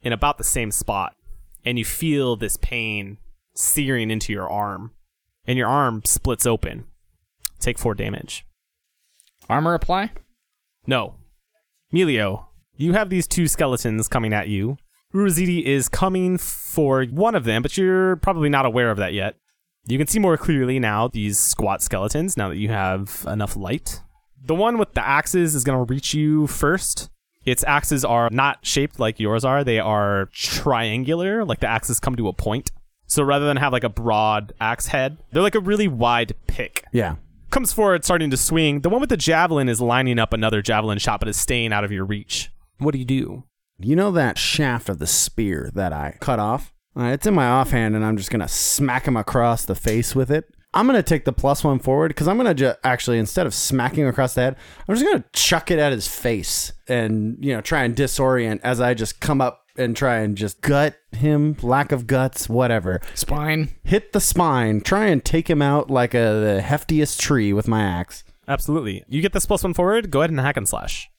in 0.02 0.14
about 0.14 0.38
the 0.38 0.44
same 0.44 0.72
spot. 0.72 1.16
And 1.66 1.78
you 1.78 1.86
feel 1.86 2.36
this 2.36 2.58
pain 2.58 3.18
searing 3.54 4.10
into 4.10 4.32
your 4.32 4.50
arm, 4.50 4.92
and 5.46 5.58
your 5.58 5.68
arm 5.68 6.04
splits 6.06 6.46
open. 6.46 6.86
Take 7.60 7.78
four 7.78 7.94
damage. 7.94 8.46
Armor 9.50 9.74
apply? 9.74 10.12
No. 10.88 11.16
Melio, 11.94 12.46
you 12.78 12.94
have 12.94 13.10
these 13.10 13.28
two 13.28 13.48
skeletons 13.48 14.08
coming 14.08 14.32
at 14.32 14.48
you. 14.48 14.78
Urazidi 15.14 15.64
is 15.64 15.90
coming 15.90 16.38
for 16.38 17.04
one 17.06 17.36
of 17.36 17.44
them, 17.44 17.62
but 17.62 17.78
you're 17.78 18.16
probably 18.18 18.48
not 18.48 18.66
aware 18.66 18.92
of 18.92 18.98
that 18.98 19.14
yet. 19.14 19.36
You 19.90 19.98
can 19.98 20.08
see 20.08 20.20
more 20.20 20.38
clearly 20.38 20.80
now 20.80 21.08
these 21.08 21.38
squat 21.40 21.82
skeletons 21.82 22.38
now 22.38 22.50
that 22.50 22.58
you 22.58 22.70
have 22.70 23.26
enough 23.28 23.56
light. 23.56 24.02
The 24.44 24.56
one 24.56 24.78
with 24.78 24.94
the 24.94 25.06
axes 25.06 25.56
is 25.56 25.64
going 25.64 25.86
to 25.86 25.92
reach 25.92 26.14
you 26.14 26.48
first. 26.48 27.10
Its 27.46 27.64
axes 27.64 28.06
are 28.06 28.30
not 28.32 28.60
shaped 28.66 29.00
like 29.00 29.20
yours 29.20 29.44
are, 29.44 29.64
they 29.64 29.80
are 29.80 30.30
triangular, 30.34 31.44
like 31.44 31.60
the 31.60 31.68
axes 31.68 32.00
come 32.00 32.16
to 32.16 32.28
a 32.28 32.34
point. 32.34 32.70
So 33.08 33.24
rather 33.24 33.46
than 33.48 33.58
have 33.58 33.74
like 33.74 33.84
a 33.84 33.90
broad 33.90 34.54
axe 34.62 34.88
head, 34.88 35.18
they're 35.32 35.42
like 35.42 35.56
a 35.56 35.60
really 35.60 35.88
wide 35.88 36.34
pick 36.48 36.86
Yeah. 36.92 37.16
comes 37.50 37.74
forward, 37.74 38.06
starting 38.06 38.30
to 38.30 38.38
swing. 38.38 38.82
The 38.82 38.90
one 38.90 39.02
with 39.02 39.10
the 39.10 39.18
javelin 39.18 39.68
is 39.68 39.82
lining 39.82 40.20
up 40.20 40.34
another 40.34 40.62
javelin 40.62 41.00
shot, 41.00 41.20
but 41.20 41.28
is 41.30 41.38
staying 41.38 41.74
out 41.74 41.84
of 41.84 41.92
your 41.92 42.06
reach. 42.06 42.52
What 42.78 42.92
do 42.92 43.00
you 43.00 43.06
do? 43.06 43.46
You 43.80 43.96
know 43.96 44.12
that 44.12 44.38
shaft 44.38 44.90
of 44.90 45.00
the 45.00 45.08
spear 45.08 45.72
that 45.74 45.92
I 45.92 46.18
cut 46.20 46.38
off? 46.38 46.74
Uh, 47.00 47.14
it's 47.14 47.26
in 47.26 47.34
my 47.34 47.48
offhand, 47.48 47.96
and 47.96 48.04
I'm 48.04 48.18
just 48.18 48.30
gonna 48.30 48.48
smack 48.50 49.08
him 49.08 49.16
across 49.16 49.64
the 49.64 49.76
face 49.76 50.14
with 50.14 50.30
it. 50.30 50.46
I'm 50.74 50.86
gonna 50.86 51.02
take 51.02 51.24
the 51.24 51.32
plus 51.32 51.64
one 51.64 51.80
forward 51.80 52.10
because 52.10 52.28
I'm 52.28 52.36
gonna 52.38 52.54
ju- 52.54 52.74
actually 52.84 53.18
instead 53.20 53.48
of 53.48 53.54
smacking 53.54 54.06
across 54.06 54.34
the 54.34 54.42
head, 54.42 54.56
I'm 54.88 54.96
just 54.96 55.06
gonna 55.06 55.24
chuck 55.34 55.72
it 55.72 55.80
at 55.80 55.94
his 55.94 56.08
face 56.08 56.74
and 56.88 57.38
you 57.40 57.54
know 57.54 57.62
try 57.62 57.84
and 57.84 57.96
disorient 57.96 58.60
as 58.64 58.82
I 58.82 58.94
just 58.94 59.20
come 59.22 59.40
up 59.40 59.66
and 59.78 59.96
try 59.96 60.18
and 60.18 60.36
just 60.38 60.60
gut 60.62 60.98
him, 61.14 61.56
lack 61.62 61.92
of 61.94 62.06
guts, 62.06 62.50
whatever. 62.50 63.00
Spine. 63.16 63.70
Hit 63.84 64.12
the 64.12 64.20
spine, 64.20 64.82
try 64.82 65.06
and 65.06 65.24
take 65.24 65.50
him 65.50 65.62
out 65.62 65.90
like 65.90 66.14
a 66.14 66.18
the 66.18 66.62
heftiest 66.64 67.18
tree 67.20 67.54
with 67.54 67.68
my 67.68 67.82
axe. 67.82 68.24
Absolutely. 68.48 69.06
You 69.08 69.22
get 69.22 69.32
this 69.32 69.46
plus 69.46 69.64
one 69.64 69.74
forward. 69.74 70.12
Go 70.12 70.20
ahead 70.20 70.32
and 70.32 70.40
hack 70.40 70.58
and 70.58 70.68
slash. 70.68 71.10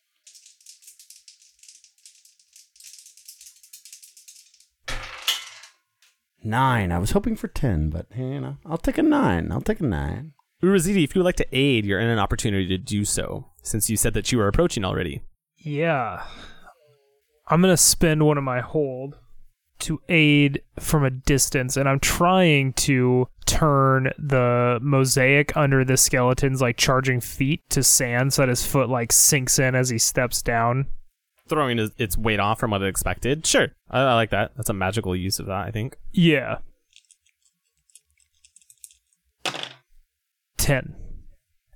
Nine. 6.43 6.93
I 6.93 6.99
was 6.99 7.11
hoping 7.11 7.37
for 7.37 7.49
ten, 7.49 7.91
but 7.91 8.07
eh, 8.15 8.23
you 8.23 8.41
know, 8.41 8.57
I'll 8.65 8.79
take 8.79 8.99
a 8.99 9.03
nine. 9.03 9.53
I'll 9.53 9.61
take 9.61 9.81
a 9.81 9.85
nine. 9.85 10.33
Urazidi, 10.63 11.05
if 11.05 11.15
you 11.15 11.21
would 11.21 11.27
like 11.27 11.37
to 11.37 11.47
aid, 11.57 11.87
you're 11.87 12.01
in 12.01 12.09
an 12.09 12.19
opportunity 12.19 12.67
to 12.69 12.79
do 12.79 13.05
so, 13.05 13.47
since 13.63 13.89
you 13.89 13.97
said 13.97 14.15
that 14.15 14.31
you 14.31 14.39
were 14.39 14.49
approaching 14.49 14.85
already. 14.85 15.23
Yeah. 15.57 16.25
I'm 17.49 17.63
going 17.63 17.73
to 17.73 17.77
spend 17.77 18.25
one 18.25 18.39
of 18.39 18.45
my 18.45 18.61
hold 18.61 19.19
to 19.81 20.01
aid 20.09 20.63
from 20.79 21.05
a 21.05 21.11
distance, 21.11 21.77
and 21.77 21.89
I'm 21.89 22.01
trying 22.01 22.75
to 22.75 23.27
turn 23.47 24.13
the 24.19 24.79
mosaic 24.83 25.57
under 25.57 25.85
the 25.85 25.97
skeleton's 25.97 26.61
like 26.61 26.77
charging 26.77 27.21
feet 27.21 27.63
to 27.71 27.83
sand 27.83 28.33
so 28.33 28.43
that 28.43 28.49
his 28.49 28.65
foot 28.65 28.89
like 28.89 29.13
sinks 29.13 29.59
in 29.59 29.75
as 29.75 29.89
he 29.89 29.99
steps 29.99 30.43
down. 30.43 30.87
Throwing 31.51 31.79
its 31.99 32.17
weight 32.17 32.41
off 32.41 32.59
from 32.59 32.71
what 32.71 32.81
it 32.81 32.87
expected. 32.87 33.47
Sure. 33.47 33.69
I, 33.91 34.01
I 34.01 34.15
like 34.15 34.31
that. 34.31 34.53
That's 34.57 34.71
a 34.71 34.73
magical 34.73 35.15
use 35.15 35.39
of 35.39 35.47
that, 35.47 35.67
I 35.67 35.71
think. 35.71 35.97
Yeah. 36.13 36.59
10. 40.57 40.95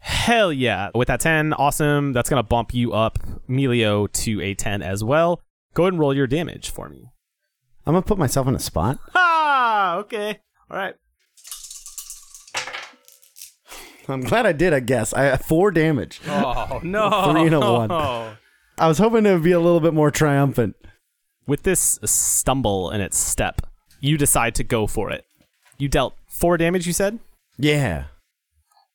Hell 0.01 0.53
yeah. 0.53 0.91
With 0.95 1.09
that 1.09 1.21
10, 1.21 1.53
awesome. 1.55 2.13
That's 2.13 2.31
going 2.31 2.43
to 2.43 2.49
bump 2.49 2.73
you 2.73 2.93
up, 2.93 3.19
Melio, 3.49 4.11
to 4.13 4.41
a 4.41 4.55
10 4.55 4.81
as 4.81 5.05
well. 5.05 5.43
Go 5.75 5.83
ahead 5.83 5.95
and 5.95 6.01
roll 6.01 6.15
your 6.15 6.29
damage 6.29 6.71
for 6.71 6.89
me. 6.89 7.11
I'm 7.87 7.93
gonna 7.93 8.03
put 8.03 8.17
myself 8.17 8.47
in 8.47 8.55
a 8.55 8.61
spot. 8.61 8.99
Ah, 9.15 9.97
okay. 9.97 10.41
All 10.71 10.77
right. 10.77 10.95
I'm 14.09 14.21
glad 14.23 14.47
I 14.47 14.53
did. 14.53 14.73
I 14.73 14.81
guess 14.81 15.13
I 15.13 15.25
have 15.25 15.43
four 15.43 15.71
damage. 15.71 16.21
Oh, 16.27 16.81
no. 16.83 17.33
Three 17.33 17.47
and 17.47 17.55
a 17.55 17.61
one. 17.61 18.37
I 18.77 18.89
was 18.89 18.99
hoping 18.99 19.25
it 19.25 19.33
would 19.33 19.43
be 19.43 19.53
a 19.53 19.61
little 19.61 19.81
bit 19.81 19.95
more 19.95 20.11
triumphant. 20.11 20.77
With 21.47 21.63
this 21.63 21.99
stumble 22.05 22.91
in 22.91 23.01
its 23.01 23.19
step, 23.19 23.63
you 24.01 24.19
decide 24.19 24.55
to 24.57 24.65
go 24.65 24.87
for 24.87 25.11
it. 25.11 25.25
You 25.79 25.89
dealt 25.89 26.15
four 26.29 26.57
damage, 26.57 26.87
you 26.87 26.93
said? 26.93 27.19
Yeah. 27.57 28.05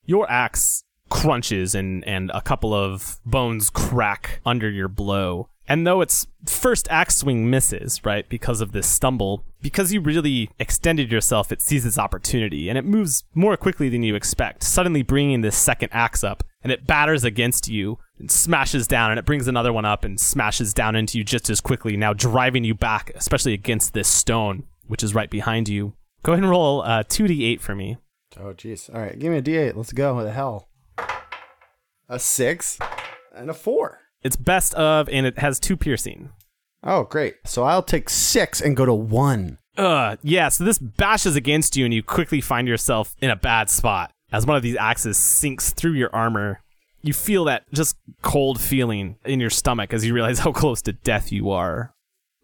Your 0.06 0.30
axe 0.30 0.84
crunches 1.10 1.76
and, 1.76 2.06
and 2.08 2.32
a 2.34 2.42
couple 2.42 2.74
of 2.74 3.20
bones 3.26 3.70
crack 3.70 4.42
under 4.46 4.70
your 4.70 4.88
blow. 4.88 5.50
And 5.68 5.86
though 5.86 6.02
its 6.02 6.28
first 6.46 6.88
axe 6.90 7.18
swing 7.18 7.50
misses, 7.50 8.04
right, 8.04 8.28
because 8.28 8.60
of 8.60 8.72
this 8.72 8.88
stumble, 8.88 9.46
because 9.62 9.94
you 9.94 10.02
really 10.02 10.50
extended 10.60 11.12
yourself, 11.12 11.52
it 11.52 11.62
sees 11.62 11.86
its 11.86 12.00
opportunity 12.00 12.70
and 12.70 12.78
it 12.78 12.86
moves 12.86 13.24
more 13.36 13.56
quickly 13.56 13.88
than 13.88 14.02
you 14.02 14.16
expect, 14.16 14.64
suddenly 14.64 15.04
bringing 15.04 15.42
this 15.42 15.56
second 15.56 15.90
axe 15.92 16.24
up 16.24 16.44
and 16.64 16.72
it 16.72 16.88
batters 16.88 17.24
against 17.24 17.68
you 17.68 18.00
and 18.20 18.30
smashes 18.30 18.88
down 18.88 19.12
and 19.12 19.20
it 19.20 19.26
brings 19.26 19.48
another 19.48 19.72
one 19.74 19.86
up 19.86 20.04
and 20.04 20.20
smashes 20.20 20.74
down 20.74 20.96
into 20.96 21.18
you 21.18 21.24
just 21.24 21.50
as 21.50 21.62
quickly, 21.62 21.98
now 21.98 22.14
driving 22.14 22.64
you 22.64 22.74
back, 22.74 23.12
especially 23.16 23.54
against 23.54 23.94
this 23.94 24.08
stone, 24.08 24.64
which 24.88 25.04
is 25.04 25.16
right 25.16 25.30
behind 25.30 25.70
you. 25.70 25.94
Go 26.24 26.34
ahead 26.34 26.44
and 26.44 26.52
roll 26.52 26.82
uh, 26.82 27.04
2d8 27.04 27.62
for 27.62 27.76
me. 27.76 27.98
Oh, 28.38 28.54
jeez. 28.54 28.94
All 28.94 29.02
right, 29.02 29.18
give 29.18 29.32
me 29.32 29.40
a 29.40 29.42
D8. 29.42 29.76
Let's 29.76 29.94
go. 29.94 30.16
What 30.16 30.24
the 30.24 30.32
hell? 30.32 30.70
A 32.08 32.20
six 32.20 32.78
and 33.36 33.50
a 33.50 33.54
four. 33.54 34.00
It's 34.22 34.36
best 34.36 34.74
of, 34.76 35.08
and 35.10 35.26
it 35.26 35.40
has 35.40 35.60
two 35.60 35.78
piercing. 35.78 36.30
Oh, 36.84 37.04
great. 37.04 37.36
So 37.46 37.64
I'll 37.64 37.84
take 37.84 38.10
six 38.10 38.62
and 38.62 38.76
go 38.76 38.86
to 38.86 38.94
one. 38.94 39.58
Uh, 39.78 40.18
yeah, 40.22 40.50
so 40.50 40.64
this 40.64 40.78
bashes 40.78 41.36
against 41.36 41.78
you, 41.78 41.86
and 41.86 41.94
you 41.94 42.04
quickly 42.04 42.42
find 42.42 42.68
yourself 42.68 43.16
in 43.22 43.30
a 43.30 43.36
bad 43.36 43.70
spot. 43.70 44.12
As 44.32 44.46
one 44.46 44.58
of 44.58 44.64
these 44.64 44.76
axes 44.76 45.18
sinks 45.18 45.72
through 45.72 45.94
your 45.94 46.14
armor, 46.14 46.62
you 47.02 47.14
feel 47.14 47.46
that 47.46 47.64
just 47.74 47.98
cold 48.22 48.60
feeling 48.60 49.18
in 49.26 49.40
your 49.40 49.50
stomach 49.50 49.94
as 49.94 50.06
you 50.06 50.14
realize 50.14 50.40
how 50.46 50.52
close 50.52 50.82
to 50.84 50.94
death 50.94 51.32
you 51.32 51.50
are. 51.50 51.94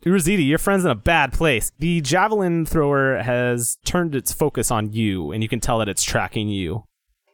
Urazidi, 0.05 0.47
your 0.47 0.59
friend's 0.59 0.85
in 0.85 0.91
a 0.91 0.95
bad 0.95 1.33
place. 1.33 1.71
The 1.79 1.99
javelin 2.01 2.65
thrower 2.65 3.17
has 3.23 3.79
turned 3.85 4.13
its 4.13 4.31
focus 4.31 4.69
on 4.69 4.93
you, 4.93 5.31
and 5.31 5.41
you 5.41 5.49
can 5.49 5.59
tell 5.59 5.79
that 5.79 5.89
it's 5.89 6.03
tracking 6.03 6.47
you. 6.47 6.83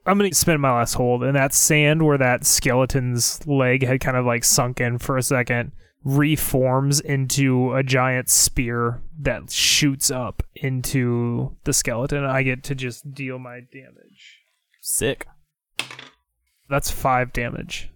I'm 0.05 0.17
going 0.17 0.31
to 0.31 0.35
spend 0.35 0.61
my 0.61 0.71
last 0.71 0.93
hold, 0.93 1.21
and 1.23 1.35
that 1.35 1.53
sand 1.53 2.05
where 2.05 2.17
that 2.17 2.45
skeleton's 2.45 3.45
leg 3.45 3.85
had 3.85 3.99
kind 3.99 4.15
of 4.15 4.25
like 4.25 4.45
sunk 4.45 4.79
in 4.79 4.99
for 4.99 5.17
a 5.17 5.21
second 5.21 5.73
reforms 6.03 6.99
into 6.99 7.73
a 7.75 7.83
giant 7.83 8.29
spear 8.29 9.01
that 9.19 9.51
shoots 9.51 10.09
up 10.09 10.41
into 10.55 11.55
the 11.63 11.73
skeleton. 11.73 12.23
I 12.23 12.43
get 12.43 12.63
to 12.63 12.75
just 12.75 13.13
deal 13.13 13.37
my 13.37 13.59
damage. 13.71 14.39
Sick. 14.79 15.27
That's 16.71 16.89
five 16.89 17.33
damage. 17.33 17.91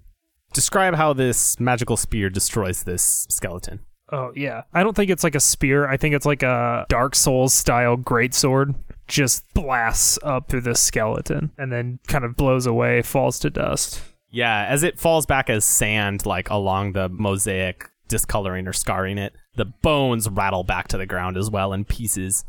Describe 0.53 0.95
how 0.95 1.13
this 1.13 1.59
magical 1.59 1.97
spear 1.97 2.29
destroys 2.29 2.83
this 2.83 3.25
skeleton. 3.29 3.79
Oh 4.11 4.31
yeah, 4.35 4.63
I 4.73 4.83
don't 4.83 4.95
think 4.95 5.09
it's 5.09 5.23
like 5.23 5.33
a 5.33 5.39
spear. 5.39 5.87
I 5.87 5.97
think 5.97 6.13
it's 6.13 6.25
like 6.25 6.43
a 6.43 6.85
Dark 6.89 7.15
Souls 7.15 7.53
style 7.53 7.97
greatsword. 7.97 8.75
Just 9.07 9.51
blasts 9.53 10.19
up 10.23 10.47
through 10.47 10.61
the 10.61 10.75
skeleton 10.75 11.51
and 11.57 11.71
then 11.71 11.99
kind 12.07 12.25
of 12.25 12.35
blows 12.35 12.65
away, 12.65 13.01
falls 13.01 13.39
to 13.39 13.49
dust. 13.49 14.01
Yeah, 14.29 14.65
as 14.67 14.83
it 14.83 14.99
falls 14.99 15.25
back 15.25 15.49
as 15.49 15.63
sand, 15.63 16.25
like 16.25 16.49
along 16.49 16.93
the 16.93 17.07
mosaic, 17.09 17.89
discoloring 18.07 18.67
or 18.67 18.73
scarring 18.73 19.17
it, 19.17 19.33
the 19.55 19.65
bones 19.65 20.29
rattle 20.29 20.63
back 20.63 20.87
to 20.89 20.97
the 20.97 21.05
ground 21.05 21.37
as 21.37 21.49
well 21.49 21.71
in 21.71 21.85
pieces. 21.85 22.43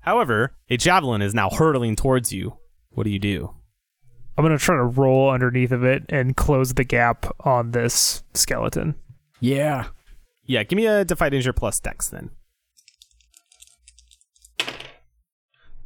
However, 0.00 0.54
a 0.70 0.76
javelin 0.76 1.22
is 1.22 1.34
now 1.34 1.50
hurtling 1.50 1.96
towards 1.96 2.32
you. 2.32 2.56
What 2.90 3.04
do 3.04 3.10
you 3.10 3.18
do? 3.18 3.54
I'm 4.36 4.44
gonna 4.44 4.58
try 4.58 4.76
to 4.76 4.84
roll 4.84 5.30
underneath 5.30 5.72
of 5.72 5.84
it 5.84 6.04
and 6.08 6.36
close 6.36 6.74
the 6.74 6.84
gap 6.84 7.26
on 7.40 7.70
this 7.70 8.22
skeleton. 8.34 8.94
Yeah. 9.40 9.86
Yeah, 10.44 10.62
give 10.62 10.76
me 10.76 10.86
a 10.86 11.04
Defy 11.04 11.28
Danger 11.30 11.52
plus 11.52 11.80
Dex 11.80 12.08
then. 12.08 12.30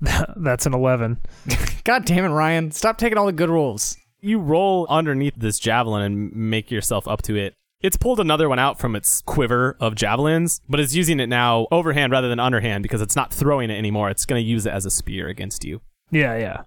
That's 0.36 0.66
an 0.66 0.74
eleven. 0.74 1.18
God 1.84 2.05
damn 2.05 2.24
it, 2.24 2.28
Ryan. 2.28 2.70
Stop 2.70 2.98
taking 2.98 3.18
all 3.18 3.26
the 3.26 3.32
good 3.32 3.51
rolls. 3.51 3.96
You 4.20 4.38
roll 4.38 4.86
underneath 4.88 5.34
this 5.36 5.59
javelin 5.59 6.03
and 6.03 6.32
make 6.34 6.70
yourself 6.70 7.09
up 7.09 7.22
to 7.22 7.36
it. 7.36 7.55
It's 7.80 7.96
pulled 7.96 8.20
another 8.20 8.48
one 8.48 8.59
out 8.59 8.78
from 8.78 8.94
its 8.94 9.22
quiver 9.22 9.76
of 9.80 9.94
javelins, 9.94 10.61
but 10.68 10.80
is 10.80 10.94
using 10.94 11.18
it 11.18 11.28
now 11.28 11.66
overhand 11.72 12.12
rather 12.12 12.28
than 12.28 12.38
underhand 12.38 12.82
because 12.82 13.01
it's 13.01 13.16
not 13.16 13.32
throwing 13.32 13.70
it 13.70 13.78
anymore. 13.78 14.11
It's 14.11 14.26
going 14.26 14.42
to 14.42 14.46
use 14.46 14.66
it 14.66 14.72
as 14.74 14.84
a 14.84 14.90
spear 14.90 15.28
against 15.28 15.64
you. 15.64 15.80
Yeah, 16.11 16.36
yeah. 16.36 16.62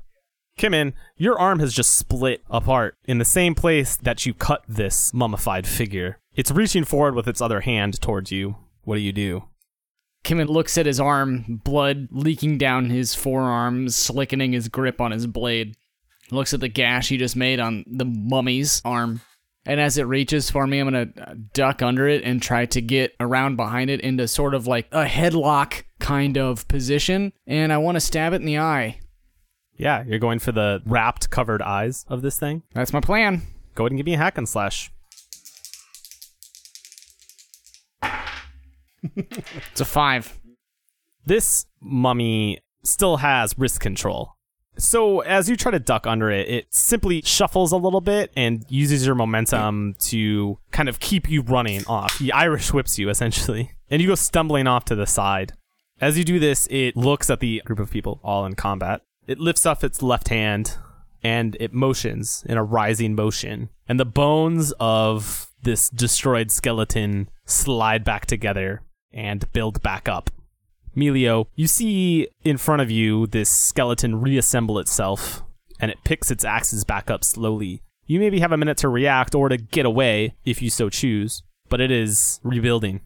Kimon, 0.58 0.94
your 1.18 1.38
arm 1.38 1.60
has 1.60 1.74
just 1.74 1.96
split 1.96 2.44
apart 2.50 2.96
in 3.06 3.18
the 3.18 3.26
same 3.26 3.56
place 3.56 3.98
that 3.98 4.26
you 4.26 4.34
cut 4.34 4.64
this 4.68 5.14
mummified 5.14 5.66
figure. 5.66 6.20
It's 6.36 6.52
reaching 6.52 6.84
forward 6.84 7.16
with 7.16 7.28
its 7.28 7.42
other 7.42 7.62
hand 7.62 8.00
towards 8.02 8.32
you. 8.32 8.56
What 8.84 8.96
do 8.96 9.02
you 9.02 9.12
do? 9.12 9.46
Kimon 10.24 10.48
looks 10.48 10.78
at 10.78 10.86
his 10.86 11.00
arm, 11.00 11.62
blood 11.64 12.08
leaking 12.12 12.58
down 12.58 12.90
his 12.90 13.14
forearm, 13.14 13.90
slickening 13.90 14.54
his 14.54 14.70
grip 14.70 15.02
on 15.02 15.12
his 15.12 15.28
blade. 15.28 15.76
Looks 16.32 16.54
at 16.54 16.62
the 16.62 16.70
gash 16.70 17.10
he 17.10 17.18
just 17.18 17.36
made 17.36 17.60
on 17.60 17.84
the 17.86 18.06
mummy's 18.06 18.82
arm. 18.86 19.22
And 19.66 19.80
as 19.80 19.98
it 19.98 20.04
reaches 20.04 20.50
for 20.50 20.66
me, 20.68 20.80
I'm 20.80 20.90
going 20.90 21.14
to 21.14 21.36
duck 21.54 21.82
under 21.82 22.08
it 22.08 22.24
and 22.24 22.42
try 22.42 22.66
to 22.68 22.82
get 22.82 23.16
around 23.20 23.56
behind 23.56 23.90
it 23.90 24.02
into 24.02 24.28
sort 24.28 24.54
of 24.54 24.68
like 24.68 24.88
a 24.92 25.06
headlock 25.06 25.84
kind 26.00 26.38
of 26.38 26.68
position. 26.68 27.34
And 27.48 27.72
I 27.72 27.78
want 27.78 27.96
to 27.96 28.02
stab 28.02 28.34
it 28.34 28.42
in 28.42 28.46
the 28.46 28.60
eye. 28.60 29.00
Yeah, 29.78 30.04
you're 30.06 30.20
going 30.20 30.40
for 30.40 30.52
the 30.52 30.82
wrapped, 30.86 31.30
covered 31.30 31.62
eyes 31.62 32.06
of 32.08 32.22
this 32.22 32.38
thing. 32.40 32.64
That's 32.74 32.94
my 32.94 33.02
plan. 33.02 33.42
Go 33.76 33.84
ahead 33.84 33.92
and 33.92 33.98
give 33.98 34.06
me 34.06 34.14
a 34.14 34.18
hack 34.18 34.38
and 34.38 34.48
slash. 34.48 34.92
It's 39.72 39.82
a 39.82 39.86
five. 39.86 40.40
This 41.26 41.66
mummy 41.82 42.60
still 42.84 43.18
has 43.18 43.54
wrist 43.58 43.82
control. 43.82 44.38
So 44.78 45.20
as 45.20 45.50
you 45.50 45.56
try 45.56 45.72
to 45.72 45.80
duck 45.80 46.08
under 46.08 46.32
it, 46.32 46.48
it 46.50 46.74
simply 46.74 47.22
shuffles 47.22 47.72
a 47.72 47.78
little 47.78 48.02
bit 48.02 48.32
and 48.36 48.66
uses 48.70 49.06
your 49.06 49.16
momentum 49.16 49.96
to 50.00 50.58
kind 50.72 50.90
of 50.90 51.00
keep 51.00 51.30
you 51.30 51.42
running 51.42 51.86
off. 51.86 52.18
He 52.18 52.32
Irish 52.32 52.74
whips 52.74 52.98
you 52.98 53.10
essentially, 53.10 53.72
and 53.90 54.02
you 54.02 54.08
go 54.08 54.16
stumbling 54.16 54.68
off 54.68 54.86
to 54.86 54.96
the 54.96 55.06
side. 55.06 55.54
As 56.02 56.18
you 56.18 56.24
do 56.24 56.40
this, 56.40 56.68
it 56.72 56.98
looks 56.98 57.30
at 57.30 57.40
the 57.40 57.62
group 57.66 57.80
of 57.80 57.92
people 57.92 58.20
all 58.24 58.46
in 58.46 58.56
combat. 58.56 59.02
It 59.28 59.40
lifts 59.40 59.66
up 59.66 59.84
its 59.84 60.02
left 60.02 60.30
hand 60.30 60.78
and 61.24 61.56
it 61.60 61.74
motions 61.74 62.44
in 62.48 62.58
a 62.58 62.64
rising 62.64 63.16
motion, 63.16 63.70
and 63.88 63.98
the 64.00 64.06
bones 64.06 64.74
of 64.80 65.50
this 65.62 65.90
destroyed 65.90 66.52
skeleton 66.52 67.30
slide 67.46 68.04
back 68.04 68.26
together 68.26 68.82
and 69.14 69.50
build 69.54 69.82
back 69.82 70.10
up. 70.10 70.30
Melio, 70.96 71.48
you 71.56 71.68
see 71.68 72.28
in 72.44 72.58
front 72.58 72.82
of 72.82 72.92
you 72.92 73.26
this 73.28 73.50
skeleton 73.50 74.20
reassemble 74.20 74.78
itself, 74.80 75.42
and 75.80 75.90
it 75.90 76.04
picks 76.04 76.30
its 76.30 76.44
axes 76.44 76.84
back 76.84 77.10
up 77.10 77.24
slowly. 77.24 77.82
You 78.06 78.20
maybe 78.20 78.42
have 78.42 78.52
a 78.52 78.58
minute 78.58 78.78
to 78.80 78.90
react 78.90 79.34
or 79.34 79.48
to 79.48 79.58
get 79.58 79.86
away 79.86 80.36
if 80.44 80.62
you 80.62 80.70
so 80.70 80.90
choose, 80.90 81.42
but 81.70 81.80
it 81.80 81.90
is 81.90 82.42
rebuilding. 82.44 83.00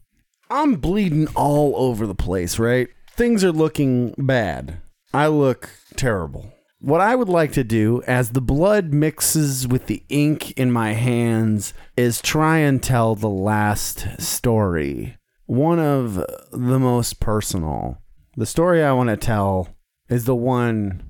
I'm 0.50 0.76
bleeding 0.76 1.28
all 1.36 1.74
over 1.76 2.06
the 2.06 2.14
place, 2.14 2.58
right? 2.58 2.88
Things 3.12 3.44
are 3.44 3.52
looking 3.52 4.14
bad. 4.18 4.80
I 5.12 5.28
look 5.28 5.70
terrible. 5.96 6.52
What 6.80 7.00
I 7.00 7.16
would 7.16 7.28
like 7.28 7.52
to 7.52 7.64
do 7.64 8.02
as 8.06 8.30
the 8.30 8.40
blood 8.40 8.92
mixes 8.92 9.66
with 9.66 9.86
the 9.86 10.04
ink 10.08 10.52
in 10.52 10.70
my 10.70 10.92
hands 10.92 11.72
is 11.96 12.20
try 12.20 12.58
and 12.58 12.82
tell 12.82 13.14
the 13.14 13.28
last 13.28 14.20
story. 14.20 15.16
One 15.46 15.78
of 15.78 16.14
the 16.52 16.78
most 16.78 17.20
personal. 17.20 18.02
The 18.36 18.46
story 18.46 18.82
I 18.84 18.92
want 18.92 19.08
to 19.08 19.16
tell 19.16 19.76
is 20.08 20.24
the 20.24 20.36
one 20.36 21.08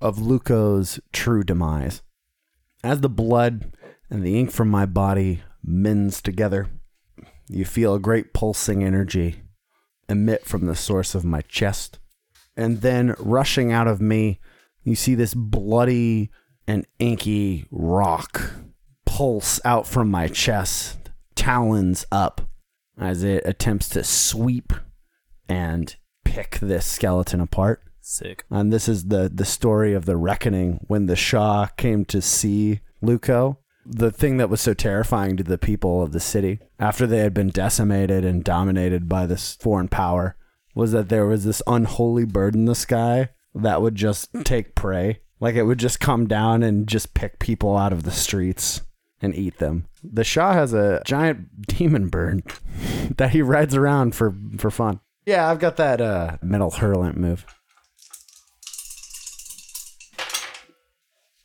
of 0.00 0.18
Luco's 0.18 0.98
true 1.12 1.44
demise. 1.44 2.02
As 2.82 3.02
the 3.02 3.08
blood 3.08 3.76
and 4.10 4.24
the 4.24 4.38
ink 4.38 4.50
from 4.50 4.68
my 4.68 4.86
body 4.86 5.42
mends 5.62 6.20
together, 6.22 6.68
you 7.48 7.64
feel 7.64 7.94
a 7.94 8.00
great 8.00 8.32
pulsing 8.32 8.82
energy 8.82 9.42
emit 10.08 10.44
from 10.44 10.66
the 10.66 10.74
source 10.74 11.14
of 11.14 11.24
my 11.24 11.42
chest. 11.42 11.98
And 12.56 12.80
then 12.80 13.14
rushing 13.18 13.72
out 13.72 13.88
of 13.88 14.00
me, 14.00 14.40
you 14.82 14.94
see 14.94 15.14
this 15.14 15.34
bloody 15.34 16.30
and 16.66 16.86
inky 16.98 17.66
rock 17.70 18.52
pulse 19.04 19.60
out 19.64 19.86
from 19.86 20.10
my 20.10 20.28
chest, 20.28 21.10
talons 21.34 22.04
up, 22.10 22.42
as 22.98 23.22
it 23.22 23.42
attempts 23.44 23.88
to 23.90 24.04
sweep 24.04 24.72
and 25.48 25.96
pick 26.24 26.58
this 26.60 26.86
skeleton 26.86 27.40
apart. 27.40 27.82
Sick. 28.00 28.44
And 28.50 28.72
this 28.72 28.88
is 28.88 29.06
the 29.06 29.30
the 29.32 29.44
story 29.44 29.94
of 29.94 30.04
the 30.04 30.16
reckoning 30.16 30.84
when 30.88 31.06
the 31.06 31.16
Shah 31.16 31.66
came 31.76 32.04
to 32.06 32.20
see 32.20 32.80
Luco. 33.00 33.58
The 33.86 34.10
thing 34.10 34.36
that 34.38 34.50
was 34.50 34.60
so 34.60 34.74
terrifying 34.74 35.36
to 35.36 35.42
the 35.42 35.58
people 35.58 36.02
of 36.02 36.12
the 36.12 36.20
city 36.20 36.58
after 36.78 37.06
they 37.06 37.18
had 37.18 37.34
been 37.34 37.50
decimated 37.50 38.24
and 38.24 38.42
dominated 38.42 39.08
by 39.08 39.26
this 39.26 39.56
foreign 39.56 39.88
power 39.88 40.36
was 40.74 40.92
that 40.92 41.08
there 41.08 41.26
was 41.26 41.44
this 41.44 41.62
unholy 41.66 42.24
bird 42.24 42.54
in 42.54 42.64
the 42.64 42.74
sky 42.74 43.28
that 43.54 43.80
would 43.80 43.94
just 43.94 44.28
take 44.44 44.74
prey. 44.74 45.20
Like 45.40 45.54
it 45.54 45.64
would 45.64 45.78
just 45.78 46.00
come 46.00 46.26
down 46.26 46.62
and 46.62 46.86
just 46.86 47.14
pick 47.14 47.38
people 47.38 47.76
out 47.76 47.92
of 47.92 48.02
the 48.02 48.10
streets 48.10 48.82
and 49.20 49.34
eat 49.34 49.58
them. 49.58 49.86
The 50.02 50.24
Shah 50.24 50.52
has 50.52 50.72
a 50.72 51.02
giant 51.04 51.66
demon 51.66 52.08
bird 52.08 52.42
that 53.16 53.30
he 53.30 53.42
rides 53.42 53.74
around 53.74 54.14
for 54.14 54.34
for 54.58 54.70
fun. 54.70 55.00
Yeah, 55.26 55.50
I've 55.50 55.58
got 55.58 55.76
that 55.76 56.00
uh, 56.00 56.36
metal 56.42 56.70
hurlant 56.70 57.16
move. 57.16 57.46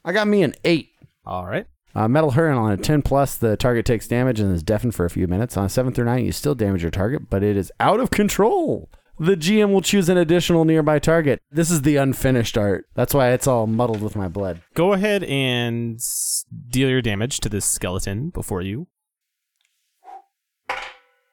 I 0.04 0.12
got 0.12 0.28
me 0.28 0.44
an 0.44 0.54
eight. 0.66 0.90
All 1.26 1.46
right. 1.46 1.68
Uh, 1.96 2.08
metal 2.08 2.32
hurlant 2.32 2.58
on 2.58 2.72
a 2.72 2.78
10 2.78 3.02
plus, 3.02 3.36
the 3.36 3.58
target 3.58 3.86
takes 3.86 4.08
damage 4.08 4.40
and 4.40 4.54
is 4.54 4.64
deafened 4.64 4.96
for 4.96 5.06
a 5.06 5.10
few 5.10 5.28
minutes. 5.28 5.58
On 5.58 5.66
a 5.66 5.70
7 5.70 5.94
through 5.94 6.06
9, 6.06 6.24
you 6.24 6.32
still 6.32 6.56
damage 6.56 6.82
your 6.82 6.92
target, 6.92 7.30
but 7.30 7.44
it 7.44 7.58
is 7.58 7.72
out 7.80 8.00
of 8.00 8.12
control. 8.12 8.90
The 9.20 9.36
GM 9.36 9.74
will 9.74 9.82
choose 9.82 10.08
an 10.08 10.18
additional 10.18 10.64
nearby 10.64 10.98
target. 11.00 11.42
This 11.52 11.70
is 11.70 11.82
the 11.82 11.98
unfinished 11.98 12.58
art. 12.58 12.86
That's 12.96 13.14
why 13.14 13.32
it's 13.32 13.48
all 13.48 13.68
muddled 13.68 14.02
with 14.02 14.16
my 14.16 14.30
blood. 14.30 14.62
Go 14.76 14.94
ahead 14.94 15.26
and 15.26 16.00
deal 16.70 16.88
your 16.88 17.02
damage 17.02 17.42
to 17.42 17.50
this 17.50 17.66
skeleton 17.66 18.30
before 18.30 18.62
you. 18.62 18.88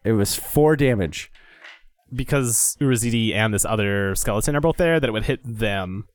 It 0.03 0.12
was 0.12 0.34
four 0.34 0.74
damage. 0.74 1.30
Because 2.12 2.76
Urazidi 2.80 3.32
and 3.34 3.55
this 3.55 3.64
other 3.64 4.16
skeleton 4.16 4.57
are 4.57 4.61
both 4.61 4.78
there, 4.78 4.99
that 4.99 5.09
it 5.09 5.12
would 5.12 5.24
hit 5.24 5.41
them. 5.45 6.07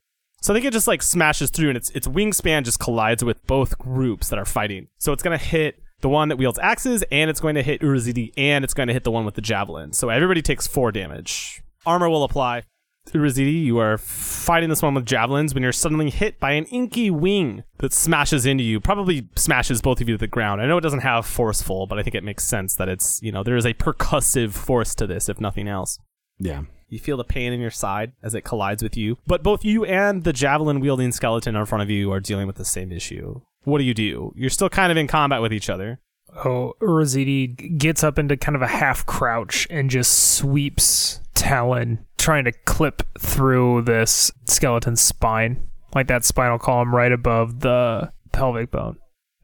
So 0.42 0.54
I 0.54 0.56
think 0.56 0.66
it 0.66 0.74
just 0.74 0.88
like 0.88 1.02
smashes 1.02 1.52
through 1.52 1.70
and 1.70 1.78
its 1.78 1.90
its 1.92 2.08
wingspan 2.08 2.64
just 2.64 2.80
collides 2.80 3.24
with 3.24 3.46
both 3.46 3.78
groups 3.78 4.30
that 4.30 4.40
are 4.40 4.46
fighting. 4.46 4.88
So 4.98 5.14
it's 5.14 5.22
gonna 5.24 5.38
hit 5.38 5.82
the 6.02 6.10
one 6.10 6.30
that 6.30 6.38
wields 6.38 6.60
axes, 6.60 7.04
and 7.12 7.30
it's 7.30 7.40
going 7.40 7.56
to 7.56 7.64
hit 7.64 7.82
Urazidi, 7.82 8.34
and 8.38 8.64
it's 8.64 8.74
going 8.74 8.88
to 8.88 8.94
hit 8.94 9.04
the 9.04 9.12
one 9.12 9.26
with 9.26 9.36
the 9.36 9.42
javelin. 9.42 9.94
So 9.94 10.10
everybody 10.10 10.42
takes 10.42 10.68
four 10.68 10.92
damage. 10.92 11.62
Armor 11.86 12.10
will 12.10 12.24
apply. 12.24 12.64
Urazidi, 13.10 13.64
you 13.64 13.80
are 13.80 13.98
fighting 13.98 14.70
this 14.70 14.82
one 14.82 14.94
with 14.94 15.06
javelins 15.06 15.54
when 15.54 15.64
you're 15.64 15.72
suddenly 15.72 16.10
hit 16.10 16.40
by 16.40 16.52
an 16.52 16.66
inky 16.66 17.10
wing 17.10 17.64
that 17.80 17.94
smashes 17.94 18.46
into 18.46 18.64
you, 18.64 18.80
probably 18.80 19.28
smashes 19.36 19.82
both 19.82 20.00
of 20.00 20.08
you 20.08 20.16
to 20.16 20.20
the 20.20 20.28
ground. 20.28 20.62
I 20.62 20.68
know 20.68 20.78
it 20.78 20.82
doesn't 20.82 21.00
have 21.00 21.26
forceful, 21.26 21.88
but 21.88 21.98
I 21.98 22.04
think 22.04 22.16
it 22.16 22.24
makes 22.24 22.44
sense 22.44 22.76
that 22.76 22.88
it's, 22.88 23.20
you 23.24 23.32
know, 23.32 23.44
there 23.44 23.58
is 23.58 23.66
a 23.66 23.74
percussive 23.74 24.52
force 24.52 24.94
to 24.96 25.08
this, 25.08 25.30
if 25.30 25.42
nothing 25.42 25.68
else. 25.68 25.98
Yeah. 26.40 26.64
You 26.90 27.00
feel 27.00 27.18
the 27.18 27.24
pain 27.24 27.54
in 27.54 27.60
your 27.60 27.72
side 27.72 28.14
as 28.22 28.36
it 28.36 28.44
collides 28.44 28.84
with 28.84 28.96
you. 28.96 29.18
But 29.26 29.44
both 29.44 29.66
you 29.66 29.84
and 29.86 30.24
the 30.24 30.34
javelin 30.34 30.80
wielding 30.80 31.12
skeleton 31.12 31.56
in 31.56 31.66
front 31.66 31.82
of 31.82 31.90
you 31.90 32.12
are 32.12 32.20
dealing 32.20 32.48
with 32.48 32.58
the 32.58 32.66
same 32.66 32.92
issue. 32.92 33.42
What 33.64 33.78
do 33.78 33.84
you 33.84 33.94
do? 33.94 34.34
You're 34.36 34.50
still 34.50 34.70
kind 34.70 34.92
of 34.92 34.98
in 34.98 35.08
combat 35.08 35.42
with 35.42 35.54
each 35.54 35.70
other. 35.70 36.00
Oh, 36.46 36.74
Urazidi 36.82 37.78
gets 37.78 38.04
up 38.04 38.18
into 38.18 38.38
kind 38.38 38.56
of 38.56 38.62
a 38.62 38.68
half 38.68 39.06
crouch 39.06 39.68
and 39.70 39.90
just 39.90 40.36
sweeps 40.36 41.20
Talon, 41.34 42.06
trying 42.18 42.46
to 42.46 42.52
clip 42.52 43.04
through 43.20 43.82
this 43.82 44.32
skeleton's 44.46 45.02
spine, 45.02 45.68
like 45.94 46.08
that 46.08 46.24
spinal 46.24 46.58
column 46.58 46.96
right 46.96 47.12
above 47.12 47.60
the 47.60 48.12
pelvic 48.32 48.72
bone. 48.72 48.98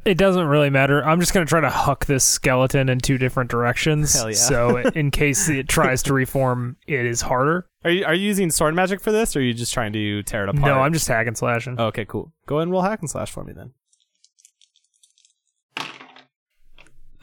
It 0.05 0.17
doesn't 0.17 0.47
really 0.47 0.69
matter. 0.69 1.03
I'm 1.03 1.19
just 1.19 1.33
going 1.33 1.45
to 1.45 1.49
try 1.49 1.59
to 1.59 1.69
huck 1.69 2.05
this 2.05 2.23
skeleton 2.23 2.87
in 2.87 2.99
two 2.99 3.17
different 3.17 3.49
directions. 3.51 4.13
Hell 4.13 4.29
yeah. 4.29 4.37
So, 4.37 4.77
in 4.95 5.11
case 5.11 5.49
it 5.49 5.67
tries 5.67 6.01
to 6.03 6.13
reform, 6.13 6.77
it 6.87 7.05
is 7.05 7.19
harder. 7.19 7.67
Are 7.83 7.91
you 7.91 8.05
are 8.05 8.13
you 8.13 8.25
using 8.25 8.49
sword 8.49 8.73
magic 8.73 9.01
for 9.01 9.11
this, 9.11 9.35
or 9.35 9.39
are 9.39 9.41
you 9.41 9.53
just 9.53 9.73
trying 9.73 9.91
to 9.91 10.23
tear 10.23 10.43
it 10.43 10.49
apart? 10.49 10.65
No, 10.65 10.79
I'm 10.79 10.93
just 10.93 11.09
hack 11.09 11.27
and 11.27 11.37
slashing. 11.37 11.77
Okay, 11.77 12.05
cool. 12.05 12.31
Go 12.45 12.55
ahead 12.55 12.63
and 12.63 12.71
roll 12.71 12.83
hack 12.83 13.01
and 13.01 13.09
slash 13.09 13.31
for 13.31 13.43
me 13.43 13.51
then. 13.51 13.73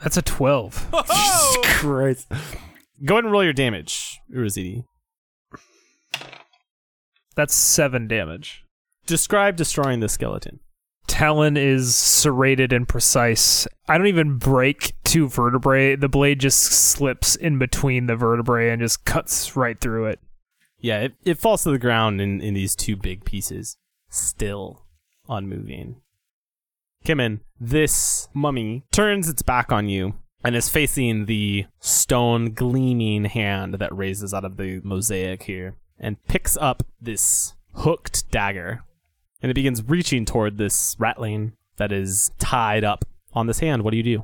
That's 0.01 0.17
a 0.17 0.21
12. 0.21 0.89
Jesus 1.07 1.57
Christ. 1.63 2.27
Go 3.03 3.15
ahead 3.15 3.25
and 3.25 3.31
roll 3.31 3.43
your 3.43 3.53
damage, 3.53 4.19
Urazidi. 4.33 4.85
That's 7.35 7.53
seven 7.53 8.07
damage. 8.07 8.63
Describe 9.05 9.55
destroying 9.55 9.99
the 9.99 10.09
skeleton. 10.09 10.59
Talon 11.07 11.57
is 11.57 11.95
serrated 11.95 12.73
and 12.73 12.87
precise. 12.87 13.67
I 13.87 13.97
don't 13.97 14.07
even 14.07 14.37
break 14.37 14.93
two 15.03 15.27
vertebrae. 15.27 15.95
The 15.95 16.09
blade 16.09 16.39
just 16.39 16.61
slips 16.61 17.35
in 17.35 17.59
between 17.59 18.07
the 18.07 18.15
vertebrae 18.15 18.69
and 18.71 18.81
just 18.81 19.05
cuts 19.05 19.55
right 19.55 19.79
through 19.79 20.07
it. 20.07 20.19
Yeah, 20.79 21.01
it, 21.01 21.13
it 21.23 21.37
falls 21.37 21.63
to 21.63 21.71
the 21.71 21.79
ground 21.79 22.21
in, 22.21 22.41
in 22.41 22.53
these 22.53 22.75
two 22.75 22.95
big 22.95 23.23
pieces, 23.25 23.77
still 24.09 24.85
unmoving. 25.29 26.01
Kimon, 27.05 27.39
this 27.59 28.27
mummy 28.33 28.83
turns 28.91 29.29
its 29.29 29.41
back 29.41 29.71
on 29.71 29.87
you 29.87 30.15
and 30.43 30.55
is 30.55 30.69
facing 30.69 31.25
the 31.25 31.65
stone 31.79 32.53
gleaming 32.53 33.25
hand 33.25 33.75
that 33.75 33.95
raises 33.95 34.33
out 34.33 34.43
of 34.45 34.57
the 34.57 34.81
mosaic 34.83 35.43
here 35.43 35.75
and 35.99 36.21
picks 36.27 36.57
up 36.57 36.83
this 36.99 37.53
hooked 37.75 38.29
dagger 38.31 38.83
and 39.41 39.49
it 39.51 39.55
begins 39.55 39.83
reaching 39.87 40.25
toward 40.25 40.57
this 40.57 40.95
ratling 40.99 41.53
that 41.77 41.91
is 41.91 42.31
tied 42.39 42.83
up 42.83 43.05
on 43.33 43.47
this 43.47 43.59
hand. 43.59 43.83
What 43.83 43.91
do 43.91 43.97
you 43.97 44.03
do? 44.03 44.23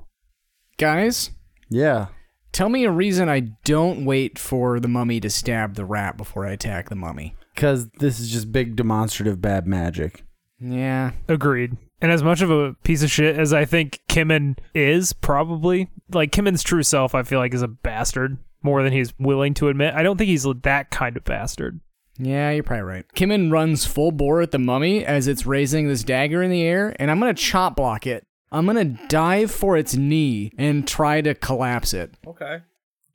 Guys, 0.77 1.31
Yeah. 1.69 2.07
tell 2.51 2.69
me 2.69 2.83
a 2.85 2.91
reason 2.91 3.29
I 3.29 3.41
don't 3.63 4.05
wait 4.05 4.39
for 4.39 4.79
the 4.79 4.87
mummy 4.87 5.19
to 5.19 5.29
stab 5.29 5.75
the 5.75 5.85
rat 5.85 6.17
before 6.17 6.45
I 6.47 6.51
attack 6.53 6.89
the 6.89 6.95
mummy. 6.95 7.35
Because 7.53 7.89
this 7.99 8.19
is 8.19 8.31
just 8.31 8.51
big 8.51 8.75
demonstrative 8.75 9.41
bad 9.41 9.67
magic. 9.67 10.23
Yeah. 10.59 11.11
Agreed. 11.27 11.77
And 12.01 12.11
as 12.11 12.23
much 12.23 12.41
of 12.41 12.49
a 12.49 12.73
piece 12.83 13.03
of 13.03 13.11
shit 13.11 13.37
as 13.37 13.53
I 13.53 13.65
think 13.65 14.01
Kimon 14.09 14.57
is, 14.73 15.13
probably, 15.13 15.89
like 16.11 16.31
Kimon's 16.31 16.63
true 16.63 16.83
self, 16.83 17.13
I 17.13 17.23
feel 17.23 17.39
like 17.39 17.53
is 17.53 17.61
a 17.61 17.67
bastard 17.67 18.37
more 18.63 18.83
than 18.83 18.93
he's 18.93 19.13
willing 19.19 19.53
to 19.55 19.69
admit. 19.69 19.93
I 19.93 20.03
don't 20.03 20.17
think 20.17 20.29
he's 20.29 20.47
that 20.63 20.89
kind 20.91 21.15
of 21.15 21.23
bastard. 21.23 21.79
Yeah, 22.17 22.51
you're 22.51 22.63
probably 22.63 22.83
right. 22.83 23.05
Kimon 23.15 23.51
runs 23.51 23.85
full 23.85 24.11
bore 24.11 24.41
at 24.41 24.51
the 24.51 24.59
mummy 24.59 25.05
as 25.05 25.27
it's 25.27 25.45
raising 25.45 25.87
this 25.87 26.03
dagger 26.03 26.43
in 26.43 26.51
the 26.51 26.63
air, 26.63 26.95
and 26.99 27.09
I'm 27.09 27.19
gonna 27.19 27.33
chop 27.33 27.75
block 27.75 28.05
it. 28.05 28.25
I'm 28.51 28.65
gonna 28.65 28.97
dive 29.07 29.51
for 29.51 29.77
its 29.77 29.95
knee 29.95 30.51
and 30.57 30.87
try 30.87 31.21
to 31.21 31.33
collapse 31.33 31.93
it. 31.93 32.13
Okay. 32.27 32.59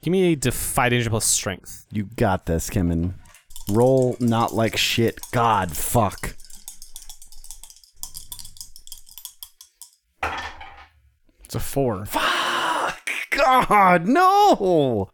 Give 0.02 0.12
me 0.12 0.32
a 0.32 0.36
defy 0.36 0.88
danger 0.88 1.10
plus 1.10 1.24
strength. 1.24 1.86
You 1.90 2.04
got 2.04 2.46
this, 2.46 2.70
Kimon. 2.70 3.14
Roll 3.68 4.16
not 4.20 4.54
like 4.54 4.76
shit. 4.76 5.20
God, 5.32 5.76
fuck. 5.76 6.35
It's 11.46 11.54
a 11.54 11.60
four. 11.60 12.04
Fuck! 12.06 13.08
God, 13.30 14.08
no! 14.08 15.10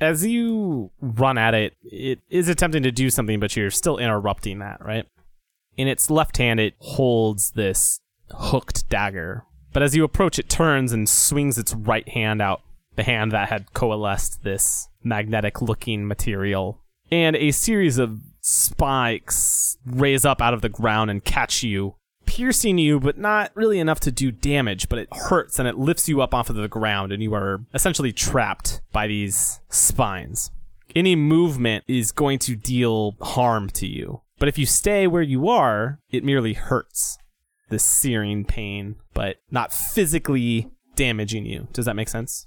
As 0.00 0.24
you 0.24 0.90
run 1.02 1.36
at 1.36 1.52
it, 1.52 1.76
it 1.82 2.20
is 2.30 2.48
attempting 2.48 2.82
to 2.84 2.90
do 2.90 3.10
something, 3.10 3.38
but 3.38 3.54
you're 3.54 3.70
still 3.70 3.98
interrupting 3.98 4.60
that, 4.60 4.82
right? 4.82 5.06
In 5.76 5.86
its 5.86 6.08
left 6.08 6.38
hand, 6.38 6.60
it 6.60 6.76
holds 6.78 7.50
this 7.50 8.00
hooked 8.30 8.88
dagger. 8.88 9.44
But 9.74 9.82
as 9.82 9.94
you 9.94 10.02
approach, 10.02 10.38
it 10.38 10.48
turns 10.48 10.92
and 10.92 11.06
swings 11.06 11.58
its 11.58 11.74
right 11.74 12.08
hand 12.08 12.40
out, 12.40 12.62
the 12.96 13.02
hand 13.02 13.32
that 13.32 13.50
had 13.50 13.74
coalesced 13.74 14.44
this 14.44 14.88
magnetic 15.04 15.60
looking 15.60 16.08
material. 16.08 16.80
And 17.10 17.36
a 17.36 17.50
series 17.50 17.98
of 17.98 18.18
spikes 18.40 19.76
raise 19.84 20.24
up 20.24 20.40
out 20.40 20.54
of 20.54 20.62
the 20.62 20.70
ground 20.70 21.10
and 21.10 21.22
catch 21.22 21.62
you 21.62 21.96
piercing 22.26 22.78
you, 22.78 23.00
but 23.00 23.18
not 23.18 23.50
really 23.54 23.78
enough 23.78 24.00
to 24.00 24.12
do 24.12 24.30
damage, 24.30 24.88
but 24.88 24.98
it 24.98 25.08
hurts 25.12 25.58
and 25.58 25.68
it 25.68 25.78
lifts 25.78 26.08
you 26.08 26.20
up 26.22 26.34
off 26.34 26.50
of 26.50 26.56
the 26.56 26.68
ground, 26.68 27.12
and 27.12 27.22
you 27.22 27.34
are 27.34 27.64
essentially 27.74 28.12
trapped 28.12 28.80
by 28.92 29.06
these 29.06 29.60
spines. 29.68 30.50
Any 30.94 31.16
movement 31.16 31.84
is 31.88 32.12
going 32.12 32.38
to 32.40 32.54
deal 32.54 33.16
harm 33.20 33.70
to 33.70 33.86
you. 33.86 34.22
But 34.38 34.48
if 34.48 34.58
you 34.58 34.66
stay 34.66 35.06
where 35.06 35.22
you 35.22 35.48
are, 35.48 36.00
it 36.10 36.24
merely 36.24 36.54
hurts 36.54 37.18
the 37.68 37.78
searing 37.78 38.44
pain, 38.44 38.96
but 39.14 39.36
not 39.50 39.72
physically 39.72 40.70
damaging 40.94 41.46
you. 41.46 41.68
Does 41.72 41.86
that 41.86 41.96
make 41.96 42.08
sense? 42.08 42.46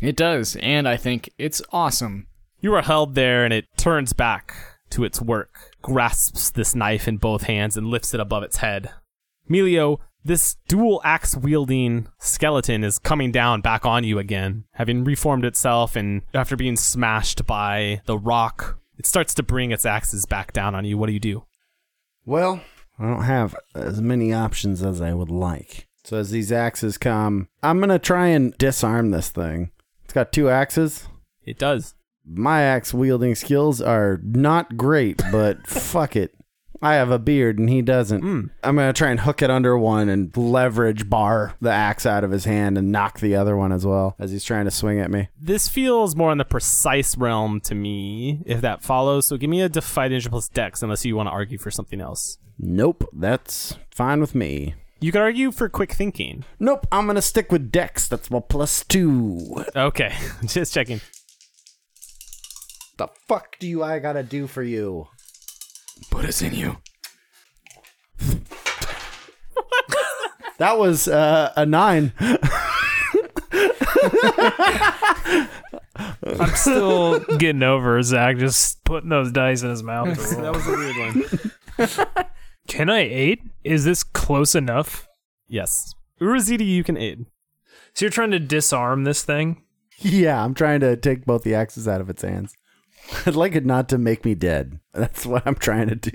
It 0.00 0.16
does, 0.16 0.56
and 0.56 0.88
I 0.88 0.96
think 0.96 1.30
it's 1.38 1.60
awesome. 1.72 2.28
You 2.60 2.74
are 2.74 2.82
held 2.82 3.14
there 3.14 3.44
and 3.44 3.52
it 3.52 3.66
turns 3.76 4.12
back 4.12 4.54
to 4.90 5.04
its 5.04 5.20
work, 5.20 5.72
grasps 5.82 6.50
this 6.50 6.74
knife 6.74 7.06
in 7.08 7.16
both 7.16 7.42
hands 7.42 7.76
and 7.76 7.88
lifts 7.88 8.14
it 8.14 8.20
above 8.20 8.42
its 8.42 8.58
head. 8.58 8.90
Melio, 9.48 9.98
this 10.24 10.56
dual 10.68 11.00
axe 11.04 11.36
wielding 11.36 12.08
skeleton 12.18 12.82
is 12.82 12.98
coming 12.98 13.30
down 13.30 13.60
back 13.60 13.84
on 13.84 14.04
you 14.04 14.18
again, 14.18 14.64
having 14.72 15.04
reformed 15.04 15.44
itself 15.44 15.96
and 15.96 16.22
after 16.32 16.56
being 16.56 16.76
smashed 16.76 17.46
by 17.46 18.00
the 18.06 18.18
rock, 18.18 18.78
it 18.98 19.06
starts 19.06 19.34
to 19.34 19.42
bring 19.42 19.70
its 19.70 19.84
axes 19.84 20.24
back 20.24 20.52
down 20.52 20.74
on 20.74 20.84
you. 20.84 20.96
What 20.96 21.08
do 21.08 21.12
you 21.12 21.20
do? 21.20 21.44
Well, 22.24 22.62
I 22.98 23.06
don't 23.06 23.24
have 23.24 23.54
as 23.74 24.00
many 24.00 24.32
options 24.32 24.82
as 24.82 25.00
I 25.00 25.12
would 25.12 25.30
like. 25.30 25.88
So 26.04 26.16
as 26.18 26.30
these 26.30 26.52
axes 26.52 26.96
come, 26.96 27.48
I'm 27.62 27.80
gonna 27.80 27.98
try 27.98 28.28
and 28.28 28.56
disarm 28.56 29.10
this 29.10 29.30
thing. 29.30 29.72
It's 30.04 30.14
got 30.14 30.32
two 30.32 30.48
axes. 30.48 31.08
It 31.44 31.58
does. 31.58 31.94
My 32.26 32.62
axe 32.62 32.94
wielding 32.94 33.34
skills 33.34 33.82
are 33.82 34.20
not 34.22 34.76
great, 34.76 35.20
but 35.30 35.66
fuck 35.66 36.16
it. 36.16 36.34
I 36.82 36.94
have 36.94 37.10
a 37.10 37.18
beard 37.18 37.58
and 37.58 37.68
he 37.70 37.82
doesn't. 37.82 38.22
Mm. 38.22 38.50
I'm 38.62 38.76
gonna 38.76 38.92
try 38.92 39.10
and 39.10 39.20
hook 39.20 39.42
it 39.42 39.50
under 39.50 39.76
one 39.78 40.08
and 40.08 40.36
leverage 40.36 41.08
bar 41.08 41.54
the 41.60 41.70
axe 41.70 42.04
out 42.06 42.24
of 42.24 42.30
his 42.30 42.44
hand 42.44 42.76
and 42.76 42.92
knock 42.92 43.20
the 43.20 43.36
other 43.36 43.56
one 43.56 43.72
as 43.72 43.86
well 43.86 44.16
as 44.18 44.30
he's 44.30 44.44
trying 44.44 44.64
to 44.64 44.70
swing 44.70 45.00
at 45.00 45.10
me. 45.10 45.28
This 45.40 45.68
feels 45.68 46.14
more 46.14 46.32
in 46.32 46.38
the 46.38 46.44
precise 46.44 47.16
realm 47.16 47.60
to 47.62 47.74
me, 47.74 48.42
if 48.44 48.60
that 48.60 48.82
follows. 48.82 49.26
So 49.26 49.36
give 49.36 49.50
me 49.50 49.62
a 49.62 49.68
defy 49.68 50.08
danger 50.08 50.30
plus 50.30 50.48
dex, 50.48 50.82
unless 50.82 51.04
you 51.04 51.16
want 51.16 51.28
to 51.28 51.32
argue 51.32 51.58
for 51.58 51.70
something 51.70 52.00
else. 52.00 52.38
Nope, 52.58 53.08
that's 53.12 53.76
fine 53.90 54.20
with 54.20 54.34
me. 54.34 54.74
You 55.00 55.12
could 55.12 55.20
argue 55.20 55.50
for 55.52 55.68
quick 55.68 55.92
thinking. 55.92 56.44
Nope, 56.58 56.86
I'm 56.90 57.06
gonna 57.06 57.20
stick 57.20 57.52
with 57.52 57.70
Dex. 57.70 58.08
That's 58.08 58.30
my 58.30 58.40
plus 58.40 58.84
two. 58.84 59.64
Okay, 59.76 60.14
just 60.46 60.72
checking. 60.72 61.00
The 62.96 63.08
fuck 63.28 63.58
do 63.58 63.66
you 63.66 63.82
I 63.82 63.98
gotta 63.98 64.22
do 64.22 64.46
for 64.46 64.62
you? 64.62 65.08
Put 66.10 66.24
us 66.24 66.42
in 66.42 66.54
you. 66.54 66.76
That 70.58 70.78
was 70.78 71.08
uh, 71.08 71.52
a 71.56 71.66
nine. 71.66 72.12
I'm 76.22 76.54
still 76.54 77.18
getting 77.38 77.62
over 77.62 78.00
Zach 78.02 78.38
just 78.38 78.82
putting 78.84 79.10
those 79.10 79.32
dice 79.32 79.62
in 79.62 79.70
his 79.70 79.82
mouth. 79.82 80.16
That 80.40 80.54
was 80.54 80.66
a 80.66 80.70
weird 80.70 80.96
one. 80.96 82.26
Can 82.68 82.88
I 82.88 83.00
aid? 83.00 83.40
Is 83.62 83.84
this 83.84 84.02
close 84.02 84.54
enough? 84.54 85.06
yes. 85.48 85.94
Urazidi, 86.20 86.66
you 86.66 86.84
can 86.84 86.96
aid. 86.96 87.26
So 87.92 88.04
you're 88.04 88.10
trying 88.10 88.30
to 88.30 88.38
disarm 88.38 89.02
this 89.04 89.24
thing? 89.24 89.62
yeah, 89.98 90.42
I'm 90.42 90.54
trying 90.54 90.80
to 90.80 90.96
take 90.96 91.24
both 91.24 91.42
the 91.42 91.54
axes 91.54 91.88
out 91.88 92.00
of 92.00 92.08
its 92.08 92.22
hands. 92.22 92.54
I'd 93.26 93.36
like 93.36 93.54
it 93.54 93.64
not 93.64 93.88
to 93.90 93.98
make 93.98 94.24
me 94.24 94.34
dead. 94.34 94.80
That's 94.92 95.26
what 95.26 95.46
I'm 95.46 95.54
trying 95.54 95.88
to 95.88 95.96
do. 95.96 96.10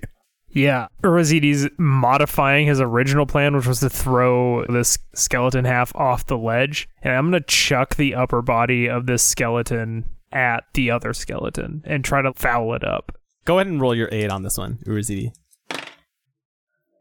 Yeah. 0.51 0.87
Urazidi's 1.03 1.69
modifying 1.77 2.67
his 2.67 2.81
original 2.81 3.25
plan, 3.25 3.55
which 3.55 3.67
was 3.67 3.81
to 3.81 3.89
throw 3.89 4.65
this 4.65 4.97
skeleton 5.13 5.65
half 5.65 5.95
off 5.95 6.25
the 6.25 6.37
ledge. 6.37 6.89
And 7.01 7.13
I'm 7.13 7.29
going 7.29 7.41
to 7.41 7.47
chuck 7.47 7.95
the 7.95 8.15
upper 8.15 8.41
body 8.41 8.89
of 8.89 9.05
this 9.05 9.21
skeleton 9.21 10.05
at 10.31 10.63
the 10.73 10.91
other 10.91 11.13
skeleton 11.13 11.83
and 11.85 12.03
try 12.03 12.21
to 12.21 12.33
foul 12.33 12.73
it 12.73 12.83
up. 12.83 13.15
Go 13.45 13.57
ahead 13.59 13.67
and 13.67 13.81
roll 13.81 13.95
your 13.95 14.09
aid 14.11 14.29
on 14.29 14.43
this 14.43 14.57
one, 14.57 14.79
Urazidi. 14.85 15.31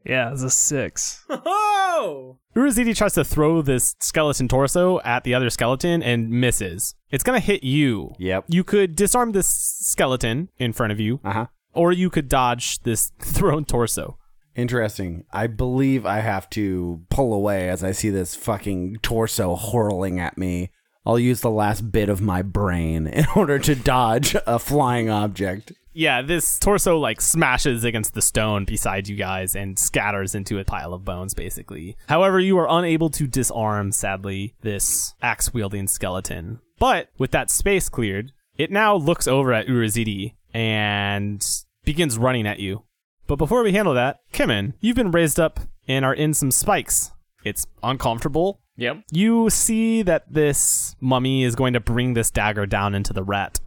Yeah, 0.09 0.33
it's 0.33 0.43
a 0.43 0.51
six. 0.51 1.25
Oh! 1.29 2.39
Urazidi 2.57 2.97
tries 2.97 3.13
to 3.15 3.25
throw 3.25 3.61
this 3.63 3.95
skeleton 4.01 4.49
torso 4.49 5.01
at 5.01 5.25
the 5.25 5.35
other 5.35 5.51
skeleton 5.51 6.03
and 6.03 6.31
misses. 6.31 6.95
It's 7.11 7.23
gonna 7.23 7.41
hit 7.41 7.63
you. 7.63 8.13
Yep. 8.19 8.47
You 8.49 8.65
could 8.65 8.97
disarm 8.97 9.33
this 9.33 9.47
skeleton 9.47 10.49
in 10.59 10.73
front 10.73 10.93
of 10.93 10.99
you, 11.01 11.21
Uh 11.25 11.33
huh. 11.33 11.47
or 11.73 11.93
you 11.93 12.11
could 12.11 12.29
dodge 12.29 12.81
this 12.81 13.13
thrown 13.21 13.65
torso. 13.65 14.17
Interesting. 14.57 15.25
I 15.33 15.47
believe 15.47 16.05
I 16.05 16.19
have 16.19 16.51
to 16.51 17.03
pull 17.11 17.33
away 17.33 17.69
as 17.69 17.85
I 17.85 17.93
see 17.93 18.11
this 18.11 18.35
fucking 18.35 18.97
torso 19.03 19.57
whirling 19.57 20.19
at 20.19 20.37
me. 20.37 20.71
I'll 21.07 21.19
use 21.19 21.41
the 21.41 21.51
last 21.51 21.91
bit 21.91 22.09
of 22.09 22.21
my 22.21 22.43
brain 22.43 23.07
in 23.07 23.27
order 23.37 23.59
to 23.59 23.75
dodge 23.75 24.37
a 24.47 24.59
flying 24.59 25.09
object. 25.11 25.73
Yeah, 25.93 26.23
this 26.23 26.59
torso 26.61 26.99
like 26.99 27.21
smashes 27.21 27.83
against 27.83 28.15
the 28.15 28.23
stone 28.23 28.65
beside 28.65 29.09
you 29.09 29.17
guys 29.17 29.57
and 29.57 29.79
scatters 29.79 30.35
into 30.35 30.59
a 30.59 30.65
pile 30.65 30.95
of 30.95 31.05
bones, 31.05 31.35
basically. 31.35 31.97
However, 32.09 32.39
you 32.39 32.57
are 32.59 32.69
unable 32.69 33.11
to 33.11 33.27
disarm, 33.27 33.91
sadly, 33.91 34.55
this 34.61 35.15
axe 35.23 35.53
wielding 35.53 35.89
skeleton. 35.89 36.61
But 36.79 37.09
with 37.19 37.33
that 37.33 37.51
space 37.51 37.89
cleared, 37.89 38.31
it 38.57 38.71
now 38.71 38.95
looks 38.95 39.27
over 39.27 39.53
at 39.53 39.67
Urazidi 39.67 40.35
and 40.55 41.45
begins 41.85 42.17
running 42.17 42.47
at 42.47 42.61
you. 42.61 42.85
But 43.27 43.37
before 43.37 43.63
we 43.63 43.73
handle 43.73 43.95
that, 43.95 44.19
Kimon, 44.33 44.75
you've 44.81 44.97
been 44.97 45.11
raised 45.11 45.41
up 45.41 45.59
and 45.89 46.05
are 46.05 46.15
in 46.15 46.33
some 46.33 46.51
spikes. 46.51 47.11
It's 47.45 47.67
uncomfortable. 47.83 48.61
Yep. 48.79 49.03
You 49.11 49.51
see 49.51 50.03
that 50.03 50.33
this 50.33 50.95
mummy 51.01 51.43
is 51.43 51.57
going 51.57 51.73
to 51.73 51.81
bring 51.81 52.15
this 52.15 52.31
dagger 52.31 52.65
down 52.65 52.95
into 52.95 53.13
the 53.13 53.25
rat. 53.25 53.59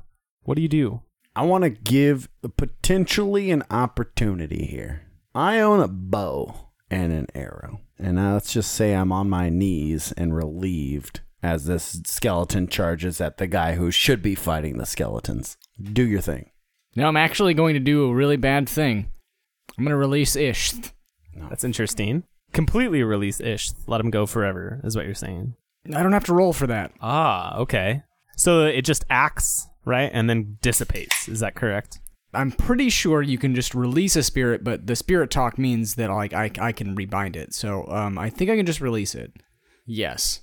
What 0.44 0.56
do 0.56 0.62
you 0.62 0.70
do? 0.70 1.02
I 1.36 1.44
want 1.44 1.66
to 1.66 1.70
give 1.70 2.30
potentially 2.58 3.52
an 3.52 3.64
opportunity 3.70 4.66
here. 4.66 5.04
I 5.36 5.60
own 5.60 5.82
a 5.82 5.90
bow 5.90 6.70
and 6.90 7.12
an 7.12 7.28
arrow. 7.36 7.82
And 8.00 8.16
now 8.16 8.34
let's 8.34 8.54
just 8.54 8.72
say 8.72 8.94
I'm 8.94 9.12
on 9.12 9.30
my 9.30 9.50
knees 9.50 10.14
and 10.14 10.36
relieved 10.36 11.20
as 11.44 11.66
this 11.66 12.02
skeleton 12.06 12.68
charges 12.68 13.20
at 13.20 13.38
the 13.38 13.48
guy 13.48 13.76
who 13.76 13.92
should 13.92 14.22
be 14.22 14.36
fighting 14.36 14.78
the 14.78 14.86
skeletons. 14.86 15.58
Do 15.82 16.08
your 16.08 16.22
thing. 16.22 16.52
Now 16.96 17.08
I'm 17.08 17.18
actually 17.18 17.54
going 17.54 17.74
to 17.74 17.80
do 17.80 18.06
a 18.06 18.14
really 18.14 18.38
bad 18.38 18.68
thing. 18.68 19.12
I'm 19.78 19.84
going 19.84 19.92
to 19.92 19.98
release 19.98 20.36
Ish. 20.36 20.74
That's 21.36 21.64
interesting. 21.64 22.24
Completely 22.54 23.04
release 23.04 23.40
Ish. 23.40 23.72
Let 23.88 24.02
him 24.02 24.10
go 24.10 24.26
forever, 24.26 24.82
is 24.84 24.96
what 24.96 25.06
you're 25.06 25.16
saying. 25.16 25.56
I 25.96 26.04
don't 26.04 26.14
have 26.14 26.26
to 26.26 26.34
roll 26.34 26.54
for 26.54 26.68
that. 26.68 26.92
Ah, 27.02 27.58
okay. 27.58 28.04
So 28.36 28.66
it 28.66 28.84
just 28.84 29.06
acts, 29.10 29.68
right? 29.86 30.10
And 30.14 30.30
then 30.30 30.58
dissipates. 30.62 31.28
Is 31.28 31.40
that 31.40 31.56
correct? 31.56 32.00
I'm 32.34 32.52
pretty 32.52 32.90
sure 32.90 33.22
you 33.22 33.38
can 33.38 33.56
just 33.56 33.76
release 33.76 34.16
a 34.16 34.24
spirit, 34.24 34.64
but 34.64 34.88
the 34.88 34.96
spirit 34.96 35.32
talk 35.32 35.58
means 35.58 35.96
that 35.96 36.10
like 36.10 36.34
I, 36.34 36.52
I 36.60 36.72
can 36.72 36.96
rebind 36.96 37.36
it. 37.36 37.54
So 37.54 37.88
um, 37.88 38.18
I 38.18 38.30
think 38.30 38.50
I 38.50 38.56
can 38.56 38.66
just 38.66 38.82
release 38.82 39.16
it. 39.16 39.34
Yes. 39.86 40.42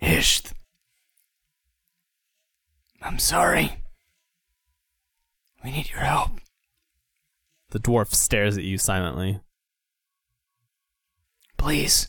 Ish. 0.00 0.42
I'm 3.02 3.18
sorry. 3.18 3.84
We 5.62 5.70
need 5.70 5.90
your 5.90 6.00
help. 6.00 6.32
The 7.70 7.78
dwarf 7.78 8.14
stares 8.14 8.56
at 8.56 8.64
you 8.64 8.78
silently. 8.78 9.40
Please. 11.58 12.08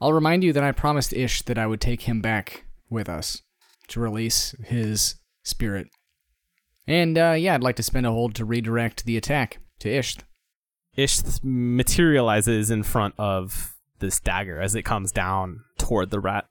I'll 0.00 0.12
remind 0.12 0.44
you 0.44 0.52
that 0.52 0.62
I 0.62 0.72
promised 0.72 1.12
Ish 1.12 1.42
that 1.42 1.58
I 1.58 1.66
would 1.66 1.80
take 1.80 2.02
him 2.02 2.20
back 2.20 2.64
with 2.90 3.08
us 3.08 3.42
to 3.88 4.00
release 4.00 4.54
his 4.64 5.16
spirit. 5.42 5.88
And 6.86 7.16
uh, 7.16 7.32
yeah, 7.38 7.54
I'd 7.54 7.62
like 7.62 7.76
to 7.76 7.82
spend 7.82 8.06
a 8.06 8.10
hold 8.10 8.34
to 8.34 8.44
redirect 8.44 9.04
the 9.04 9.16
attack 9.16 9.58
to 9.80 9.88
Ish. 9.88 10.16
Ish 10.96 11.20
materializes 11.42 12.70
in 12.70 12.82
front 12.82 13.14
of 13.18 13.76
this 14.00 14.20
dagger 14.20 14.60
as 14.60 14.74
it 14.74 14.82
comes 14.82 15.12
down 15.12 15.64
toward 15.78 16.10
the 16.10 16.20
rat. 16.20 16.46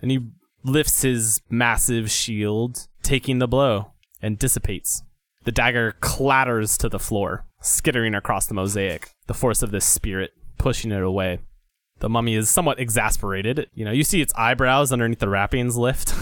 And 0.00 0.10
he 0.10 0.28
lifts 0.64 1.02
his 1.02 1.40
massive 1.50 2.10
shield, 2.10 2.86
taking 3.02 3.38
the 3.38 3.48
blow, 3.48 3.92
and 4.20 4.38
dissipates. 4.38 5.02
The 5.44 5.52
dagger 5.52 5.94
clatters 6.00 6.78
to 6.78 6.88
the 6.88 6.98
floor, 6.98 7.44
skittering 7.60 8.14
across 8.14 8.46
the 8.46 8.54
mosaic, 8.54 9.10
the 9.26 9.34
force 9.34 9.62
of 9.62 9.70
this 9.70 9.84
spirit 9.84 10.32
pushing 10.64 10.92
it 10.92 11.02
away. 11.02 11.38
The 11.98 12.08
mummy 12.08 12.34
is 12.36 12.48
somewhat 12.48 12.80
exasperated. 12.80 13.68
You 13.74 13.84
know, 13.84 13.90
you 13.92 14.02
see 14.02 14.22
its 14.22 14.32
eyebrows 14.34 14.92
underneath 14.92 15.18
the 15.18 15.28
wrappings 15.28 15.76
lift. 15.76 16.14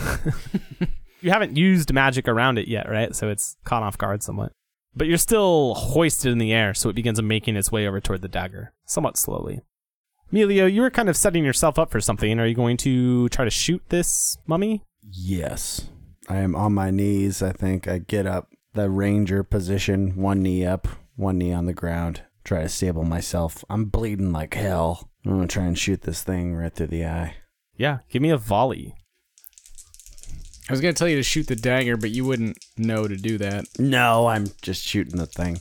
you 1.21 1.31
haven't 1.31 1.57
used 1.57 1.93
magic 1.93 2.27
around 2.27 2.59
it 2.59 2.67
yet, 2.67 2.91
right? 2.91 3.15
So 3.15 3.29
it's 3.29 3.57
caught 3.65 3.85
off 3.85 3.97
guard 3.97 4.21
somewhat. 4.21 4.51
But 4.97 5.07
you're 5.07 5.17
still 5.17 5.75
hoisted 5.75 6.33
in 6.33 6.39
the 6.39 6.53
air, 6.53 6.75
so 6.75 6.89
it 6.89 6.97
begins 6.97 7.23
making 7.23 7.55
its 7.55 7.71
way 7.71 7.87
over 7.87 8.01
toward 8.01 8.21
the 8.21 8.29
dagger, 8.29 8.75
somewhat 8.85 9.17
slowly. 9.17 9.61
Melio, 10.33 10.71
you 10.71 10.83
were 10.83 10.91
kind 10.91 11.09
of 11.09 11.17
setting 11.17 11.45
yourself 11.45 11.79
up 11.79 11.93
for 11.93 12.01
something. 12.01 12.41
Are 12.41 12.47
you 12.47 12.57
going 12.57 12.77
to 12.79 13.29
try 13.29 13.45
to 13.45 13.51
shoot 13.51 13.83
this 13.91 14.39
mummy? 14.45 14.83
Yes. 15.09 15.87
I 16.29 16.39
am 16.39 16.57
on 16.57 16.75
my 16.75 16.91
knees. 16.91 17.43
I 17.43 17.53
think 17.53 17.87
I 17.87 17.99
get 17.99 18.27
up 18.27 18.49
the 18.75 18.91
ranger 18.91 19.45
position, 19.45 20.17
one 20.17 20.43
knee 20.43 20.67
up, 20.67 20.89
one 21.15 21.39
knee 21.39 21.53
on 21.53 21.67
the 21.67 21.73
ground. 21.73 22.23
Try 22.45 22.63
to 22.63 22.69
stable 22.69 23.05
myself. 23.05 23.65
I'm 23.71 23.87
bleeding 23.87 24.33
like 24.33 24.55
hell. 24.55 25.11
I'm 25.25 25.33
gonna 25.33 25.49
try 25.49 25.65
and 25.65 25.79
shoot 25.79 26.03
this 26.03 26.23
thing 26.23 26.55
right 26.55 26.75
through 26.75 26.89
the 26.89 27.07
eye. 27.07 27.37
Yeah, 27.77 27.99
give 28.11 28.23
me 28.23 28.31
a 28.31 28.37
volley. 28.37 28.95
I 30.69 30.73
was 30.73 30.81
gonna 30.81 30.93
tell 30.93 31.09
you 31.09 31.17
to 31.17 31.23
shoot 31.23 31.47
the 31.47 31.57
dagger, 31.57 31.97
but 31.97 32.11
you 32.11 32.25
wouldn't 32.25 32.59
know 32.77 33.07
to 33.09 33.17
do 33.17 33.39
that. 33.39 33.67
No, 33.79 34.27
I'm 34.27 34.47
just 34.63 34.85
shooting 34.85 35.17
the 35.17 35.27
thing. 35.27 35.61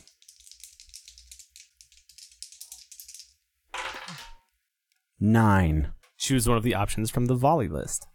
Nine. 5.19 5.91
Choose 6.17 6.47
one 6.47 6.57
of 6.57 6.63
the 6.63 6.75
options 6.75 7.11
from 7.11 7.25
the 7.25 7.35
volley 7.35 7.67
list. 7.67 8.07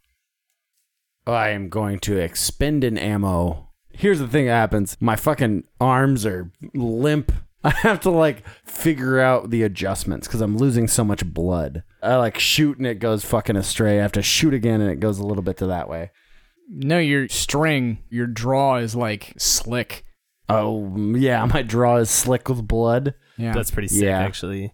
I 1.27 1.51
am 1.51 1.69
going 1.69 2.01
to 2.01 2.19
expend 2.19 2.85
an 2.85 2.99
ammo. 2.99 3.71
Here's 3.91 4.19
the 4.19 4.29
thing 4.29 4.47
that 4.47 4.53
happens. 4.53 4.97
My 5.01 5.17
fucking 5.17 5.65
arms 5.81 6.27
are 6.27 6.53
limp. 6.75 7.33
I 7.67 7.71
have 7.81 8.01
to 8.01 8.11
like 8.11 8.45
figure 8.65 9.19
out 9.19 9.51
the 9.51 9.63
adjustments 9.65 10.29
because 10.29 10.41
I'm 10.41 10.57
losing 10.57 10.87
so 10.87 11.03
much 11.05 11.25
blood. 11.27 11.83
I 12.03 12.15
like 12.17 12.39
shoot 12.39 12.79
and 12.79 12.87
it 12.87 13.01
goes 13.01 13.25
fucking 13.25 13.57
astray. 13.57 13.99
I 13.99 14.03
have 14.03 14.13
to 14.13 14.23
shoot 14.23 14.55
again 14.55 14.81
and 14.81 14.91
it 14.91 15.01
goes 15.01 15.19
a 15.19 15.27
little 15.27 15.43
bit 15.43 15.57
to 15.59 15.67
that 15.67 15.89
way. 15.89 16.11
No, 16.69 16.99
your 16.99 17.29
string, 17.29 17.99
your 18.09 18.27
draw 18.29 18.77
is 18.77 18.95
like 18.95 19.35
slick. 19.37 20.05
Oh 20.49 20.97
yeah, 21.17 21.45
my 21.45 21.63
draw 21.63 21.97
is 21.97 22.09
slick 22.11 22.49
with 22.49 22.67
blood. 22.69 23.15
Yeah. 23.37 23.53
That's 23.53 23.71
pretty 23.73 23.89
sick, 23.89 24.05
Yeah. 24.05 24.21
actually. 24.21 24.73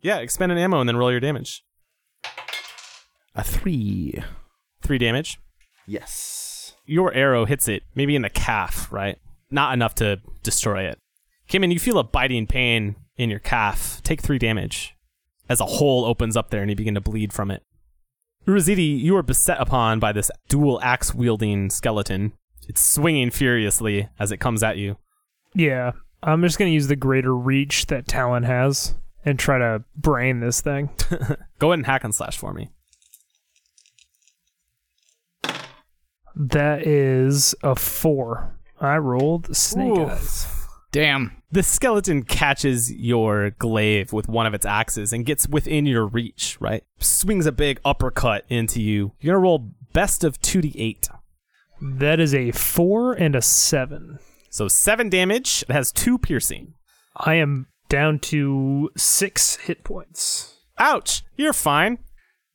Yeah, 0.00 0.18
expend 0.18 0.50
an 0.50 0.58
ammo 0.58 0.80
and 0.80 0.88
then 0.88 0.96
roll 0.96 1.12
your 1.12 1.20
damage. 1.20 1.64
A 3.34 3.44
three. 3.44 4.22
Three 4.82 4.98
damage. 4.98 5.38
Yes. 5.86 6.74
Your 6.86 7.14
arrow 7.14 7.44
hits 7.44 7.68
it, 7.68 7.84
maybe 7.94 8.16
in 8.16 8.22
the 8.22 8.30
calf, 8.30 8.90
right? 8.92 9.18
Not 9.50 9.72
enough 9.74 9.94
to 9.96 10.20
destroy 10.42 10.82
it. 10.88 10.98
Kimon, 11.52 11.70
you 11.70 11.78
feel 11.78 11.98
a 11.98 12.04
biting 12.04 12.46
pain 12.46 12.96
in 13.18 13.28
your 13.28 13.38
calf. 13.38 14.00
Take 14.02 14.22
three 14.22 14.38
damage 14.38 14.96
as 15.50 15.60
a 15.60 15.66
hole 15.66 16.06
opens 16.06 16.34
up 16.34 16.48
there 16.48 16.62
and 16.62 16.70
you 16.70 16.74
begin 16.76 16.94
to 16.94 17.00
bleed 17.02 17.30
from 17.30 17.50
it. 17.50 17.62
Urazidi, 18.46 18.98
you 18.98 19.14
are 19.18 19.22
beset 19.22 19.60
upon 19.60 20.00
by 20.00 20.12
this 20.12 20.30
dual 20.48 20.80
axe 20.82 21.14
wielding 21.14 21.68
skeleton. 21.68 22.32
It's 22.68 22.80
swinging 22.80 23.30
furiously 23.30 24.08
as 24.18 24.32
it 24.32 24.38
comes 24.38 24.62
at 24.62 24.78
you. 24.78 24.96
Yeah, 25.54 25.92
I'm 26.22 26.40
just 26.40 26.58
gonna 26.58 26.70
use 26.70 26.86
the 26.86 26.96
greater 26.96 27.36
reach 27.36 27.84
that 27.86 28.08
Talon 28.08 28.44
has 28.44 28.94
and 29.22 29.38
try 29.38 29.58
to 29.58 29.84
brain 29.94 30.40
this 30.40 30.62
thing. 30.62 30.88
Go 31.58 31.68
ahead 31.68 31.80
and 31.80 31.86
hack 31.86 32.02
and 32.02 32.14
slash 32.14 32.38
for 32.38 32.54
me. 32.54 32.70
That 36.34 36.86
is 36.86 37.54
a 37.62 37.76
four. 37.76 38.58
I 38.80 38.96
rolled 38.96 39.54
snake 39.54 39.98
Oof. 39.98 40.10
eyes. 40.10 40.46
Damn. 40.92 41.41
The 41.52 41.62
skeleton 41.62 42.22
catches 42.22 42.90
your 42.90 43.50
glaive 43.50 44.10
with 44.10 44.26
one 44.26 44.46
of 44.46 44.54
its 44.54 44.64
axes 44.64 45.12
and 45.12 45.26
gets 45.26 45.46
within 45.46 45.84
your 45.84 46.06
reach, 46.06 46.56
right? 46.60 46.82
Swings 46.98 47.44
a 47.44 47.52
big 47.52 47.78
uppercut 47.84 48.46
into 48.48 48.80
you. 48.80 49.12
You're 49.20 49.34
going 49.34 49.42
to 49.42 49.44
roll 49.44 49.70
best 49.92 50.24
of 50.24 50.40
2d8. 50.40 51.08
That 51.82 52.20
is 52.20 52.34
a 52.34 52.52
four 52.52 53.12
and 53.12 53.36
a 53.36 53.42
seven. 53.42 54.18
So 54.48 54.66
7 54.66 55.10
damage. 55.10 55.62
It 55.68 55.72
has 55.74 55.92
2 55.92 56.16
piercing. 56.16 56.72
I 57.16 57.34
am 57.34 57.66
down 57.90 58.18
to 58.20 58.90
six 58.96 59.56
hit 59.56 59.84
points. 59.84 60.56
Ouch! 60.78 61.22
You're 61.36 61.52
fine. 61.52 61.98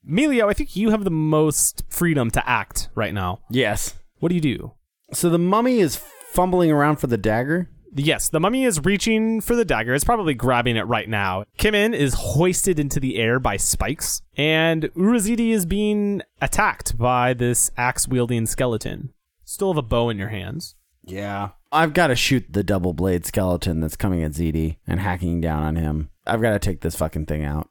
Melio, 0.09 0.49
I 0.49 0.53
think 0.53 0.75
you 0.75 0.89
have 0.89 1.03
the 1.03 1.11
most 1.11 1.83
freedom 1.87 2.31
to 2.31 2.49
act 2.49 2.89
right 2.95 3.13
now. 3.13 3.41
Yes. 3.51 3.93
What 4.17 4.29
do 4.29 4.35
you 4.35 4.41
do? 4.41 4.73
So 5.13 5.29
the 5.29 5.37
mummy 5.37 5.81
is 5.81 6.01
fumbling 6.31 6.71
around 6.71 6.95
for 6.95 7.05
the 7.05 7.17
dagger. 7.17 7.69
Yes, 7.95 8.29
the 8.29 8.39
mummy 8.39 8.63
is 8.63 8.83
reaching 8.83 9.41
for 9.41 9.55
the 9.55 9.65
dagger. 9.65 9.93
It's 9.93 10.03
probably 10.03 10.33
grabbing 10.33 10.77
it 10.77 10.85
right 10.87 11.09
now. 11.09 11.45
Kimon 11.57 11.93
is 11.93 12.13
hoisted 12.13 12.79
into 12.79 12.99
the 12.99 13.17
air 13.17 13.39
by 13.39 13.57
spikes, 13.57 14.21
and 14.35 14.83
Urazidi 14.95 15.49
is 15.49 15.65
being 15.65 16.21
attacked 16.41 16.97
by 16.97 17.33
this 17.33 17.71
axe 17.77 18.07
wielding 18.07 18.45
skeleton. 18.45 19.13
Still 19.43 19.69
have 19.71 19.77
a 19.77 19.81
bow 19.81 20.09
in 20.09 20.17
your 20.17 20.29
hands. 20.29 20.75
Yeah. 21.03 21.49
I've 21.71 21.93
got 21.93 22.07
to 22.07 22.15
shoot 22.15 22.45
the 22.49 22.63
double 22.63 22.93
blade 22.93 23.25
skeleton 23.25 23.79
that's 23.79 23.95
coming 23.95 24.23
at 24.23 24.31
ZD 24.31 24.77
and 24.85 24.99
hacking 24.99 25.41
down 25.41 25.63
on 25.63 25.75
him. 25.75 26.09
I've 26.25 26.41
got 26.41 26.51
to 26.51 26.59
take 26.59 26.81
this 26.81 26.95
fucking 26.95 27.25
thing 27.25 27.43
out. 27.43 27.69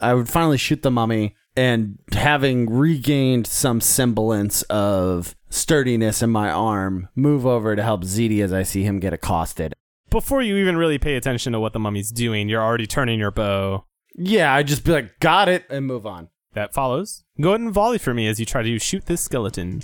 I 0.00 0.14
would 0.14 0.28
finally 0.28 0.58
shoot 0.58 0.82
the 0.82 0.90
mummy 0.90 1.34
and 1.56 1.98
having 2.12 2.68
regained 2.68 3.46
some 3.46 3.80
semblance 3.80 4.62
of 4.62 5.34
sturdiness 5.54 6.20
in 6.20 6.30
my 6.30 6.50
arm, 6.50 7.08
move 7.14 7.46
over 7.46 7.76
to 7.76 7.82
help 7.82 8.02
ZD 8.02 8.42
as 8.42 8.52
I 8.52 8.64
see 8.64 8.82
him 8.82 8.98
get 8.98 9.12
accosted. 9.12 9.72
Before 10.10 10.42
you 10.42 10.56
even 10.56 10.76
really 10.76 10.98
pay 10.98 11.14
attention 11.14 11.52
to 11.52 11.60
what 11.60 11.72
the 11.72 11.78
mummy's 11.78 12.10
doing, 12.10 12.48
you're 12.48 12.62
already 12.62 12.86
turning 12.86 13.18
your 13.18 13.30
bow. 13.30 13.84
Yeah, 14.16 14.52
I 14.52 14.62
just 14.62 14.84
be 14.84 14.92
like, 14.92 15.18
got 15.20 15.48
it, 15.48 15.64
and 15.70 15.86
move 15.86 16.06
on. 16.06 16.28
That 16.54 16.74
follows. 16.74 17.24
Go 17.40 17.50
ahead 17.50 17.60
and 17.60 17.72
volley 17.72 17.98
for 17.98 18.14
me 18.14 18.28
as 18.28 18.38
you 18.38 18.46
try 18.46 18.62
to 18.62 18.78
shoot 18.78 19.06
this 19.06 19.20
skeleton. 19.20 19.82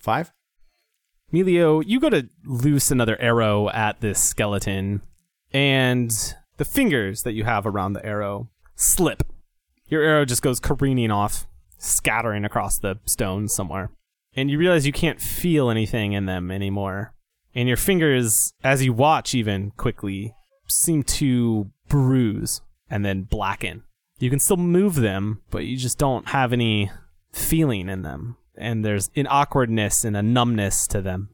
Five? 0.00 0.32
Melio, 1.32 1.82
you 1.84 1.98
go 1.98 2.10
to 2.10 2.28
loose 2.44 2.90
another 2.90 3.20
arrow 3.20 3.68
at 3.70 4.00
this 4.00 4.22
skeleton, 4.22 5.02
and 5.52 6.34
the 6.58 6.64
fingers 6.64 7.22
that 7.22 7.32
you 7.32 7.44
have 7.44 7.66
around 7.66 7.94
the 7.94 8.04
arrow 8.04 8.50
slip. 8.76 9.33
Your 9.94 10.02
arrow 10.02 10.24
just 10.24 10.42
goes 10.42 10.58
careening 10.58 11.12
off, 11.12 11.46
scattering 11.78 12.44
across 12.44 12.78
the 12.78 12.98
stone 13.06 13.46
somewhere. 13.46 13.92
And 14.34 14.50
you 14.50 14.58
realize 14.58 14.86
you 14.86 14.92
can't 14.92 15.20
feel 15.20 15.70
anything 15.70 16.14
in 16.14 16.26
them 16.26 16.50
anymore. 16.50 17.14
And 17.54 17.68
your 17.68 17.76
fingers, 17.76 18.54
as 18.64 18.84
you 18.84 18.92
watch 18.92 19.36
even 19.36 19.70
quickly, 19.76 20.34
seem 20.66 21.04
to 21.04 21.70
bruise 21.86 22.60
and 22.90 23.04
then 23.04 23.22
blacken. 23.22 23.84
You 24.18 24.30
can 24.30 24.40
still 24.40 24.56
move 24.56 24.96
them, 24.96 25.42
but 25.52 25.64
you 25.64 25.76
just 25.76 25.96
don't 25.96 26.26
have 26.30 26.52
any 26.52 26.90
feeling 27.32 27.88
in 27.88 28.02
them. 28.02 28.36
And 28.56 28.84
there's 28.84 29.10
an 29.14 29.28
awkwardness 29.30 30.04
and 30.04 30.16
a 30.16 30.24
numbness 30.24 30.88
to 30.88 31.02
them. 31.02 31.28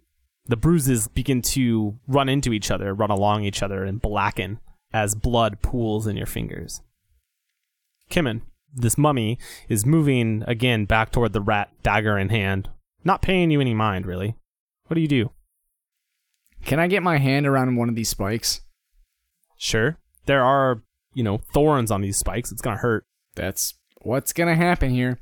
The 0.45 0.59
bruises 0.59 1.09
begin 1.09 1.41
to 1.43 1.99
run 2.07 2.29
into 2.29 2.53
each 2.53 2.71
other, 2.71 2.93
run 2.93 3.11
along 3.11 3.45
each 3.45 3.63
other, 3.63 3.85
and 3.85 4.03
blacken 4.03 4.61
as 4.93 5.15
blood 5.15 5.63
pools 5.63 6.07
in 6.07 6.19
your 6.19 6.27
fingers. 6.27 6.83
Kimon, 8.11 8.43
this 8.75 8.99
mummy, 8.99 9.39
is 9.69 9.87
moving 9.87 10.45
again 10.47 10.85
back 10.85 11.13
toward 11.13 11.33
the 11.33 11.41
rat, 11.41 11.71
dagger 11.83 12.19
in 12.19 12.29
hand, 12.29 12.69
not 13.05 13.23
paying 13.23 13.51
you 13.51 13.61
any 13.61 13.75
mind, 13.75 14.07
really. 14.07 14.37
What 14.87 14.95
do 14.95 15.01
you 15.01 15.09
do? 15.09 15.31
Can 16.65 16.79
I 16.79 16.87
get 16.87 17.03
my 17.03 17.19
hand 17.19 17.47
around 17.47 17.77
one 17.77 17.89
of 17.89 17.95
these 17.95 18.09
spikes? 18.09 18.61
Sure. 19.57 19.99
There 20.27 20.45
are, 20.45 20.83
you 21.15 21.23
know, 21.23 21.39
thorns 21.53 21.91
on 21.91 22.01
these 22.01 22.17
spikes. 22.17 22.53
It's 22.53 22.63
going 22.63 22.77
to 22.77 22.83
hurt. 22.83 23.05
That's 23.35 23.75
what's 24.03 24.33
gonna 24.33 24.57
happen 24.57 24.91
here. 24.91 25.19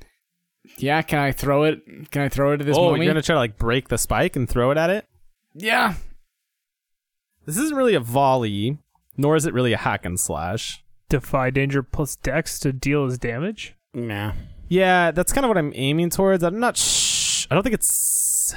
Yeah, 0.76 1.02
can 1.02 1.18
I 1.18 1.32
throw 1.32 1.64
it? 1.64 2.10
Can 2.10 2.22
I 2.22 2.28
throw 2.28 2.52
it 2.52 2.60
at 2.60 2.66
this 2.66 2.76
oh, 2.76 2.90
mummy? 2.90 3.04
you're 3.04 3.12
going 3.12 3.22
to 3.22 3.26
try 3.26 3.34
to, 3.34 3.38
like, 3.38 3.58
break 3.58 3.88
the 3.88 3.96
spike 3.96 4.36
and 4.36 4.48
throw 4.48 4.70
it 4.70 4.76
at 4.76 4.90
it? 4.90 5.06
Yeah. 5.54 5.94
This 7.46 7.56
isn't 7.56 7.76
really 7.76 7.94
a 7.94 8.00
volley, 8.00 8.78
nor 9.16 9.34
is 9.34 9.46
it 9.46 9.54
really 9.54 9.72
a 9.72 9.78
hack 9.78 10.04
and 10.04 10.20
slash. 10.20 10.84
Defy 11.08 11.50
danger 11.50 11.82
plus 11.82 12.16
dex 12.16 12.58
to 12.60 12.72
deal 12.72 13.06
his 13.06 13.18
damage. 13.18 13.74
Nah. 13.94 14.32
Yeah, 14.68 15.10
that's 15.10 15.32
kind 15.32 15.44
of 15.44 15.48
what 15.48 15.56
I'm 15.58 15.72
aiming 15.74 16.10
towards. 16.10 16.42
I'm 16.44 16.60
not 16.60 16.76
sh- 16.76 17.46
I 17.50 17.54
don't 17.54 17.62
think 17.62 17.74
it's 17.74 18.54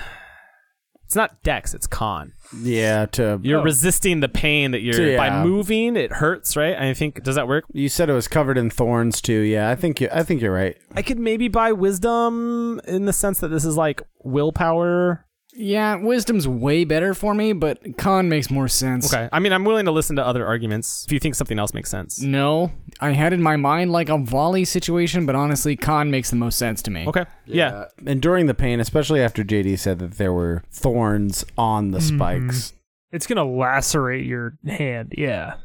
it's 1.05 1.15
not 1.15 1.41
dex, 1.43 1.73
it's 1.73 1.87
con. 1.87 2.33
Yeah, 2.61 3.05
to 3.07 3.39
You're 3.43 3.59
Oh. 3.61 3.63
resisting 3.63 4.19
the 4.19 4.27
pain 4.29 4.71
that 4.71 4.81
you're 4.81 5.11
Yeah. 5.11 5.17
by 5.17 5.43
moving, 5.43 5.95
it 5.95 6.11
hurts, 6.11 6.57
right? 6.57 6.75
I 6.77 6.93
think 6.93 7.23
does 7.23 7.35
that 7.35 7.47
work? 7.47 7.63
you 7.73 7.87
said 7.87 8.09
it 8.09 8.13
was 8.13 8.27
covered 8.27 8.57
in 8.57 8.69
thorns 8.69 9.21
too. 9.21 9.39
Yeah, 9.39 9.69
I 9.69 9.75
think 9.75 10.01
you 10.01 10.09
I 10.11 10.23
think 10.23 10.41
you're 10.41 10.53
right. 10.53 10.75
I 10.95 11.01
could 11.01 11.19
maybe 11.19 11.47
buy 11.47 11.71
wisdom 11.71 12.81
in 12.85 13.05
the 13.05 13.13
sense 13.13 13.39
that 13.39 13.47
this 13.47 13.63
is 13.63 13.77
like 13.77 14.01
willpower. 14.23 15.25
Yeah, 15.53 15.95
wisdom's 15.95 16.47
way 16.47 16.85
better 16.85 17.13
for 17.13 17.33
me, 17.33 17.53
but 17.53 17.97
con 17.97 18.29
makes 18.29 18.49
more 18.49 18.67
sense. 18.67 19.13
Okay. 19.13 19.27
I 19.31 19.39
mean, 19.39 19.51
I'm 19.51 19.65
willing 19.65 19.85
to 19.85 19.91
listen 19.91 20.15
to 20.15 20.25
other 20.25 20.45
arguments 20.45 21.05
if 21.05 21.11
you 21.11 21.19
think 21.19 21.35
something 21.35 21.59
else 21.59 21.73
makes 21.73 21.89
sense. 21.89 22.21
No, 22.21 22.71
I 22.99 23.11
had 23.11 23.33
in 23.33 23.41
my 23.41 23.57
mind 23.57 23.91
like 23.91 24.09
a 24.09 24.17
volley 24.17 24.65
situation, 24.65 25.25
but 25.25 25.35
honestly, 25.35 25.75
con 25.75 26.09
makes 26.09 26.29
the 26.29 26.37
most 26.37 26.57
sense 26.57 26.81
to 26.83 26.91
me. 26.91 27.05
Okay. 27.07 27.25
Yeah. 27.45 27.85
Enduring 28.05 28.45
the 28.45 28.53
pain, 28.53 28.79
especially 28.79 29.21
after 29.21 29.43
JD 29.43 29.79
said 29.79 29.99
that 29.99 30.13
there 30.13 30.33
were 30.33 30.63
thorns 30.71 31.43
on 31.57 31.91
the 31.91 31.99
mm-hmm. 31.99 32.17
spikes. 32.17 32.73
It's 33.11 33.27
gonna 33.27 33.45
lacerate 33.45 34.25
your 34.25 34.57
hand. 34.65 35.13
Yeah. 35.17 35.55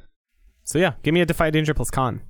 So 0.65 0.79
yeah, 0.81 0.95
give 1.05 1.15
me 1.15 1.21
a 1.21 1.27
defy 1.27 1.51
danger 1.51 1.75
plus 1.75 1.91
con. 1.91 2.23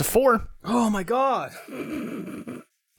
It's 0.00 0.08
a 0.08 0.12
four. 0.12 0.48
Oh 0.64 0.88
my 0.88 1.02
god. 1.02 1.52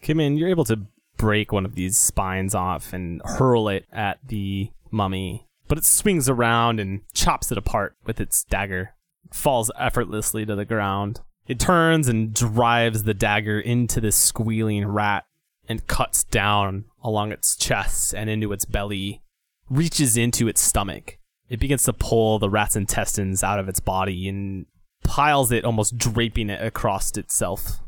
Kimon, 0.04 0.38
you're 0.38 0.50
able 0.50 0.66
to 0.66 0.82
break 1.18 1.52
one 1.52 1.66
of 1.66 1.74
these 1.74 1.98
spines 1.98 2.54
off 2.54 2.94
and 2.94 3.24
hurl 3.26 3.70
it 3.70 3.88
at 3.92 4.20
the 4.24 4.70
mummy, 4.92 5.48
but 5.68 5.80
it 5.80 5.84
swings 5.84 6.30
around 6.30 6.80
and 6.80 7.02
chops 7.12 7.52
it 7.52 7.58
apart 7.58 7.96
with 8.06 8.22
its 8.22 8.44
dagger. 8.44 8.94
Falls 9.34 9.72
effortlessly 9.80 10.46
to 10.46 10.56
the 10.56 10.64
ground. 10.64 11.22
It 11.48 11.60
turns 11.60 12.08
and 12.08 12.36
drives 12.36 13.02
the 13.02 13.16
dagger 13.16 13.60
into 13.60 14.00
this 14.00 14.16
squealing 14.16 14.86
rat 14.86 15.26
and 15.68 15.88
cuts 15.88 16.24
down 16.24 16.86
along 17.04 17.32
its 17.32 17.56
chest 17.56 18.14
and 18.14 18.30
into 18.30 18.54
its 18.54 18.66
belly, 18.66 19.24
reaches 19.72 20.18
into 20.18 20.48
its 20.48 20.62
stomach. 20.62 21.18
It 21.50 21.60
begins 21.60 21.82
to 21.86 21.94
pull 21.94 22.38
the 22.38 22.50
rat's 22.50 22.76
intestines 22.76 23.44
out 23.44 23.58
of 23.58 23.68
its 23.68 23.80
body 23.80 24.30
and 24.30 24.68
piles 25.12 25.52
it, 25.52 25.66
almost 25.66 25.98
draping 25.98 26.50
it 26.50 26.64
across 26.64 27.12
itself. 27.18 27.82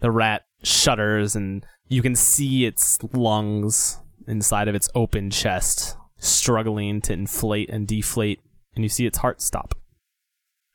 The 0.00 0.10
rat 0.10 0.46
shudders, 0.62 1.36
and 1.36 1.66
you 1.88 2.00
can 2.00 2.16
see 2.16 2.64
its 2.64 2.98
lungs 3.12 3.98
inside 4.26 4.66
of 4.66 4.74
its 4.74 4.88
open 4.94 5.30
chest 5.30 5.98
struggling 6.16 7.02
to 7.02 7.12
inflate 7.12 7.68
and 7.68 7.86
deflate, 7.86 8.40
and 8.74 8.82
you 8.82 8.88
see 8.88 9.04
its 9.04 9.18
heart 9.18 9.42
stop. 9.42 9.74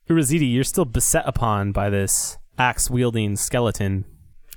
Urazidi, 0.08 0.54
you're 0.54 0.64
still 0.64 0.86
beset 0.86 1.24
upon 1.26 1.72
by 1.72 1.90
this 1.90 2.38
axe 2.60 2.92
wielding 2.92 3.36
skeleton. 3.36 4.06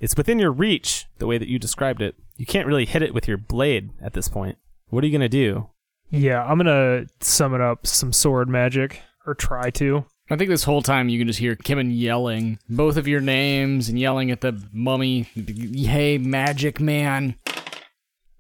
It's 0.02 0.18
within 0.18 0.38
your 0.38 0.52
reach, 0.52 1.06
the 1.16 1.26
way 1.26 1.38
that 1.38 1.48
you 1.48 1.58
described 1.58 2.02
it. 2.02 2.16
You 2.36 2.44
can't 2.44 2.66
really 2.66 2.84
hit 2.84 3.00
it 3.00 3.14
with 3.14 3.26
your 3.26 3.38
blade 3.38 3.92
at 4.02 4.12
this 4.12 4.28
point. 4.28 4.58
What 4.90 5.02
are 5.02 5.06
you 5.06 5.18
going 5.18 5.22
to 5.22 5.28
do? 5.30 5.70
Yeah, 6.10 6.44
I'm 6.44 6.58
gonna 6.58 7.06
summon 7.20 7.62
up 7.62 7.86
some 7.86 8.12
sword 8.12 8.48
magic, 8.48 9.00
or 9.26 9.34
try 9.34 9.70
to. 9.70 10.04
I 10.30 10.36
think 10.36 10.48
this 10.48 10.64
whole 10.64 10.80
time 10.80 11.10
you 11.10 11.18
can 11.18 11.26
just 11.26 11.38
hear 11.38 11.54
Kimon 11.54 11.90
yelling 11.92 12.58
both 12.66 12.96
of 12.96 13.06
your 13.06 13.20
names 13.20 13.90
and 13.90 13.98
yelling 13.98 14.30
at 14.30 14.40
the 14.40 14.58
mummy, 14.72 15.28
"Hey, 15.34 16.16
magic 16.16 16.80
man!" 16.80 17.34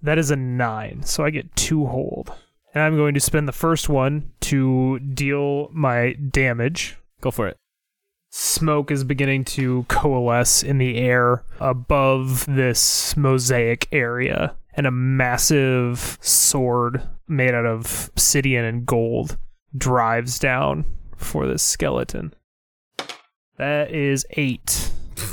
That 0.00 0.16
is 0.16 0.30
a 0.30 0.36
nine, 0.36 1.02
so 1.02 1.24
I 1.24 1.30
get 1.30 1.54
two 1.56 1.84
hold. 1.86 2.32
And 2.72 2.82
I'm 2.82 2.96
going 2.96 3.12
to 3.14 3.20
spend 3.20 3.46
the 3.46 3.52
first 3.52 3.90
one 3.90 4.32
to 4.40 4.98
deal 4.98 5.68
my 5.72 6.14
damage. 6.14 6.96
Go 7.20 7.30
for 7.30 7.48
it. 7.48 7.56
Smoke 8.30 8.90
is 8.90 9.04
beginning 9.04 9.44
to 9.44 9.84
coalesce 9.88 10.62
in 10.62 10.78
the 10.78 10.96
air 10.96 11.44
above 11.60 12.46
this 12.46 13.14
mosaic 13.14 13.88
area, 13.92 14.56
and 14.74 14.86
a 14.86 14.90
massive 14.90 16.16
sword 16.22 17.02
made 17.28 17.54
out 17.54 17.66
of 17.66 18.08
obsidian 18.14 18.64
and 18.64 18.86
gold 18.86 19.36
drives 19.76 20.38
down 20.38 20.84
for 21.16 21.46
this 21.46 21.62
skeleton. 21.62 22.34
That 23.56 23.90
is 23.90 24.26
eight. 24.30 24.90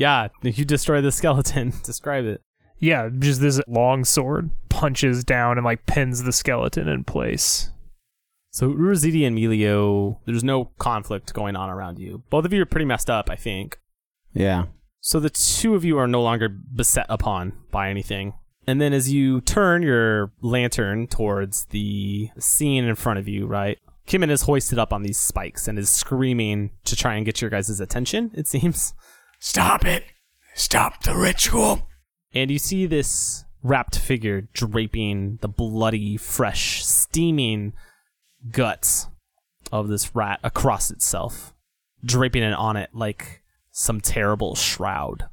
Yeah, 0.00 0.28
you 0.42 0.64
destroy 0.64 1.02
the 1.02 1.12
skeleton. 1.12 1.74
Describe 1.84 2.24
it. 2.24 2.40
Yeah, 2.78 3.10
just 3.18 3.42
this 3.42 3.60
long 3.68 4.06
sword 4.06 4.48
punches 4.70 5.24
down 5.24 5.58
and 5.58 5.64
like 5.64 5.84
pins 5.84 6.22
the 6.22 6.32
skeleton 6.32 6.88
in 6.88 7.04
place. 7.04 7.70
So 8.50 8.72
Urazidi 8.72 9.26
and 9.26 9.36
Melio, 9.36 10.16
there's 10.24 10.42
no 10.42 10.70
conflict 10.78 11.34
going 11.34 11.54
on 11.54 11.68
around 11.68 11.98
you. 11.98 12.22
Both 12.30 12.46
of 12.46 12.52
you 12.54 12.62
are 12.62 12.66
pretty 12.66 12.86
messed 12.86 13.10
up, 13.10 13.28
I 13.28 13.36
think. 13.36 13.78
Yeah. 14.32 14.66
So 15.02 15.20
the 15.20 15.28
two 15.28 15.74
of 15.74 15.84
you 15.84 15.98
are 15.98 16.08
no 16.08 16.22
longer 16.22 16.48
beset 16.48 17.06
upon 17.10 17.52
by 17.70 17.90
anything. 17.90 18.32
And 18.66 18.80
then 18.80 18.94
as 18.94 19.12
you 19.12 19.42
turn 19.42 19.82
your 19.82 20.32
lantern 20.40 21.08
towards 21.08 21.66
the 21.66 22.30
scene 22.38 22.84
in 22.84 22.94
front 22.94 23.18
of 23.18 23.28
you, 23.28 23.46
right? 23.46 23.78
Kimon 24.10 24.30
is 24.30 24.42
hoisted 24.42 24.76
up 24.76 24.92
on 24.92 25.02
these 25.02 25.20
spikes 25.20 25.68
and 25.68 25.78
is 25.78 25.88
screaming 25.88 26.72
to 26.84 26.96
try 26.96 27.14
and 27.14 27.24
get 27.24 27.40
your 27.40 27.48
guys' 27.48 27.78
attention, 27.78 28.32
it 28.34 28.48
seems. 28.48 28.92
Stop 29.38 29.84
it! 29.84 30.02
Stop 30.56 31.04
the 31.04 31.14
ritual! 31.14 31.86
And 32.34 32.50
you 32.50 32.58
see 32.58 32.86
this 32.86 33.44
wrapped 33.62 33.96
figure 33.96 34.48
draping 34.52 35.38
the 35.42 35.48
bloody, 35.48 36.16
fresh, 36.16 36.84
steaming 36.84 37.72
guts 38.50 39.06
of 39.70 39.86
this 39.86 40.12
rat 40.12 40.40
across 40.42 40.90
itself, 40.90 41.54
draping 42.04 42.42
it 42.42 42.54
on 42.54 42.76
it 42.76 42.90
like 42.92 43.44
some 43.70 44.00
terrible 44.00 44.56
shroud. 44.56 45.28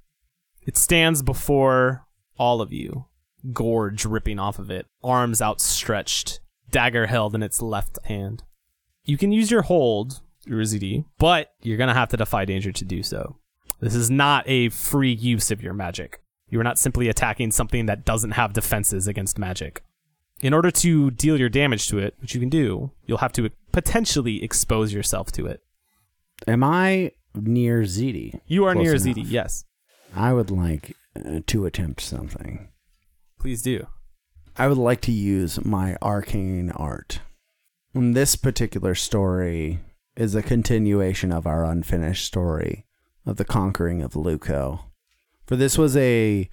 It 0.62 0.78
stands 0.78 1.24
before 1.24 2.06
all 2.38 2.62
of 2.62 2.72
you, 2.72 3.06
gore 3.54 3.90
dripping 3.90 4.38
off 4.38 4.60
of 4.60 4.70
it, 4.70 4.86
arms 5.04 5.42
outstretched, 5.42 6.42
dagger 6.70 7.08
held 7.08 7.34
in 7.34 7.42
its 7.42 7.60
left 7.60 7.98
hand. 8.06 8.44
You 9.08 9.18
can 9.18 9.32
use 9.32 9.50
your 9.50 9.64
hold, 9.64 10.20
Urazidi, 10.48 11.06
but 11.18 11.54
you're 11.62 11.78
going 11.78 11.88
to 11.88 11.94
have 11.94 12.10
to 12.10 12.18
defy 12.18 12.44
danger 12.44 12.74
to 12.74 12.86
do 12.86 13.02
so. 13.02 13.38
This 13.80 13.96
is 13.96 14.12
not 14.12 14.44
a 14.48 14.70
free 14.70 15.14
use 15.14 15.50
of 15.50 15.64
your 15.64 15.74
magic. 15.74 16.22
You 16.50 16.60
are 16.60 16.64
not 16.64 16.78
simply 16.78 17.08
attacking 17.08 17.52
something 17.52 17.86
that 17.86 18.06
doesn't 18.06 18.32
have 18.32 18.52
defenses 18.54 19.08
against 19.08 19.40
magic. 19.40 19.82
In 20.42 20.54
order 20.54 20.70
to 20.72 21.10
deal 21.12 21.40
your 21.40 21.50
damage 21.50 21.88
to 21.88 22.00
it, 22.00 22.16
which 22.20 22.34
you 22.34 22.40
can 22.42 22.50
do, 22.50 22.92
you'll 23.06 23.20
have 23.20 23.32
to 23.34 23.50
potentially 23.72 24.44
expose 24.44 24.94
yourself 24.94 25.32
to 25.34 25.46
it. 25.46 25.62
Am 26.46 26.64
I 26.64 27.12
near 27.34 27.84
ZD? 27.84 28.42
You 28.46 28.66
are 28.66 28.74
Close 28.74 28.84
near 28.84 29.14
enough. 29.14 29.26
ZD, 29.26 29.32
yes. 29.32 29.64
I 30.14 30.34
would 30.34 30.52
like 30.52 30.96
uh, 31.16 31.40
to 31.48 31.66
attempt 31.66 32.02
something. 32.02 32.68
Please 33.40 33.62
do. 33.62 33.88
I 34.58 34.68
would 34.68 34.78
like 34.78 35.02
to 35.02 35.12
use 35.12 35.64
my 35.64 35.98
arcane 36.02 36.72
art. 36.72 37.22
This 38.00 38.36
particular 38.36 38.94
story 38.94 39.80
is 40.16 40.36
a 40.36 40.44
continuation 40.44 41.32
of 41.32 41.48
our 41.48 41.66
unfinished 41.66 42.28
story 42.28 42.86
of 43.26 43.38
the 43.38 43.44
conquering 43.44 44.04
of 44.04 44.16
Luco. 44.16 44.92
For 45.48 45.56
this 45.56 45.80
was 45.80 45.98
a 45.98 46.48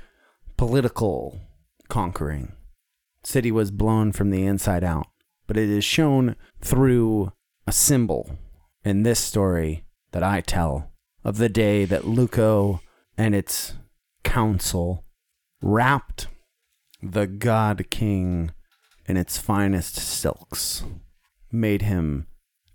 political 0.57 1.38
conquering. 1.90 2.55
City 3.24 3.53
was 3.53 3.70
blown 3.70 4.11
from 4.12 4.30
the 4.30 4.47
inside 4.47 4.82
out, 4.82 5.09
but 5.47 5.59
it 5.59 5.68
is 5.68 5.84
shown 5.84 6.34
through 6.62 7.30
a 7.66 7.72
symbol 7.72 8.38
in 8.82 9.03
this 9.03 9.20
story 9.20 9.84
that 10.12 10.22
I 10.22 10.40
tell 10.40 10.92
of 11.24 11.36
the 11.36 11.51
day 11.51 11.84
that 11.84 12.07
Luco 12.07 12.80
and 13.18 13.34
its 13.34 13.74
council 14.22 15.05
wrapped 15.61 16.26
the 17.03 17.26
god 17.26 17.90
king 17.90 18.53
in 19.05 19.18
its 19.18 19.36
finest 19.36 19.97
silks 19.97 20.84
made 21.55 21.82
him 21.82 22.26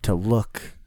to 0.02 0.16
look 0.16 0.78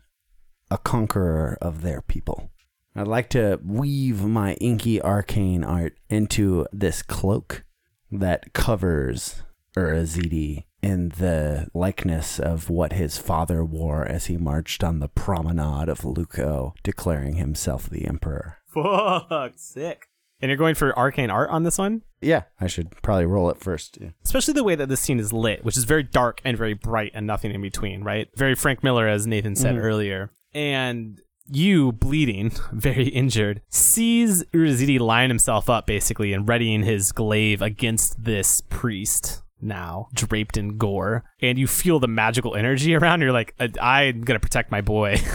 a 0.70 0.78
conqueror 0.78 1.59
of 1.61 1.82
their 1.82 2.01
people. 2.01 2.51
I'd 2.97 3.07
like 3.07 3.30
to 3.30 3.61
weave 3.64 4.24
my 4.24 4.55
inky 4.55 5.01
arcane 5.01 5.64
art 5.64 5.95
into 6.11 6.66
this 6.72 7.03
cloak 7.03 7.64
that 8.11 8.53
covers 8.53 9.43
Urazidi 9.76 10.64
in 10.82 11.11
the 11.11 11.68
likeness 11.72 12.38
of 12.38 12.68
what 12.68 12.93
his 12.93 13.16
father 13.16 13.64
wore 13.64 14.05
as 14.05 14.26
he 14.26 14.36
marched 14.36 14.82
on 14.82 14.99
the 14.99 15.09
promenade 15.09 15.88
of 15.88 16.05
Luco, 16.05 16.74
declaring 16.82 17.36
himself 17.36 17.88
the 17.88 18.07
emperor. 18.07 18.59
Fuck, 18.66 19.53
sick. 19.57 20.09
And 20.43 20.49
you're 20.49 20.59
going 20.59 20.74
for 20.74 20.97
arcane 20.99 21.30
art 21.30 21.51
on 21.51 21.62
this 21.62 21.78
one? 21.78 22.03
Yeah, 22.20 22.43
I 22.61 22.66
should 22.66 22.90
probably 23.01 23.26
roll 23.26 23.49
it 23.49 23.59
first. 23.59 23.97
Yeah. 24.01 24.11
Especially 24.24 24.55
the 24.55 24.64
way 24.64 24.74
that 24.74 24.88
this 24.88 25.01
scene 25.01 25.20
is 25.20 25.32
lit, 25.32 25.64
which 25.64 25.76
is 25.76 25.84
very 25.84 26.03
dark 26.03 26.40
and 26.45 26.59
very 26.59 26.74
bright 26.74 27.12
and 27.14 27.26
nothing 27.26 27.53
in 27.53 27.62
between, 27.62 28.03
right? 28.03 28.28
Very 28.36 28.57
Frank 28.57 28.82
Miller, 28.82 29.07
as 29.07 29.24
Nathan 29.24 29.55
said 29.55 29.76
mm-hmm. 29.76 29.84
earlier. 29.84 30.32
And 30.53 31.20
you, 31.49 31.93
bleeding, 31.93 32.53
very 32.72 33.09
injured, 33.09 33.62
sees 33.68 34.43
Urazidi 34.47 34.99
line 34.99 35.30
himself 35.30 35.70
up 35.70 35.86
basically 35.86 36.32
and 36.32 36.49
readying 36.49 36.82
his 36.82 37.12
glaive 37.12 37.62
against 37.62 38.24
this 38.24 38.61
priest 38.62 39.43
now, 39.61 40.09
draped 40.12 40.57
in 40.57 40.76
gore. 40.76 41.22
And 41.40 41.57
you 41.57 41.68
feel 41.68 42.01
the 42.01 42.09
magical 42.09 42.57
energy 42.57 42.97
around. 42.97 43.20
You're 43.20 43.32
like, 43.32 43.55
I- 43.61 43.70
I'm 43.80 44.22
going 44.22 44.34
to 44.34 44.40
protect 44.40 44.72
my 44.72 44.80
boy. 44.80 45.18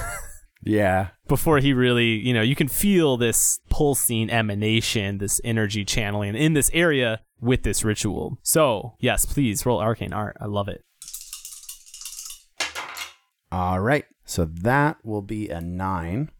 Yeah. 0.63 1.09
before 1.27 1.59
he 1.59 1.71
really, 1.71 2.15
you 2.15 2.33
know, 2.33 2.41
you 2.41 2.55
can 2.55 2.67
feel 2.67 3.15
this 3.15 3.59
pulsing 3.77 4.27
emanation, 4.31 5.19
this 5.19 5.39
energy 5.43 5.85
channeling 5.85 6.35
in 6.35 6.53
this 6.53 6.71
area 6.73 7.21
with 7.39 7.61
this 7.61 7.83
ritual. 7.83 8.39
So, 8.41 8.95
yes, 8.99 9.23
please 9.23 9.67
roll 9.67 9.79
arcane 9.79 10.13
art. 10.13 10.35
I 10.41 10.45
love 10.45 10.67
it. 10.67 10.83
All 13.51 13.79
right. 13.79 14.05
So 14.25 14.45
that 14.45 14.97
will 15.03 15.21
be 15.21 15.49
a 15.49 15.61
nine, 15.61 16.31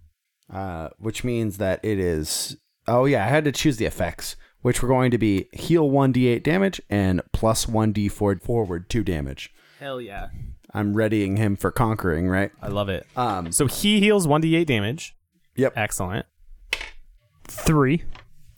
uh, 0.51 0.89
which 0.97 1.23
means 1.23 1.57
that 1.59 1.79
it 1.83 1.99
is. 1.99 2.57
Oh, 2.87 3.05
yeah. 3.05 3.23
I 3.23 3.27
had 3.27 3.45
to 3.45 3.51
choose 3.51 3.77
the 3.77 3.85
effects, 3.85 4.35
which 4.61 4.81
were 4.81 4.89
going 4.89 5.11
to 5.11 5.19
be 5.19 5.47
heal 5.53 5.91
1d8 5.91 6.41
damage 6.41 6.81
and 6.89 7.21
plus 7.33 7.67
1d4 7.67 8.41
forward 8.41 8.89
2 8.89 9.03
damage. 9.03 9.53
Hell 9.79 10.01
yeah. 10.01 10.29
I'm 10.73 10.95
readying 10.95 11.37
him 11.37 11.55
for 11.55 11.69
conquering, 11.69 12.27
right? 12.29 12.51
I 12.63 12.69
love 12.69 12.89
it. 12.89 13.05
Um, 13.15 13.51
So 13.51 13.67
he 13.67 13.99
heals 13.99 14.25
1d8 14.25 14.65
damage. 14.65 15.15
Yep. 15.55 15.73
Excellent. 15.75 16.25
Three. 17.47 18.03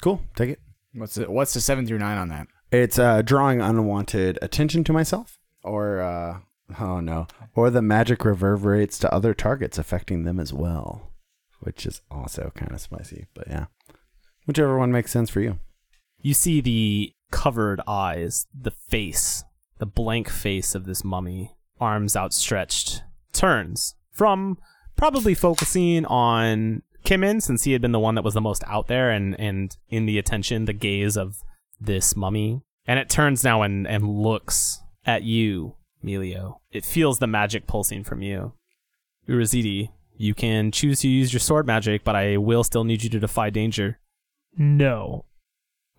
cool. 0.02 0.22
Take 0.36 0.52
it. 0.52 0.60
What's 0.94 1.16
the 1.16 1.30
what's 1.30 1.54
the 1.54 1.62
seven 1.62 1.86
through 1.86 2.00
nine 2.00 2.18
on 2.18 2.30
that? 2.30 2.48
It's 2.72 3.00
uh, 3.00 3.22
drawing 3.22 3.62
unwanted 3.62 4.40
attention 4.42 4.84
to 4.86 4.94
myself, 4.94 5.40
or 5.64 6.02
uh, 6.02 6.40
oh 6.80 7.00
no, 7.00 7.28
or 7.56 7.70
the 7.70 7.82
magic 7.82 8.26
reverberates 8.26 8.98
to 9.00 9.14
other 9.14 9.34
targets, 9.34 9.78
affecting 9.78 10.24
them 10.24 10.40
as 10.40 10.54
well, 10.54 11.12
which 11.60 11.86
is 11.86 12.02
also 12.10 12.52
kind 12.56 12.72
of 12.72 12.82
spicy. 12.82 13.28
But 13.34 13.48
yeah, 13.48 13.66
whichever 14.46 14.78
one 14.78 14.92
makes 14.92 15.12
sense 15.12 15.30
for 15.30 15.42
you. 15.42 15.60
You 16.22 16.34
see 16.34 16.60
the 16.62 17.14
covered 17.32 17.82
eyes, 17.88 18.48
the 18.54 18.72
face, 18.72 19.44
the 19.78 19.86
blank 19.86 20.30
face 20.30 20.76
of 20.76 20.86
this 20.86 21.04
mummy, 21.04 21.56
arms 21.80 22.16
outstretched, 22.16 23.04
turns 23.32 23.96
from 24.12 24.58
probably 24.96 25.34
focusing 25.34 26.06
on 26.06 26.82
Kimon, 27.10 27.42
since 27.42 27.64
he 27.64 27.72
had 27.72 27.82
been 27.82 27.92
the 27.92 28.00
one 28.00 28.14
that 28.16 28.24
was 28.24 28.36
the 28.36 28.42
most 28.42 28.64
out 28.68 28.86
there 28.86 29.10
and, 29.10 29.38
and 29.40 29.76
in 29.90 30.06
the 30.06 30.20
attention, 30.20 30.66
the 30.66 30.74
gaze 30.74 31.18
of 31.18 31.38
this 31.82 32.16
mummy. 32.16 32.62
And 32.86 33.00
it 33.00 33.10
turns 33.10 33.44
now 33.44 33.64
and, 33.64 33.88
and 33.88 34.08
looks 34.08 34.84
at 35.08 35.24
you, 35.24 35.76
Melio. 36.06 36.60
It 36.70 36.86
feels 36.86 37.18
the 37.18 37.26
magic 37.26 37.66
pulsing 37.66 38.04
from 38.04 38.22
you. 38.22 38.54
Urazidi, 39.28 39.90
you 40.18 40.36
can 40.36 40.72
choose 40.72 41.00
to 41.00 41.08
use 41.08 41.34
your 41.34 41.40
sword 41.40 41.66
magic, 41.66 42.04
but 42.04 42.16
I 42.16 42.38
will 42.38 42.64
still 42.64 42.84
need 42.84 43.04
you 43.04 43.10
to 43.10 43.20
defy 43.20 43.50
danger. 43.50 44.00
No. 44.56 45.26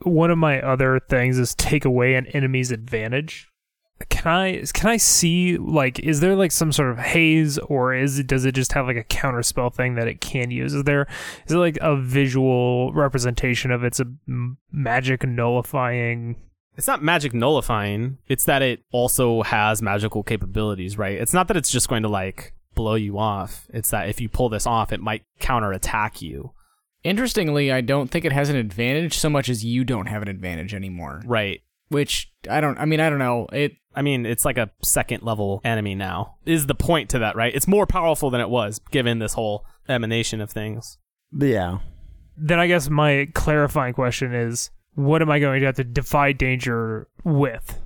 One 0.02 0.30
of 0.30 0.38
my 0.38 0.60
other 0.60 1.00
things 1.00 1.40
is 1.40 1.56
take 1.56 1.84
away 1.84 2.14
an 2.14 2.28
enemy's 2.28 2.70
advantage. 2.70 3.49
Can 4.08 4.32
I 4.32 4.64
can 4.72 4.88
I 4.88 4.96
see 4.96 5.56
like 5.58 5.98
is 5.98 6.20
there 6.20 6.34
like 6.34 6.52
some 6.52 6.72
sort 6.72 6.90
of 6.90 6.98
haze 6.98 7.58
or 7.58 7.94
is 7.94 8.18
it 8.18 8.26
does 8.26 8.44
it 8.44 8.54
just 8.54 8.72
have 8.72 8.86
like 8.86 8.96
a 8.96 9.04
counterspell 9.04 9.74
thing 9.74 9.94
that 9.96 10.08
it 10.08 10.20
can 10.20 10.50
use? 10.50 10.74
Is 10.74 10.84
there 10.84 11.06
is 11.46 11.52
it 11.52 11.58
like 11.58 11.78
a 11.80 11.96
visual 11.96 12.92
representation 12.92 13.70
of 13.70 13.84
it's 13.84 14.00
a 14.00 14.06
m- 14.28 14.58
magic 14.72 15.24
nullifying? 15.24 16.36
It's 16.76 16.86
not 16.86 17.02
magic 17.02 17.34
nullifying, 17.34 18.18
it's 18.26 18.44
that 18.44 18.62
it 18.62 18.84
also 18.90 19.42
has 19.42 19.82
magical 19.82 20.22
capabilities, 20.22 20.96
right? 20.96 21.18
It's 21.18 21.34
not 21.34 21.48
that 21.48 21.56
it's 21.56 21.70
just 21.70 21.88
going 21.88 22.02
to 22.02 22.08
like 22.08 22.54
blow 22.74 22.94
you 22.94 23.18
off. 23.18 23.66
It's 23.74 23.90
that 23.90 24.08
if 24.08 24.20
you 24.20 24.28
pull 24.30 24.48
this 24.48 24.66
off, 24.66 24.92
it 24.92 25.00
might 25.00 25.24
counterattack 25.40 26.22
you. 26.22 26.52
Interestingly, 27.02 27.72
I 27.72 27.80
don't 27.80 28.10
think 28.10 28.24
it 28.24 28.32
has 28.32 28.48
an 28.48 28.56
advantage 28.56 29.18
so 29.18 29.28
much 29.28 29.48
as 29.48 29.64
you 29.64 29.84
don't 29.84 30.06
have 30.06 30.22
an 30.22 30.28
advantage 30.28 30.74
anymore. 30.74 31.22
Right. 31.26 31.60
Which 31.88 32.32
I 32.48 32.60
don't. 32.60 32.78
I 32.78 32.84
mean, 32.84 33.00
I 33.00 33.10
don't 33.10 33.18
know. 33.18 33.46
It. 33.52 33.72
I 33.94 34.02
mean, 34.02 34.24
it's 34.24 34.44
like 34.44 34.58
a 34.58 34.70
second 34.82 35.22
level 35.22 35.60
enemy 35.64 35.94
now. 35.94 36.36
Is 36.46 36.66
the 36.66 36.74
point 36.74 37.10
to 37.10 37.18
that, 37.20 37.36
right? 37.36 37.54
It's 37.54 37.66
more 37.66 37.86
powerful 37.86 38.30
than 38.30 38.40
it 38.40 38.50
was 38.50 38.80
given 38.90 39.18
this 39.18 39.34
whole 39.34 39.64
emanation 39.88 40.40
of 40.40 40.50
things. 40.50 40.98
Yeah. 41.36 41.78
Then 42.36 42.60
I 42.60 42.66
guess 42.66 42.88
my 42.88 43.28
clarifying 43.34 43.94
question 43.94 44.34
is 44.34 44.70
what 44.94 45.22
am 45.22 45.30
I 45.30 45.38
going 45.38 45.60
to 45.60 45.66
have 45.66 45.76
to 45.76 45.84
defy 45.84 46.32
danger 46.32 47.08
with? 47.24 47.80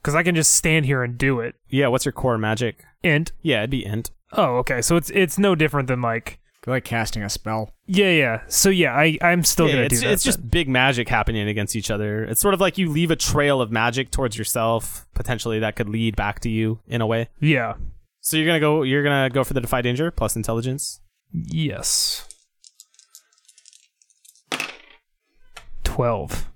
Because 0.00 0.14
I 0.14 0.22
can 0.22 0.34
just 0.34 0.54
stand 0.54 0.86
here 0.86 1.02
and 1.02 1.16
do 1.16 1.40
it. 1.40 1.54
Yeah, 1.68 1.88
what's 1.88 2.04
your 2.04 2.12
core 2.12 2.38
magic? 2.38 2.84
Int. 3.02 3.32
Yeah, 3.42 3.58
it'd 3.58 3.70
be 3.70 3.84
int. 3.84 4.10
Oh, 4.32 4.56
okay. 4.56 4.82
So 4.82 4.96
it's 4.96 5.10
it's 5.10 5.38
no 5.38 5.54
different 5.54 5.88
than 5.88 6.02
like 6.02 6.40
like 6.66 6.84
casting 6.84 7.22
a 7.22 7.28
spell. 7.28 7.70
yeah 7.86 8.10
yeah. 8.10 8.40
So 8.48 8.70
yeah, 8.70 8.94
I 8.94 9.18
I'm 9.20 9.44
still 9.44 9.66
Yeah, 9.66 9.74
gonna 9.74 9.84
it's 9.86 10.00
do 10.00 10.06
that. 10.06 10.12
it's 10.12 10.24
just 10.24 10.50
big 10.50 10.68
magic 10.68 11.08
happening 11.08 11.46
against 11.48 11.76
each 11.76 11.90
other. 11.90 12.24
It's 12.24 12.40
sort 12.40 12.54
of 12.54 12.60
like 12.60 12.78
you 12.78 12.88
leave 12.90 13.10
a 13.10 13.16
trail 13.16 13.60
of 13.60 13.70
magic 13.70 14.10
towards 14.10 14.38
yourself, 14.38 15.06
potentially 15.14 15.58
that 15.60 15.76
could 15.76 15.88
lead 15.88 16.16
back 16.16 16.40
to 16.40 16.48
you 16.50 16.80
in 16.86 17.00
a 17.00 17.06
way. 17.06 17.28
yeah. 17.40 17.74
So 18.20 18.36
you're 18.38 18.46
gonna 18.46 18.60
go 18.60 18.82
you're 18.82 19.02
gonna 19.02 19.28
go 19.28 19.44
for 19.44 19.52
the 19.52 19.60
defy 19.60 19.82
danger 19.82 20.10
plus 20.10 20.34
intelligence. 20.36 21.00
Yes. 21.32 22.26
Twelve. 25.82 26.48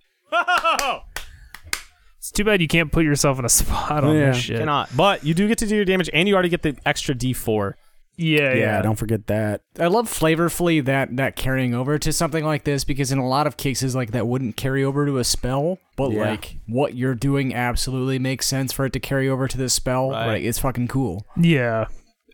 It's 2.19 2.31
too 2.33 2.45
bad 2.45 2.61
you 2.61 2.69
can't 2.69 2.93
put 2.93 3.05
yourself 3.05 3.39
in 3.39 3.45
a 3.45 3.49
spot 3.49 4.05
on 4.05 4.15
Yeah. 4.17 4.27
this 4.33 4.39
shit. 4.39 4.59
Cannot. 4.59 4.91
But 4.97 5.25
you 5.25 5.35
do 5.35 5.47
get 5.49 5.59
to 5.59 5.67
do 5.67 5.77
your 5.77 5.85
damage 5.85 6.11
and 6.13 6.29
you 6.29 6.35
already 6.35 6.49
get 6.49 6.63
the 6.63 6.77
extra 6.85 7.15
D 7.15 7.33
four. 7.33 7.77
Yeah, 8.19 8.53
Yeah, 8.53 8.55
yeah. 8.55 8.83
don't 8.83 8.97
forget 8.97 9.27
that. 9.29 9.63
I 9.79 9.87
love 9.87 10.09
flavorfully 10.09 10.85
that 10.85 11.17
that 11.17 11.37
carrying 11.37 11.73
over 11.75 11.99
to 11.99 12.13
something 12.13 12.45
like 12.45 12.65
this 12.65 12.83
because 12.85 13.13
in 13.13 13.19
a 13.19 13.27
lot 13.29 13.47
of 13.47 13.57
cases 13.57 13.95
like 13.95 14.11
that 14.11 14.27
wouldn't 14.27 14.57
carry 14.57 14.83
over 14.85 15.07
to 15.07 15.19
a 15.19 15.25
spell, 15.25 15.79
but 15.97 16.11
Yeah. 16.11 16.31
like 16.31 16.57
what 16.67 16.95
you're 16.97 17.15
doing 17.15 17.55
absolutely 17.55 18.19
makes 18.19 18.47
sense 18.47 18.73
for 18.73 18.85
it 18.87 18.93
to 18.95 19.01
carry 19.01 19.29
over 19.29 19.47
to 19.47 19.57
this 19.57 19.73
spell. 19.73 20.11
Right. 20.11 20.27
Right, 20.27 20.45
it's 20.45 20.59
fucking 20.59 20.89
cool. 20.89 21.25
Yeah. 21.41 21.87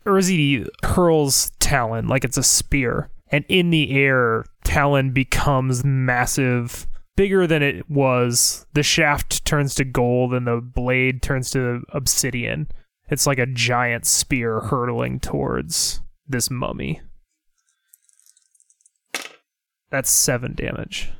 Urazidi 0.05 0.67
hurls 0.83 1.51
Talon 1.59 2.07
like 2.07 2.23
it's 2.23 2.37
a 2.37 2.43
spear. 2.43 3.09
And 3.31 3.43
in 3.49 3.69
the 3.71 3.91
air, 3.91 4.45
Talon 4.63 5.11
becomes 5.11 5.83
massive, 5.83 6.85
bigger 7.15 7.47
than 7.47 7.63
it 7.63 7.89
was. 7.89 8.65
The 8.73 8.83
shaft 8.83 9.45
turns 9.45 9.73
to 9.75 9.83
gold 9.83 10.33
and 10.33 10.45
the 10.47 10.61
blade 10.61 11.21
turns 11.21 11.49
to 11.51 11.81
obsidian. 11.91 12.67
It's 13.09 13.27
like 13.27 13.39
a 13.39 13.45
giant 13.45 14.05
spear 14.05 14.61
hurtling 14.61 15.19
towards 15.19 16.01
this 16.27 16.49
mummy. 16.49 17.01
That's 19.89 20.09
seven 20.09 20.55
damage. 20.55 21.11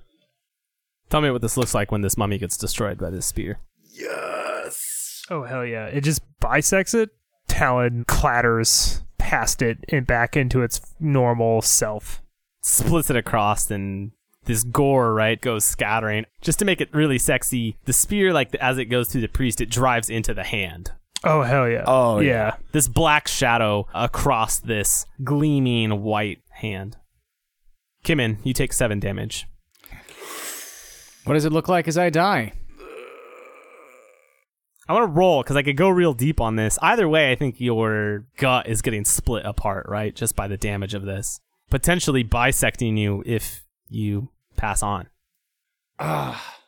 Tell 1.10 1.22
me 1.22 1.30
what 1.30 1.42
this 1.42 1.58
looks 1.58 1.74
like 1.74 1.92
when 1.92 2.02
this 2.02 2.18
mummy 2.18 2.38
gets 2.38 2.58
destroyed 2.58 2.98
by 2.98 3.10
this 3.10 3.28
spear. 3.28 3.60
Yes. 3.84 5.24
Oh 5.30 5.44
hell 5.44 5.66
yeah! 5.66 5.86
It 5.86 6.02
just 6.02 6.22
bisects 6.40 6.94
it. 6.94 7.12
Talon 7.48 8.06
clatters 8.06 9.04
past 9.18 9.62
it 9.62 9.78
and 9.90 10.06
back 10.06 10.36
into 10.36 10.62
its 10.64 10.82
normal 11.00 11.62
self. 11.62 12.22
Splits 12.62 13.10
it 13.10 13.16
across 13.16 13.70
and 13.70 14.12
this 14.46 14.64
gore, 14.64 15.14
right, 15.14 15.40
goes 15.40 15.66
scattering. 15.66 16.26
Just 16.42 16.60
to 16.60 16.66
make 16.66 16.82
it 16.82 16.94
really 16.94 17.18
sexy, 17.18 17.78
the 17.86 17.94
spear, 17.94 18.34
like 18.34 18.54
as 18.56 18.78
it 18.78 18.86
goes 18.86 19.10
through 19.10 19.22
the 19.22 19.28
priest, 19.28 19.62
it 19.62 19.70
drives 19.70 20.10
into 20.10 20.34
the 20.34 20.44
hand. 20.44 20.92
Oh 21.26 21.42
hell 21.42 21.68
yeah! 21.68 21.84
Oh, 21.88 22.20
yeah. 22.20 22.56
This 22.72 22.88
black 22.88 23.28
shadow 23.28 23.88
across 23.96 24.60
this 24.60 25.08
gleaming 25.24 26.04
white 26.04 26.42
hand. 26.50 26.98
Kimon, 28.04 28.38
you 28.44 28.54
take 28.54 28.72
seven 28.72 29.00
damage. 29.00 29.48
What 31.24 31.34
does 31.34 31.46
it 31.46 31.52
look 31.52 31.68
like 31.68 31.88
as 31.88 31.98
I 31.98 32.12
die? 32.12 32.54
I 34.88 34.94
want 34.94 35.04
to 35.04 35.20
roll 35.20 35.42
because 35.42 35.56
I 35.56 35.64
could 35.64 35.78
go 35.78 35.90
real 35.90 36.14
deep 36.14 36.40
on 36.40 36.58
this. 36.58 36.78
Either 36.80 37.10
way, 37.10 37.32
I 37.32 37.36
think 37.36 37.60
your 37.60 38.28
gut 38.38 38.68
is 38.68 38.84
getting 38.84 39.04
split 39.04 39.44
apart, 39.44 39.88
right? 39.90 40.16
Just 40.16 40.36
by 40.36 40.48
the 40.48 40.58
damage 40.58 40.94
of 40.94 41.06
this. 41.06 41.40
Potentially 41.72 42.22
bisecting 42.22 42.96
you 42.96 43.24
if 43.26 43.66
you 43.90 44.30
pass 44.56 44.84
on. 44.84 45.08
Ah, 45.98 46.60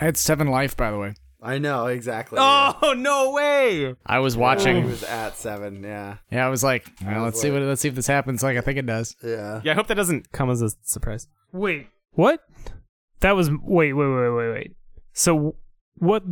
I 0.00 0.04
had 0.04 0.16
seven 0.16 0.46
life, 0.46 0.76
by 0.76 0.92
the 0.92 0.98
way. 0.98 1.14
I 1.44 1.58
know 1.58 1.86
exactly. 1.86 2.38
Oh, 2.40 2.94
no 2.96 3.32
way! 3.32 3.94
I 4.06 4.18
was 4.20 4.36
watching. 4.36 4.76
He 4.76 4.82
watching. 4.82 4.90
was 4.90 5.02
at 5.04 5.36
seven. 5.36 5.82
Yeah. 5.82 6.16
Yeah, 6.30 6.46
I 6.46 6.48
was 6.48 6.64
like, 6.64 6.90
well, 7.04 7.16
was 7.16 7.34
let's 7.34 7.40
see 7.42 7.50
what 7.50 7.62
let's 7.62 7.80
see 7.82 7.88
if 7.88 7.94
this 7.94 8.06
happens 8.06 8.42
like 8.42 8.56
I 8.56 8.62
think 8.62 8.78
it 8.78 8.86
does. 8.86 9.14
Yeah. 9.22 9.60
Yeah, 9.62 9.72
I 9.72 9.74
hope 9.74 9.86
that 9.88 9.94
doesn't 9.94 10.32
come 10.32 10.50
as 10.50 10.62
a 10.62 10.70
surprise. 10.82 11.28
Wait, 11.52 11.88
what? 12.12 12.40
That 13.20 13.32
was 13.32 13.50
wait, 13.50 13.92
wait, 13.92 14.06
wait, 14.08 14.30
wait, 14.30 14.52
wait. 14.52 14.76
So, 15.12 15.56
what 15.96 16.22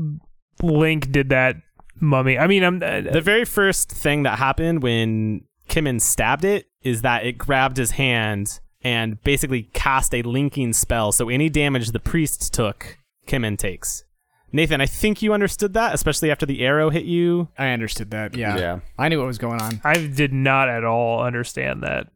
link 0.63 1.13
did 1.13 1.29
that 1.29 1.57
mummy? 2.01 2.39
I 2.39 2.47
mean, 2.47 2.65
I'm 2.65 2.83
uh, 2.83 3.03
The 3.03 3.21
very 3.21 3.45
first 3.45 3.91
thing 3.91 4.23
that 4.25 4.39
happened 4.39 4.83
when 4.83 5.43
Kimon 5.69 6.01
stabbed 6.01 6.45
it 6.45 6.67
is 6.83 7.03
that 7.03 7.25
it 7.25 7.39
grabbed 7.39 7.77
his 7.77 7.93
hand 7.93 8.61
and 8.83 9.23
basically 9.23 9.65
cast 9.73 10.15
a 10.15 10.23
linking 10.23 10.73
spell. 10.73 11.13
So 11.13 11.29
any 11.29 11.49
damage 11.49 11.91
the 11.93 12.01
priest 12.01 12.53
took, 12.53 12.99
Kimon 13.27 13.57
takes. 13.57 14.05
Nathan, 14.53 14.81
I 14.83 14.87
think 14.87 15.23
you 15.23 15.33
understood 15.33 15.73
that, 15.75 15.95
especially 15.95 16.31
after 16.31 16.45
the 16.45 16.63
arrow 16.65 16.91
hit 16.91 17.05
you. 17.05 17.49
I 17.57 17.69
understood 17.69 18.11
that. 18.11 18.37
Yeah. 18.37 18.59
Yeah. 18.59 18.81
I 18.99 19.09
knew 19.09 19.19
what 19.19 19.27
was 19.27 19.39
going 19.39 19.61
on. 19.61 19.81
I 19.83 19.95
did 20.07 20.33
not 20.33 20.69
at 20.69 20.85
all 20.85 21.23
understand 21.23 21.83
that, 21.83 22.09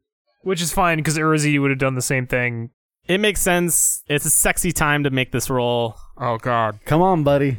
which 0.43 0.61
is 0.61 0.72
fine 0.72 0.99
because 0.99 1.16
Urazidi 1.16 1.61
would 1.61 1.70
have 1.70 1.78
done 1.78 1.95
the 1.95 2.03
same 2.03 2.26
thing. 2.26 2.70
It 3.09 3.18
makes 3.18 3.41
sense. 3.41 4.03
It's 4.07 4.26
a 4.26 4.30
sexy 4.30 4.72
time 4.72 5.05
to 5.05 5.11
make 5.11 5.32
this 5.32 5.49
roll. 5.49 5.97
Oh 6.18 6.37
God! 6.39 6.80
Come 6.84 7.01
on, 7.01 7.22
buddy. 7.22 7.59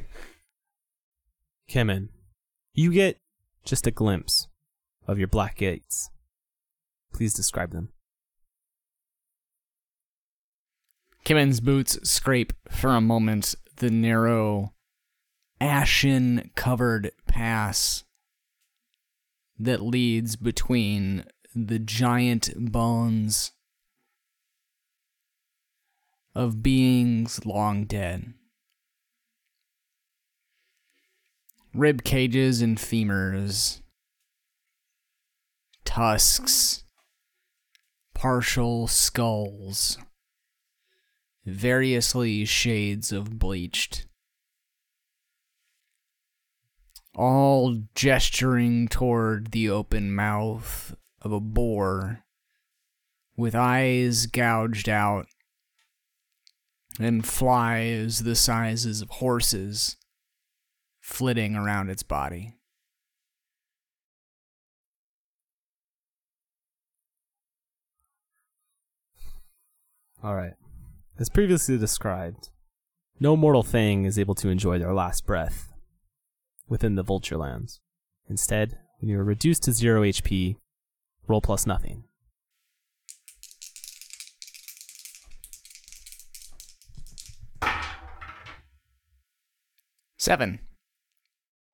Kimon, 1.69 2.09
you 2.73 2.91
get 2.91 3.17
just 3.65 3.88
a 3.88 3.91
glimpse 3.91 4.47
of 5.07 5.17
your 5.17 5.28
black 5.28 5.57
gates. 5.57 6.09
Please 7.13 7.34
describe 7.34 7.71
them. 7.71 7.89
Kimon's 11.25 11.59
boots 11.59 11.97
scrape 12.09 12.53
for 12.69 12.89
a 12.89 13.01
moment 13.01 13.55
the 13.78 13.89
narrow, 13.89 14.73
ashen 15.59 16.51
covered 16.55 17.11
pass 17.28 18.03
that 19.57 19.82
leads 19.82 20.36
between 20.36 21.25
the 21.55 21.80
giant 21.80 22.51
bones 22.71 23.51
of 26.36 26.61
beings 26.61 27.45
long 27.45 27.86
dead. 27.86 28.34
Rib 31.73 32.03
cages 32.03 32.61
and 32.61 32.78
femurs, 32.78 33.82
tusks, 35.86 36.84
partial 38.13 38.88
skulls 38.88 39.97
variously 41.47 42.43
shades 42.43 43.11
of 43.11 43.39
bleached. 43.39 44.05
All 47.15 47.83
gesturing 47.95 48.87
toward 48.87 49.51
the 49.51 49.69
open 49.69 50.13
mouth 50.13 50.95
of 51.21 51.31
a 51.31 51.39
boar 51.39 52.23
with 53.35 53.55
eyes 53.55 54.25
gouged 54.27 54.89
out 54.89 55.27
and 56.99 57.25
flies 57.25 58.19
the 58.19 58.35
sizes 58.35 59.01
of 59.01 59.09
horses 59.09 59.95
flitting 60.99 61.55
around 61.55 61.89
its 61.89 62.03
body. 62.03 62.55
All 70.23 70.35
right. 70.35 70.53
As 71.20 71.30
previously 71.30 71.80
described, 71.80 72.49
no 73.20 73.36
mortal 73.36 73.63
thing 73.63 74.05
is 74.05 74.20
able 74.20 74.36
to 74.36 74.49
enjoy 74.49 74.78
their 74.78 74.93
last 74.93 75.26
breath 75.26 75.74
within 76.68 76.93
the 76.93 77.01
Vulture 77.01 77.38
Lands. 77.38 77.80
Instead, 78.30 78.78
when 78.99 79.09
you 79.09 79.20
are 79.20 79.24
reduced 79.24 79.63
to 79.63 79.72
zero 79.72 80.03
HP, 80.03 80.57
roll 81.28 81.41
plus 81.41 81.65
nothing. 81.65 82.03
Seven. 90.18 90.59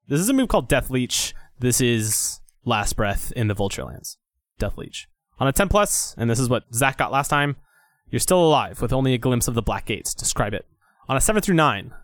This 0.08 0.22
is 0.22 0.30
a 0.30 0.34
move 0.34 0.48
called 0.48 0.70
Death 0.70 0.89
Leech. 0.89 1.34
This 1.60 1.82
is 1.82 2.39
last 2.64 2.96
breath 2.96 3.34
in 3.36 3.50
the 3.50 3.54
Vulture 3.54 3.84
Lands. 3.84 4.18
Death 4.58 4.78
Leech. 4.78 5.10
On 5.39 5.50
a 5.50 5.52
10 5.52 5.68
plus, 5.68 6.16
and 6.18 6.30
this 6.30 6.39
is 6.39 6.48
what 6.48 6.64
Zach 6.74 6.98
got 6.98 7.12
last 7.12 7.28
time, 7.28 7.58
you're 8.14 8.20
still 8.20 8.45
alive 8.45 8.80
with 8.80 8.93
only 8.93 9.16
a 9.16 9.18
glimpse 9.18 9.47
of 9.47 9.55
the 9.55 9.61
Black 9.64 9.86
Gates. 9.86 10.14
Describe 10.14 10.53
it. 10.53 10.68
On 11.09 11.18
a 11.18 11.20
7 11.20 11.41
through 11.41 11.55
9, 11.55 11.95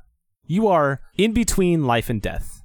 you 0.44 0.66
are 0.66 1.02
in 1.20 1.34
between 1.34 1.86
life 1.86 2.10
and 2.10 2.20
death. 2.20 2.64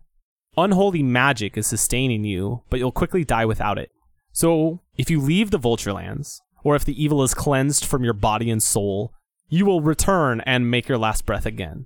Unholy 0.57 1.03
magic 1.03 1.59
is 1.59 1.67
sustaining 1.67 2.25
you, 2.25 2.63
but 2.71 2.79
you'll 2.81 2.91
quickly 2.91 3.23
die 3.23 3.45
without 3.45 3.77
it. 3.77 3.91
So, 4.33 4.81
if 4.97 5.11
you 5.11 5.21
leave 5.21 5.51
the 5.51 5.59
Vulture 5.59 5.93
Lands, 5.93 6.41
or 6.63 6.75
if 6.75 6.87
the 6.87 7.05
evil 7.05 7.23
is 7.23 7.35
cleansed 7.35 7.85
from 7.85 8.03
your 8.03 8.15
body 8.15 8.51
and 8.51 8.63
soul, 8.63 9.13
you 9.51 9.67
will 9.67 9.83
return 9.83 10.41
and 10.47 10.71
make 10.71 10.89
your 10.89 10.97
last 10.97 11.27
breath 11.27 11.45
again. 11.45 11.85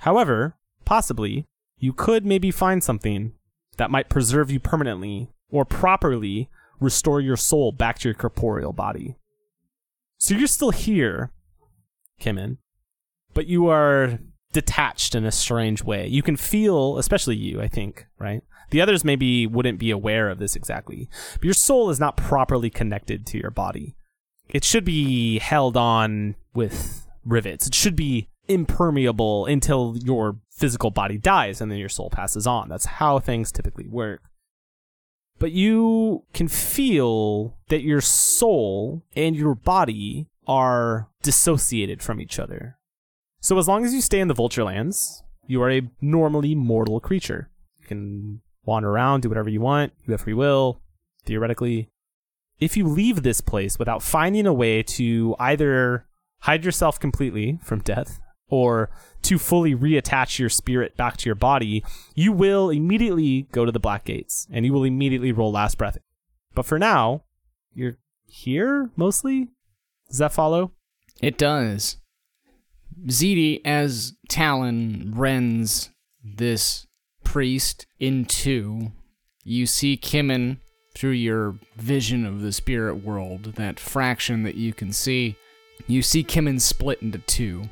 However, 0.00 0.56
possibly, 0.86 1.44
you 1.76 1.92
could 1.92 2.24
maybe 2.24 2.50
find 2.50 2.82
something 2.82 3.34
that 3.76 3.90
might 3.90 4.08
preserve 4.08 4.50
you 4.50 4.58
permanently 4.58 5.28
or 5.50 5.66
properly 5.66 6.48
restore 6.80 7.20
your 7.20 7.36
soul 7.36 7.72
back 7.72 7.98
to 7.98 8.08
your 8.08 8.14
corporeal 8.14 8.72
body. 8.72 9.16
So 10.24 10.34
you're 10.34 10.46
still 10.46 10.70
here, 10.70 11.32
Kimon, 12.18 12.56
but 13.34 13.46
you 13.46 13.68
are 13.68 14.20
detached 14.54 15.14
in 15.14 15.26
a 15.26 15.30
strange 15.30 15.84
way. 15.84 16.06
You 16.06 16.22
can 16.22 16.38
feel, 16.38 16.96
especially 16.96 17.36
you, 17.36 17.60
I 17.60 17.68
think, 17.68 18.06
right? 18.18 18.42
The 18.70 18.80
others 18.80 19.04
maybe 19.04 19.46
wouldn't 19.46 19.78
be 19.78 19.90
aware 19.90 20.30
of 20.30 20.38
this 20.38 20.56
exactly, 20.56 21.10
but 21.34 21.44
your 21.44 21.52
soul 21.52 21.90
is 21.90 22.00
not 22.00 22.16
properly 22.16 22.70
connected 22.70 23.26
to 23.26 23.38
your 23.38 23.50
body. 23.50 23.96
It 24.48 24.64
should 24.64 24.86
be 24.86 25.40
held 25.40 25.76
on 25.76 26.36
with 26.54 27.06
rivets. 27.26 27.66
It 27.66 27.74
should 27.74 27.94
be 27.94 28.30
impermeable 28.48 29.44
until 29.44 29.94
your 30.02 30.38
physical 30.50 30.90
body 30.90 31.18
dies 31.18 31.60
and 31.60 31.70
then 31.70 31.76
your 31.76 31.90
soul 31.90 32.08
passes 32.08 32.46
on. 32.46 32.70
That's 32.70 32.86
how 32.86 33.18
things 33.18 33.52
typically 33.52 33.88
work. 33.88 34.22
But 35.38 35.52
you 35.52 36.24
can 36.32 36.48
feel 36.48 37.56
that 37.68 37.82
your 37.82 38.00
soul 38.00 39.04
and 39.16 39.34
your 39.36 39.54
body 39.54 40.28
are 40.46 41.08
dissociated 41.22 42.02
from 42.02 42.20
each 42.20 42.38
other. 42.38 42.78
So 43.40 43.58
as 43.58 43.68
long 43.68 43.84
as 43.84 43.92
you 43.92 44.00
stay 44.00 44.20
in 44.20 44.28
the 44.28 44.34
Vulture 44.34 44.64
Lands, 44.64 45.22
you 45.46 45.60
are 45.62 45.70
a 45.70 45.90
normally 46.00 46.54
mortal 46.54 47.00
creature. 47.00 47.50
You 47.80 47.86
can 47.86 48.40
wander 48.64 48.90
around, 48.90 49.22
do 49.22 49.28
whatever 49.28 49.50
you 49.50 49.60
want, 49.60 49.92
you 50.06 50.12
have 50.12 50.22
free 50.22 50.34
will, 50.34 50.80
theoretically. 51.26 51.90
If 52.58 52.76
you 52.76 52.86
leave 52.86 53.22
this 53.22 53.40
place 53.40 53.78
without 53.78 54.02
finding 54.02 54.46
a 54.46 54.54
way 54.54 54.82
to 54.82 55.36
either 55.38 56.06
hide 56.40 56.64
yourself 56.64 56.98
completely 56.98 57.58
from 57.62 57.80
death 57.80 58.20
or 58.48 58.90
to 59.24 59.38
fully 59.38 59.74
reattach 59.74 60.38
your 60.38 60.48
spirit 60.48 60.96
back 60.96 61.16
to 61.18 61.26
your 61.26 61.34
body, 61.34 61.84
you 62.14 62.32
will 62.32 62.70
immediately 62.70 63.42
go 63.52 63.64
to 63.64 63.72
the 63.72 63.80
Black 63.80 64.04
Gates 64.04 64.46
and 64.50 64.64
you 64.64 64.72
will 64.72 64.84
immediately 64.84 65.32
roll 65.32 65.52
Last 65.52 65.78
Breath. 65.78 65.98
But 66.54 66.66
for 66.66 66.78
now, 66.78 67.24
you're 67.74 67.96
here 68.26 68.90
mostly? 68.96 69.48
Does 70.08 70.18
that 70.18 70.32
follow? 70.32 70.72
It 71.20 71.38
does. 71.38 71.98
Ziti, 73.08 73.60
as 73.64 74.14
Talon 74.28 75.12
rends 75.14 75.90
this 76.22 76.86
priest 77.24 77.86
in 77.98 78.24
two, 78.24 78.92
you 79.42 79.66
see 79.66 79.96
Kimon 79.96 80.58
through 80.94 81.10
your 81.10 81.56
vision 81.76 82.24
of 82.24 82.40
the 82.40 82.52
spirit 82.52 83.04
world, 83.04 83.54
that 83.56 83.80
fraction 83.80 84.44
that 84.44 84.54
you 84.54 84.72
can 84.72 84.92
see. 84.92 85.36
You 85.86 86.02
see 86.02 86.22
Kimon 86.22 86.60
split 86.60 87.02
into 87.02 87.18
two. 87.18 87.68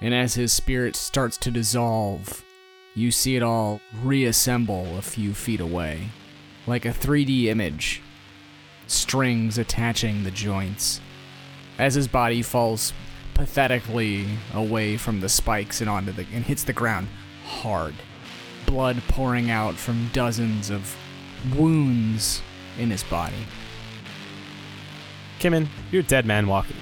And 0.00 0.14
as 0.14 0.34
his 0.34 0.52
spirit 0.52 0.94
starts 0.94 1.36
to 1.38 1.50
dissolve, 1.50 2.44
you 2.94 3.10
see 3.10 3.36
it 3.36 3.42
all 3.42 3.80
reassemble 4.02 4.96
a 4.96 5.02
few 5.02 5.34
feet 5.34 5.60
away, 5.60 6.10
like 6.66 6.84
a 6.84 6.90
3D 6.90 7.44
image, 7.44 8.02
strings 8.86 9.58
attaching 9.58 10.24
the 10.24 10.30
joints. 10.30 11.00
As 11.78 11.94
his 11.94 12.08
body 12.08 12.42
falls 12.42 12.92
pathetically 13.34 14.26
away 14.52 14.96
from 14.96 15.20
the 15.20 15.28
spikes 15.28 15.80
and 15.80 15.88
onto 15.88 16.12
the 16.12 16.26
and 16.32 16.44
hits 16.44 16.64
the 16.64 16.72
ground 16.72 17.08
hard, 17.46 17.94
blood 18.66 19.00
pouring 19.08 19.50
out 19.50 19.74
from 19.74 20.10
dozens 20.12 20.70
of 20.70 20.96
wounds 21.56 22.42
in 22.78 22.90
his 22.90 23.04
body. 23.04 23.46
Kimon, 25.38 25.68
you're 25.92 26.02
a 26.02 26.06
dead 26.06 26.26
man 26.26 26.46
walking. 26.46 26.76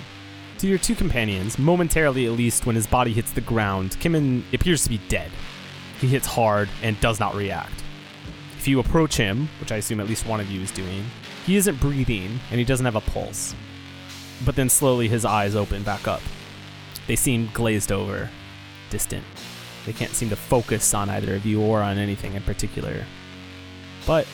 To 0.58 0.66
your 0.66 0.78
two 0.78 0.94
companions, 0.94 1.58
momentarily 1.58 2.24
at 2.24 2.32
least 2.32 2.64
when 2.64 2.76
his 2.76 2.86
body 2.86 3.12
hits 3.12 3.30
the 3.30 3.42
ground, 3.42 3.90
Kimon 4.00 4.42
appears 4.54 4.82
to 4.84 4.88
be 4.88 4.98
dead. 5.08 5.30
He 6.00 6.06
hits 6.06 6.26
hard 6.26 6.70
and 6.82 6.98
does 7.00 7.20
not 7.20 7.34
react. 7.34 7.82
If 8.56 8.66
you 8.66 8.80
approach 8.80 9.16
him, 9.18 9.50
which 9.60 9.70
I 9.70 9.76
assume 9.76 10.00
at 10.00 10.08
least 10.08 10.26
one 10.26 10.40
of 10.40 10.50
you 10.50 10.62
is 10.62 10.70
doing, 10.70 11.04
he 11.44 11.56
isn't 11.56 11.78
breathing 11.78 12.40
and 12.50 12.58
he 12.58 12.64
doesn't 12.64 12.86
have 12.86 12.96
a 12.96 13.02
pulse. 13.02 13.54
But 14.46 14.56
then 14.56 14.70
slowly 14.70 15.08
his 15.08 15.26
eyes 15.26 15.54
open 15.54 15.82
back 15.82 16.08
up. 16.08 16.22
They 17.06 17.16
seem 17.16 17.50
glazed 17.52 17.92
over, 17.92 18.30
distant. 18.88 19.24
They 19.84 19.92
can't 19.92 20.12
seem 20.12 20.30
to 20.30 20.36
focus 20.36 20.94
on 20.94 21.10
either 21.10 21.34
of 21.34 21.44
you 21.44 21.60
or 21.60 21.82
on 21.82 21.98
anything 21.98 22.32
in 22.32 22.42
particular. 22.42 23.04
But 24.06 24.26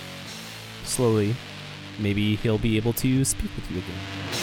slowly, 0.85 1.35
maybe 1.99 2.37
he'll 2.37 2.59
be 2.59 2.77
able 2.77 2.93
to 2.95 3.25
speak 3.25 3.51
with 3.57 3.70
you 3.73 3.79
again. 3.79 4.41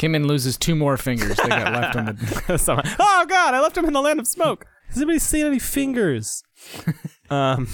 Kimon 0.00 0.24
loses 0.26 0.56
two 0.56 0.74
more 0.74 0.96
fingers 0.96 1.36
they 1.36 1.48
got 1.48 1.72
left 1.74 1.94
on 1.94 2.06
the. 2.46 2.56
Someone- 2.58 2.86
oh 2.98 3.26
god, 3.28 3.52
I 3.52 3.60
left 3.60 3.76
him 3.76 3.84
in 3.84 3.92
the 3.92 4.00
land 4.00 4.18
of 4.18 4.26
smoke. 4.26 4.64
Has 4.88 4.96
anybody 4.96 5.18
seen 5.18 5.44
any 5.46 5.58
fingers? 5.58 6.42
um, 7.30 7.68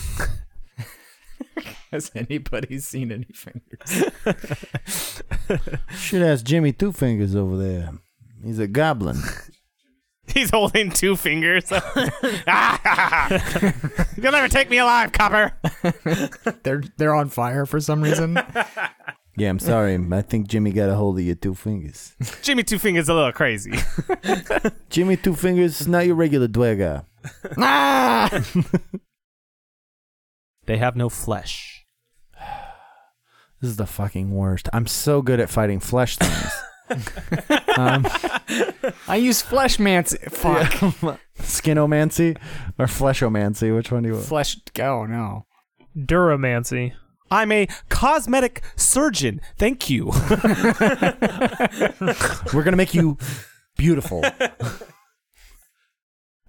Has 1.93 2.11
anybody 2.17 2.81
seen 2.81 3.13
any 3.13 3.29
fingers? 3.33 4.11
Should 5.97 6.23
ask 6.23 6.45
Jimmy 6.45 6.73
Two 6.73 6.91
Fingers 6.93 7.37
over 7.37 7.57
there. 7.57 7.91
He's 8.45 8.59
a 8.59 8.67
goblin. 8.67 9.19
he's 10.27 10.51
holding 10.51 10.91
two 10.91 11.15
fingers. 11.15 11.71
You'll 11.71 11.81
never 14.33 14.49
take 14.49 14.69
me 14.69 14.79
alive, 14.79 15.13
copper. 15.13 15.53
They're 16.65 16.83
they're 16.99 17.15
on 17.15 17.29
fire 17.29 17.67
for 17.67 17.81
some 17.81 18.03
reason. 18.03 18.37
Yeah, 19.37 19.51
I'm 19.51 19.59
sorry. 19.59 19.99
I 20.13 20.23
think 20.23 20.49
Jimmy 20.49 20.73
got 20.73 20.89
a 20.89 20.95
hold 20.95 21.19
of 21.19 21.25
your 21.25 21.35
two 21.35 21.55
fingers. 21.55 22.15
Jimmy 22.43 22.63
Two 22.63 22.79
Fingers 22.79 23.05
is 23.05 23.09
a 23.11 23.15
little 23.15 23.33
crazy. 23.33 23.73
Jimmy 24.91 25.17
Two 25.17 25.35
Fingers 25.35 25.81
is 25.83 25.89
not 25.89 26.07
your 26.07 26.15
regular 26.17 26.49
dwagger. 26.49 27.05
They 30.67 30.79
have 30.79 30.97
no 30.97 31.09
flesh. 31.09 31.87
This 33.63 33.71
is 33.71 33.77
the 33.77 33.87
fucking 33.87 34.33
worst. 34.35 34.69
I'm 34.75 34.87
so 34.87 35.23
good 35.23 35.41
at 35.41 35.49
fighting 35.49 35.81
flesh 35.81 36.19
things. 36.19 36.53
um, 37.79 38.07
I 39.09 39.17
use 39.17 39.41
flesh 39.41 39.79
mance. 39.79 40.15
Fuck. 40.29 40.73
skinomancy 41.39 42.37
or 42.79 42.85
fleshomancy? 42.85 43.75
Which 43.75 43.91
one 43.91 44.03
do 44.03 44.11
you 44.11 44.15
want? 44.17 44.27
Flesh. 44.27 44.59
Oh 44.79 45.07
no. 45.07 45.47
Duramancy. 45.97 46.93
I'm 47.31 47.51
a 47.53 47.67
cosmetic 47.89 48.63
surgeon. 48.77 49.41
Thank 49.59 49.89
you. 49.91 50.07
We're 52.53 52.63
gonna 52.63 52.77
make 52.77 52.95
you 52.95 53.19
beautiful. 53.77 54.25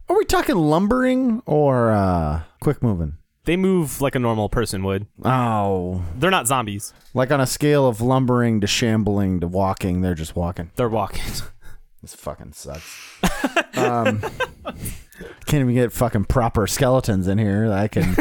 Are 0.10 0.18
we 0.18 0.24
talking 0.26 0.56
lumbering 0.56 1.42
or 1.46 1.92
uh, 1.92 2.44
quick 2.62 2.82
moving? 2.82 3.18
they 3.46 3.56
move 3.56 4.02
like 4.02 4.14
a 4.14 4.20
normal 4.20 4.50
person 4.50 4.84
would. 4.84 5.08
Oh, 5.24 6.04
They're 6.18 6.30
not 6.30 6.48
zombies. 6.48 6.94
like 7.14 7.32
on 7.32 7.40
a 7.40 7.48
scale 7.48 7.88
of 7.88 8.02
lumbering 8.02 8.60
to 8.60 8.68
shambling 8.68 9.40
to 9.40 9.48
walking, 9.48 10.02
they're 10.02 10.16
just 10.16 10.36
walking. 10.36 10.70
They're 10.76 10.90
walking. 10.90 11.24
This 12.02 12.14
fucking 12.14 12.54
sucks. 12.54 13.18
um, 13.76 14.20
can't 15.46 15.62
even 15.62 15.74
get 15.74 15.92
fucking 15.92 16.26
proper 16.26 16.68
skeletons 16.68 17.28
in 17.28 17.38
here. 17.40 17.72
I 17.72 17.88
can. 17.88 18.16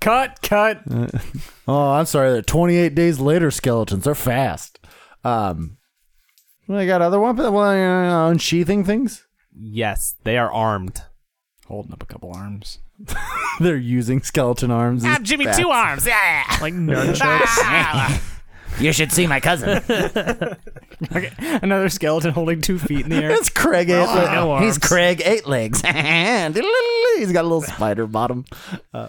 Cut. 0.00 0.40
Cut. 0.42 0.82
Oh, 1.68 1.92
I'm 1.92 2.06
sorry. 2.06 2.30
They're 2.32 2.42
28 2.42 2.96
days 2.96 3.20
later 3.20 3.52
skeletons. 3.52 4.02
They're 4.02 4.16
fast. 4.16 4.80
Um, 5.22 5.76
well, 6.66 6.80
I 6.80 6.86
got 6.86 7.00
other 7.00 7.20
weapons. 7.20 7.48
Well, 7.50 7.60
uh, 7.62 8.28
unsheathing 8.28 8.82
things. 8.84 9.24
yes, 9.56 10.16
they 10.24 10.36
are 10.36 10.50
armed. 10.50 11.02
Holding 11.68 11.92
up 11.92 12.02
a 12.02 12.06
couple 12.06 12.32
arms. 12.34 12.80
They're 13.60 13.76
using 13.76 14.20
skeleton 14.22 14.72
arms. 14.72 15.04
as 15.04 15.20
Jimmy 15.20 15.44
bats. 15.44 15.58
Two 15.58 15.68
Arms. 15.70 16.04
Yeah. 16.04 16.42
Like 16.60 16.74
nunchucks. 16.74 18.20
You 18.80 18.92
should 18.92 19.12
see 19.12 19.26
my 19.28 19.38
cousin. 19.38 19.80
Another 21.62 21.88
skeleton 21.88 22.32
holding 22.32 22.60
two 22.62 22.78
feet 22.78 23.00
in 23.02 23.10
the 23.10 23.16
air. 23.16 23.30
It's 23.30 23.48
Craig 23.48 23.90
Eight 23.90 24.06
Legs. 24.06 24.32
no 24.32 24.58
He's. 24.58 24.78
Craig 24.78 25.22
Eight 25.24 25.46
Legs. 25.46 25.80
He's 25.82 27.32
got 27.32 27.42
a 27.42 27.48
little 27.48 27.62
spider 27.62 28.06
bottom. 28.06 28.44
Uh, 28.92 29.08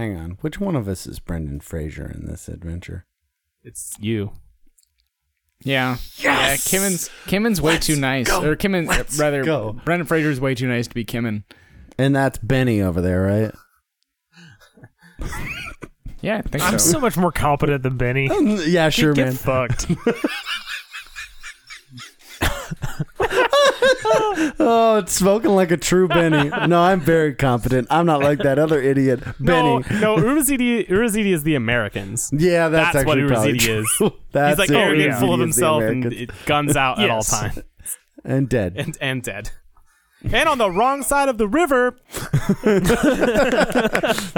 Hang 0.00 0.16
on. 0.16 0.30
Which 0.40 0.58
one 0.58 0.76
of 0.76 0.88
us 0.88 1.06
is 1.06 1.18
Brendan 1.18 1.60
Fraser 1.60 2.10
in 2.10 2.24
this 2.24 2.48
adventure? 2.48 3.04
It's 3.62 3.94
you. 4.00 4.32
Yeah. 5.62 5.98
Yeah. 6.16 6.54
Kimon's 6.54 7.10
Kimon's 7.26 7.60
way 7.60 7.76
too 7.76 7.96
nice. 7.96 8.30
Or 8.30 8.56
Kimon, 8.56 8.88
uh, 8.88 9.04
rather, 9.22 9.44
go. 9.44 9.74
Brendan 9.84 10.06
Fraser's 10.06 10.40
way 10.40 10.54
too 10.54 10.66
nice 10.66 10.88
to 10.88 10.94
be 10.94 11.04
Kimon. 11.04 11.42
And 11.98 12.16
that's 12.16 12.38
Benny 12.38 12.80
over 12.80 13.02
there, 13.02 13.20
right? 13.20 13.54
Yeah, 16.22 16.38
I 16.38 16.42
think 16.48 16.64
I'm 16.64 16.78
so. 16.78 16.92
so 16.92 17.00
much 17.00 17.18
more 17.18 17.30
competent 17.30 17.82
than 17.82 17.98
Benny. 17.98 18.30
yeah, 18.70 18.88
sure, 18.88 19.12
Get 19.12 19.26
man. 19.26 19.34
fucked. 19.34 19.86
Oh, 24.62 24.98
it's 25.02 25.12
smoking 25.12 25.50
like 25.52 25.70
a 25.70 25.76
true 25.76 26.08
Benny. 26.08 26.48
No, 26.66 26.82
I'm 26.82 27.00
very 27.00 27.34
confident. 27.34 27.86
I'm 27.90 28.06
not 28.06 28.20
like 28.22 28.38
that 28.40 28.58
other 28.58 28.80
idiot, 28.80 29.20
Benny. 29.38 29.84
No, 30.00 30.00
no, 30.00 30.16
Urazidi, 30.16 30.88
Urazidi 30.88 31.32
is 31.32 31.42
the 31.44 31.54
Americans. 31.54 32.30
Yeah, 32.32 32.68
that's, 32.68 32.94
That's 32.94 33.06
what 33.06 33.18
Urazidi 33.18 33.68
is. 33.68 34.12
That's 34.32 34.52
He's 34.52 34.58
like 34.58 34.70
it. 34.70 34.76
arrogant, 34.76 35.08
yeah. 35.10 35.20
full 35.20 35.34
of 35.34 35.40
Urazidi 35.40 35.48
is 35.50 35.56
the 35.56 35.62
himself, 35.62 35.82
and 35.82 36.12
it 36.12 36.30
guns 36.46 36.76
out 36.76 36.98
at 36.98 37.10
all 37.10 37.22
times, 37.22 37.58
and 38.24 38.48
dead. 38.48 38.74
and 38.76 38.96
and 39.00 39.22
dead. 39.22 39.50
And 40.32 40.48
on 40.48 40.58
the 40.58 40.70
wrong 40.70 41.02
side 41.02 41.28
of 41.30 41.38
the 41.38 41.48
river, 41.48 41.96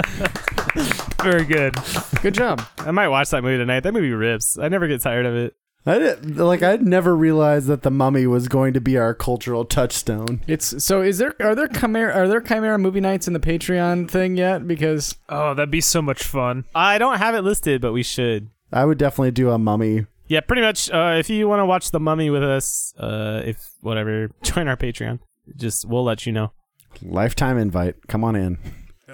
Very 1.21 1.45
good. 1.45 1.73
Good 2.21 2.33
job. 2.33 2.61
I 2.79 2.91
might 2.91 3.07
watch 3.09 3.29
that 3.29 3.43
movie 3.43 3.57
tonight. 3.57 3.81
That 3.81 3.93
movie 3.93 4.11
rips. 4.11 4.57
I 4.57 4.67
never 4.69 4.87
get 4.87 5.01
tired 5.01 5.25
of 5.25 5.35
it. 5.35 5.55
I 5.85 5.99
didn't 5.99 6.37
like 6.37 6.63
I'd 6.63 6.81
never 6.81 7.15
realized 7.15 7.67
that 7.67 7.81
the 7.81 7.91
Mummy 7.91 8.25
was 8.25 8.47
going 8.47 8.73
to 8.73 8.79
be 8.81 8.97
our 8.97 9.13
cultural 9.13 9.65
touchstone. 9.65 10.41
It's 10.47 10.83
so. 10.83 11.01
Is 11.01 11.17
there 11.17 11.35
are 11.41 11.55
there 11.55 11.67
chimera 11.67 12.13
are 12.13 12.27
there 12.27 12.39
chimera 12.39 12.77
movie 12.79 13.01
nights 13.01 13.27
in 13.27 13.33
the 13.33 13.39
Patreon 13.39 14.09
thing 14.09 14.37
yet? 14.37 14.65
Because 14.65 15.15
Oh, 15.27 15.53
that'd 15.53 15.71
be 15.71 15.81
so 15.81 16.01
much 16.01 16.23
fun. 16.23 16.63
I 16.73 16.97
don't 16.97 17.17
have 17.17 17.35
it 17.35 17.41
listed, 17.41 17.81
but 17.81 17.91
we 17.91 18.01
should. 18.03 18.49
I 18.71 18.85
would 18.85 18.97
definitely 18.97 19.31
do 19.31 19.51
a 19.51 19.57
Mummy. 19.59 20.05
Yeah, 20.27 20.39
pretty 20.39 20.61
much. 20.61 20.89
Uh, 20.89 21.17
if 21.19 21.29
you 21.29 21.47
want 21.49 21.59
to 21.59 21.65
watch 21.65 21.91
The 21.91 21.99
Mummy 21.99 22.29
with 22.29 22.43
us, 22.43 22.93
uh, 22.97 23.41
if 23.45 23.71
whatever, 23.81 24.29
join 24.41 24.69
our 24.69 24.77
Patreon. 24.77 25.19
Just 25.57 25.83
we'll 25.85 26.05
let 26.05 26.25
you 26.25 26.31
know. 26.31 26.53
Lifetime 27.01 27.57
invite. 27.57 27.95
Come 28.07 28.23
on 28.23 28.35
in. 28.37 28.57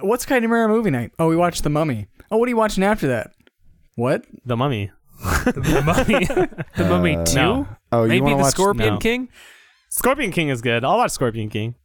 what's 0.01 0.23
chimera 0.25 0.67
movie 0.67 0.91
night? 0.91 1.13
Oh, 1.17 1.27
we 1.27 1.35
watched 1.35 1.63
The 1.63 1.69
Mummy. 1.71 2.07
Oh, 2.29 2.37
what 2.37 2.45
are 2.45 2.51
you 2.51 2.57
watching 2.57 2.83
after 2.83 3.07
that? 3.07 3.31
What? 3.95 4.25
The 4.45 4.55
Mummy. 4.55 4.91
The 5.19 5.81
Mummy. 5.85 6.25
the 6.77 6.83
Mummy 6.85 7.15
Uh, 7.15 7.25
2? 7.25 7.35
no. 7.35 7.67
Oh, 7.91 8.03
you 8.03 8.09
Maybe 8.09 8.21
want 8.21 8.31
to 8.33 8.37
the 8.37 8.43
watch? 8.43 8.51
Scorpion 8.53 8.93
no. 8.95 8.99
King? 8.99 9.29
Scorpion 9.89 10.31
King 10.31 10.49
is 10.49 10.61
good. 10.61 10.83
I'll 10.83 10.97
watch 10.97 11.11
Scorpion 11.11 11.49
King. 11.49 11.75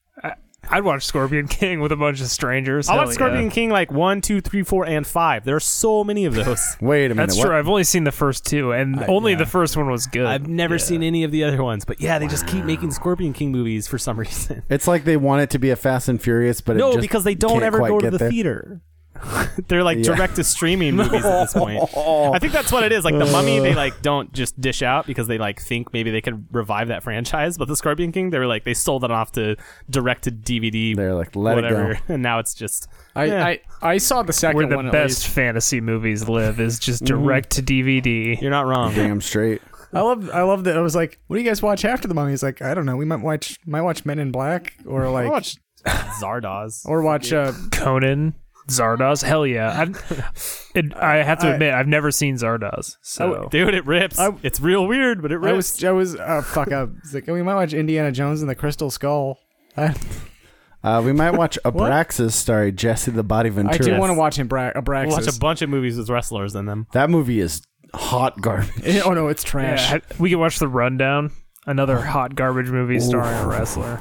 I'd 0.70 0.82
watch 0.82 1.04
Scorpion 1.04 1.46
King 1.48 1.80
with 1.80 1.92
a 1.92 1.96
bunch 1.96 2.22
of 2.22 2.28
strangers. 2.28 2.88
I'll 2.88 2.96
Hell 2.96 3.04
watch 3.04 3.10
yeah. 3.14 3.26
Scorpion 3.26 3.50
King 3.50 3.68
like 3.68 3.92
one, 3.92 4.22
two, 4.22 4.40
three, 4.40 4.62
four, 4.62 4.86
and 4.86 5.06
five. 5.06 5.44
There 5.44 5.56
are 5.56 5.60
so 5.60 6.02
many 6.04 6.24
of 6.24 6.34
those. 6.34 6.76
Wait 6.80 7.06
a 7.10 7.14
minute. 7.14 7.16
That's 7.26 7.36
what? 7.38 7.46
true. 7.48 7.56
I've 7.58 7.68
only 7.68 7.84
seen 7.84 8.04
the 8.04 8.12
first 8.12 8.46
two, 8.46 8.72
and 8.72 8.98
I- 9.00 9.06
only 9.06 9.32
yeah. 9.32 9.38
the 9.38 9.46
first 9.46 9.76
one 9.76 9.90
was 9.90 10.06
good. 10.06 10.24
I've 10.24 10.46
never 10.48 10.76
Yeah. 10.76 10.78
seen 10.80 11.02
any 11.02 11.22
of 11.24 11.32
the 11.32 11.44
other 11.44 11.62
ones, 11.62 11.84
but 11.84 12.00
yeah, 12.00 12.18
they 12.18 12.28
just 12.28 12.46
keep 12.46 12.64
making 12.64 12.92
Scorpion 12.92 13.34
King 13.34 13.52
movies 13.52 13.86
for 13.86 13.98
some 13.98 14.18
reason. 14.18 14.62
It's 14.70 14.88
like 14.88 15.04
they 15.04 15.18
want 15.18 15.42
it 15.42 15.50
to 15.50 15.58
be 15.58 15.68
a 15.68 15.76
Fast 15.76 16.08
and 16.08 16.20
Furious, 16.20 16.62
but 16.62 16.76
it 16.76 16.78
no, 16.78 16.92
just 16.92 17.02
because 17.02 17.24
they 17.24 17.34
don't 17.34 17.52
can't 17.52 17.62
ever 17.64 17.78
quite 17.80 17.88
go 17.90 17.98
to 17.98 18.04
get 18.06 18.10
the 18.12 18.18
there. 18.18 18.30
theater. 18.30 18.80
They're 19.68 19.82
like 19.84 19.98
Yeah. 19.98 20.14
direct 20.14 20.36
to 20.36 20.44
streaming 20.44 20.96
movies 20.96 21.24
at 21.24 21.42
this 21.44 21.52
point. 21.54 21.82
I 21.96 22.38
think 22.38 22.52
that's 22.52 22.70
what 22.72 22.84
it 22.84 22.92
is. 22.92 23.04
Like 23.04 23.18
the 23.18 23.26
Mummy, 23.26 23.58
they 23.60 23.74
like 23.74 24.02
don't 24.02 24.32
just 24.32 24.60
dish 24.60 24.82
out 24.82 25.06
because 25.06 25.26
they 25.26 25.38
like 25.38 25.60
think 25.60 25.92
maybe 25.92 26.10
they 26.10 26.20
could 26.20 26.46
revive 26.52 26.88
that 26.88 27.02
franchise. 27.02 27.56
But 27.58 27.68
the 27.68 27.76
Scorpion 27.76 28.12
King, 28.12 28.30
they 28.30 28.38
were 28.38 28.46
like 28.46 28.64
they 28.64 28.74
sold 28.74 29.04
it 29.04 29.10
off 29.10 29.32
to 29.32 29.56
direct 29.90 30.24
to 30.24 30.30
DVD, 30.32 30.94
They're 30.96 31.14
like, 31.14 31.34
let 31.36 31.56
whatever, 31.56 31.92
it 31.92 32.00
and 32.08 32.22
now 32.22 32.38
it's 32.38 32.54
just 32.54 32.88
I 33.16 33.24
Yeah. 33.26 33.44
I, 33.46 33.60
I 33.82 33.98
saw 33.98 34.22
the 34.22 34.32
second 34.32 34.56
Where 34.56 34.66
the 34.66 34.76
one. 34.76 34.86
at 34.86 34.92
best 34.92 35.24
least. 35.24 35.34
fantasy 35.34 35.80
movies 35.80 36.28
live 36.28 36.60
is 36.60 36.78
just 36.78 37.04
direct 37.04 37.50
to 37.50 37.62
DVD. 37.62 38.40
you're 38.40 38.50
not 38.50 38.66
wrong. 38.66 38.94
Damn 38.94 39.20
straight. 39.20 39.62
I 39.92 40.00
love 40.00 40.28
I 40.30 40.42
love 40.42 40.64
that. 40.64 40.76
I 40.76 40.80
was 40.80 40.96
like, 40.96 41.20
what 41.28 41.36
do 41.36 41.42
you 41.42 41.48
guys 41.48 41.62
watch 41.62 41.84
after 41.84 42.08
the 42.08 42.14
Mummy? 42.14 42.32
He's 42.32 42.42
like, 42.42 42.60
I 42.60 42.74
don't 42.74 42.84
know. 42.84 42.96
We 42.96 43.04
might 43.04 43.20
watch 43.20 43.58
might 43.64 43.82
watch 43.82 44.04
Men 44.04 44.18
in 44.18 44.32
Black 44.32 44.74
or 44.86 45.06
I 45.06 45.10
like 45.10 45.30
watch 45.30 45.56
Zardoz. 46.20 46.84
or 46.86 47.02
watch 47.02 47.32
uh 47.32 47.52
Conan, 47.70 48.34
Zardoz. 48.68 49.22
Hell 49.22 49.46
yeah! 49.46 49.80
I've, 49.80 50.70
it, 50.74 50.94
I 50.96 51.16
have 51.16 51.38
to 51.40 51.46
I- 51.48 51.50
admit, 51.54 51.74
I've 51.74 51.88
never 51.88 52.10
seen 52.10 52.36
Zardoz. 52.36 52.96
So 53.02 53.48
Dude, 53.50 53.74
it 53.74 53.86
rips. 53.86 54.18
I- 54.18 54.34
it's 54.42 54.60
real 54.60 54.86
weird, 54.86 55.20
but 55.22 55.32
it 55.32 55.38
rips. 55.38 55.52
I 55.52 55.56
was 55.56 55.84
I 55.84 55.90
was 55.92 56.16
uh, 56.16 56.42
fuck 56.42 56.72
up. 56.72 56.90
It's 56.98 57.12
like 57.14 57.26
we 57.26 57.42
might 57.42 57.54
watch 57.56 57.72
Indiana 57.72 58.10
Jones 58.12 58.40
and 58.40 58.48
the 58.50 58.54
Crystal 58.54 58.90
Skull. 58.90 59.38
Uh, 59.76 61.02
we 61.04 61.12
might 61.12 61.30
watch 61.32 61.58
Abraxas 61.64 62.32
starring 62.32 62.76
Jesse 62.76 63.10
the 63.10 63.22
Body 63.22 63.48
I 63.48 63.52
Ventura. 63.52 63.78
do 63.78 63.98
want 63.98 64.10
to 64.10 64.14
watch 64.14 64.36
him 64.38 64.48
Bra- 64.48 64.72
We'll 64.74 64.82
Abraxas. 64.84 65.10
watch 65.10 65.36
a 65.36 65.38
bunch 65.38 65.62
of 65.62 65.70
movies 65.70 65.96
with 65.96 66.08
wrestlers 66.10 66.54
in 66.54 66.66
them. 66.66 66.86
That 66.92 67.10
movie 67.10 67.40
is 67.40 67.62
hot 67.94 68.40
garbage. 68.40 68.96
oh 69.04 69.12
no, 69.12 69.28
it's 69.28 69.42
trash. 69.42 69.90
yeah, 69.90 69.98
we 70.18 70.30
can 70.30 70.38
watch 70.38 70.58
the 70.58 70.68
Rundown, 70.68 71.30
another 71.66 71.98
hot 71.98 72.34
garbage 72.34 72.68
movie 72.70 73.00
starring 73.00 73.36
a 73.38 73.46
wrestler. 73.46 74.00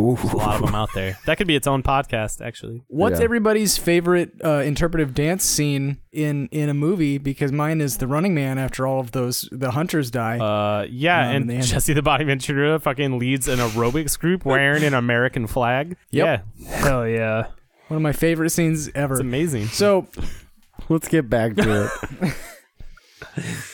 Ooh. 0.00 0.16
There's 0.16 0.32
a 0.32 0.36
lot 0.36 0.56
of 0.56 0.62
them 0.66 0.74
out 0.74 0.88
there. 0.94 1.18
That 1.26 1.36
could 1.38 1.46
be 1.46 1.54
its 1.56 1.66
own 1.66 1.82
podcast, 1.82 2.44
actually. 2.44 2.82
What's 2.88 3.18
Yeah. 3.18 3.24
everybody's 3.24 3.76
favorite 3.76 4.32
uh, 4.44 4.62
interpretive 4.64 5.14
dance 5.14 5.44
scene 5.44 5.98
in 6.12 6.48
in 6.52 6.68
a 6.68 6.74
movie? 6.74 7.18
Because 7.18 7.52
mine 7.52 7.80
is 7.80 7.98
the 7.98 8.06
Running 8.06 8.34
Man. 8.34 8.58
After 8.58 8.86
all 8.86 9.00
of 9.00 9.12
those, 9.12 9.48
the 9.52 9.72
hunters 9.72 10.10
die. 10.10 10.38
Uh, 10.38 10.86
yeah, 10.90 11.28
Um, 11.28 11.36
and 11.36 11.50
they 11.50 11.54
had- 11.56 11.64
Jesse 11.70 11.92
the 11.92 12.02
Body 12.02 12.24
Ventura 12.24 12.78
fucking 12.80 13.18
leads 13.18 13.46
an 13.48 13.58
aerobics 13.58 14.18
group 14.18 14.44
wearing 14.44 14.82
an 14.84 14.94
American 14.94 15.46
flag. 15.46 15.96
Yep. 16.10 16.46
Yeah, 16.56 16.66
Hell 16.68 17.06
yeah! 17.06 17.46
One 17.88 17.96
of 17.96 18.02
my 18.02 18.12
favorite 18.12 18.50
scenes 18.50 18.88
ever. 18.94 19.14
it's 19.14 19.20
amazing. 19.20 19.66
So 19.66 20.06
Let's 20.88 21.08
get 21.08 21.28
back 21.30 21.54
to 21.56 21.90
it. 22.24 22.34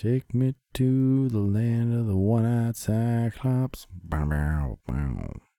Take 0.00 0.32
me 0.32 0.54
to 0.72 1.28
the 1.28 1.40
land 1.40 1.92
of 1.92 2.06
the 2.06 2.16
one-eyed 2.16 2.74
cyclops. 2.74 3.86
Bow, 3.92 4.24
bow, 4.24 4.78
bow. 4.86 5.42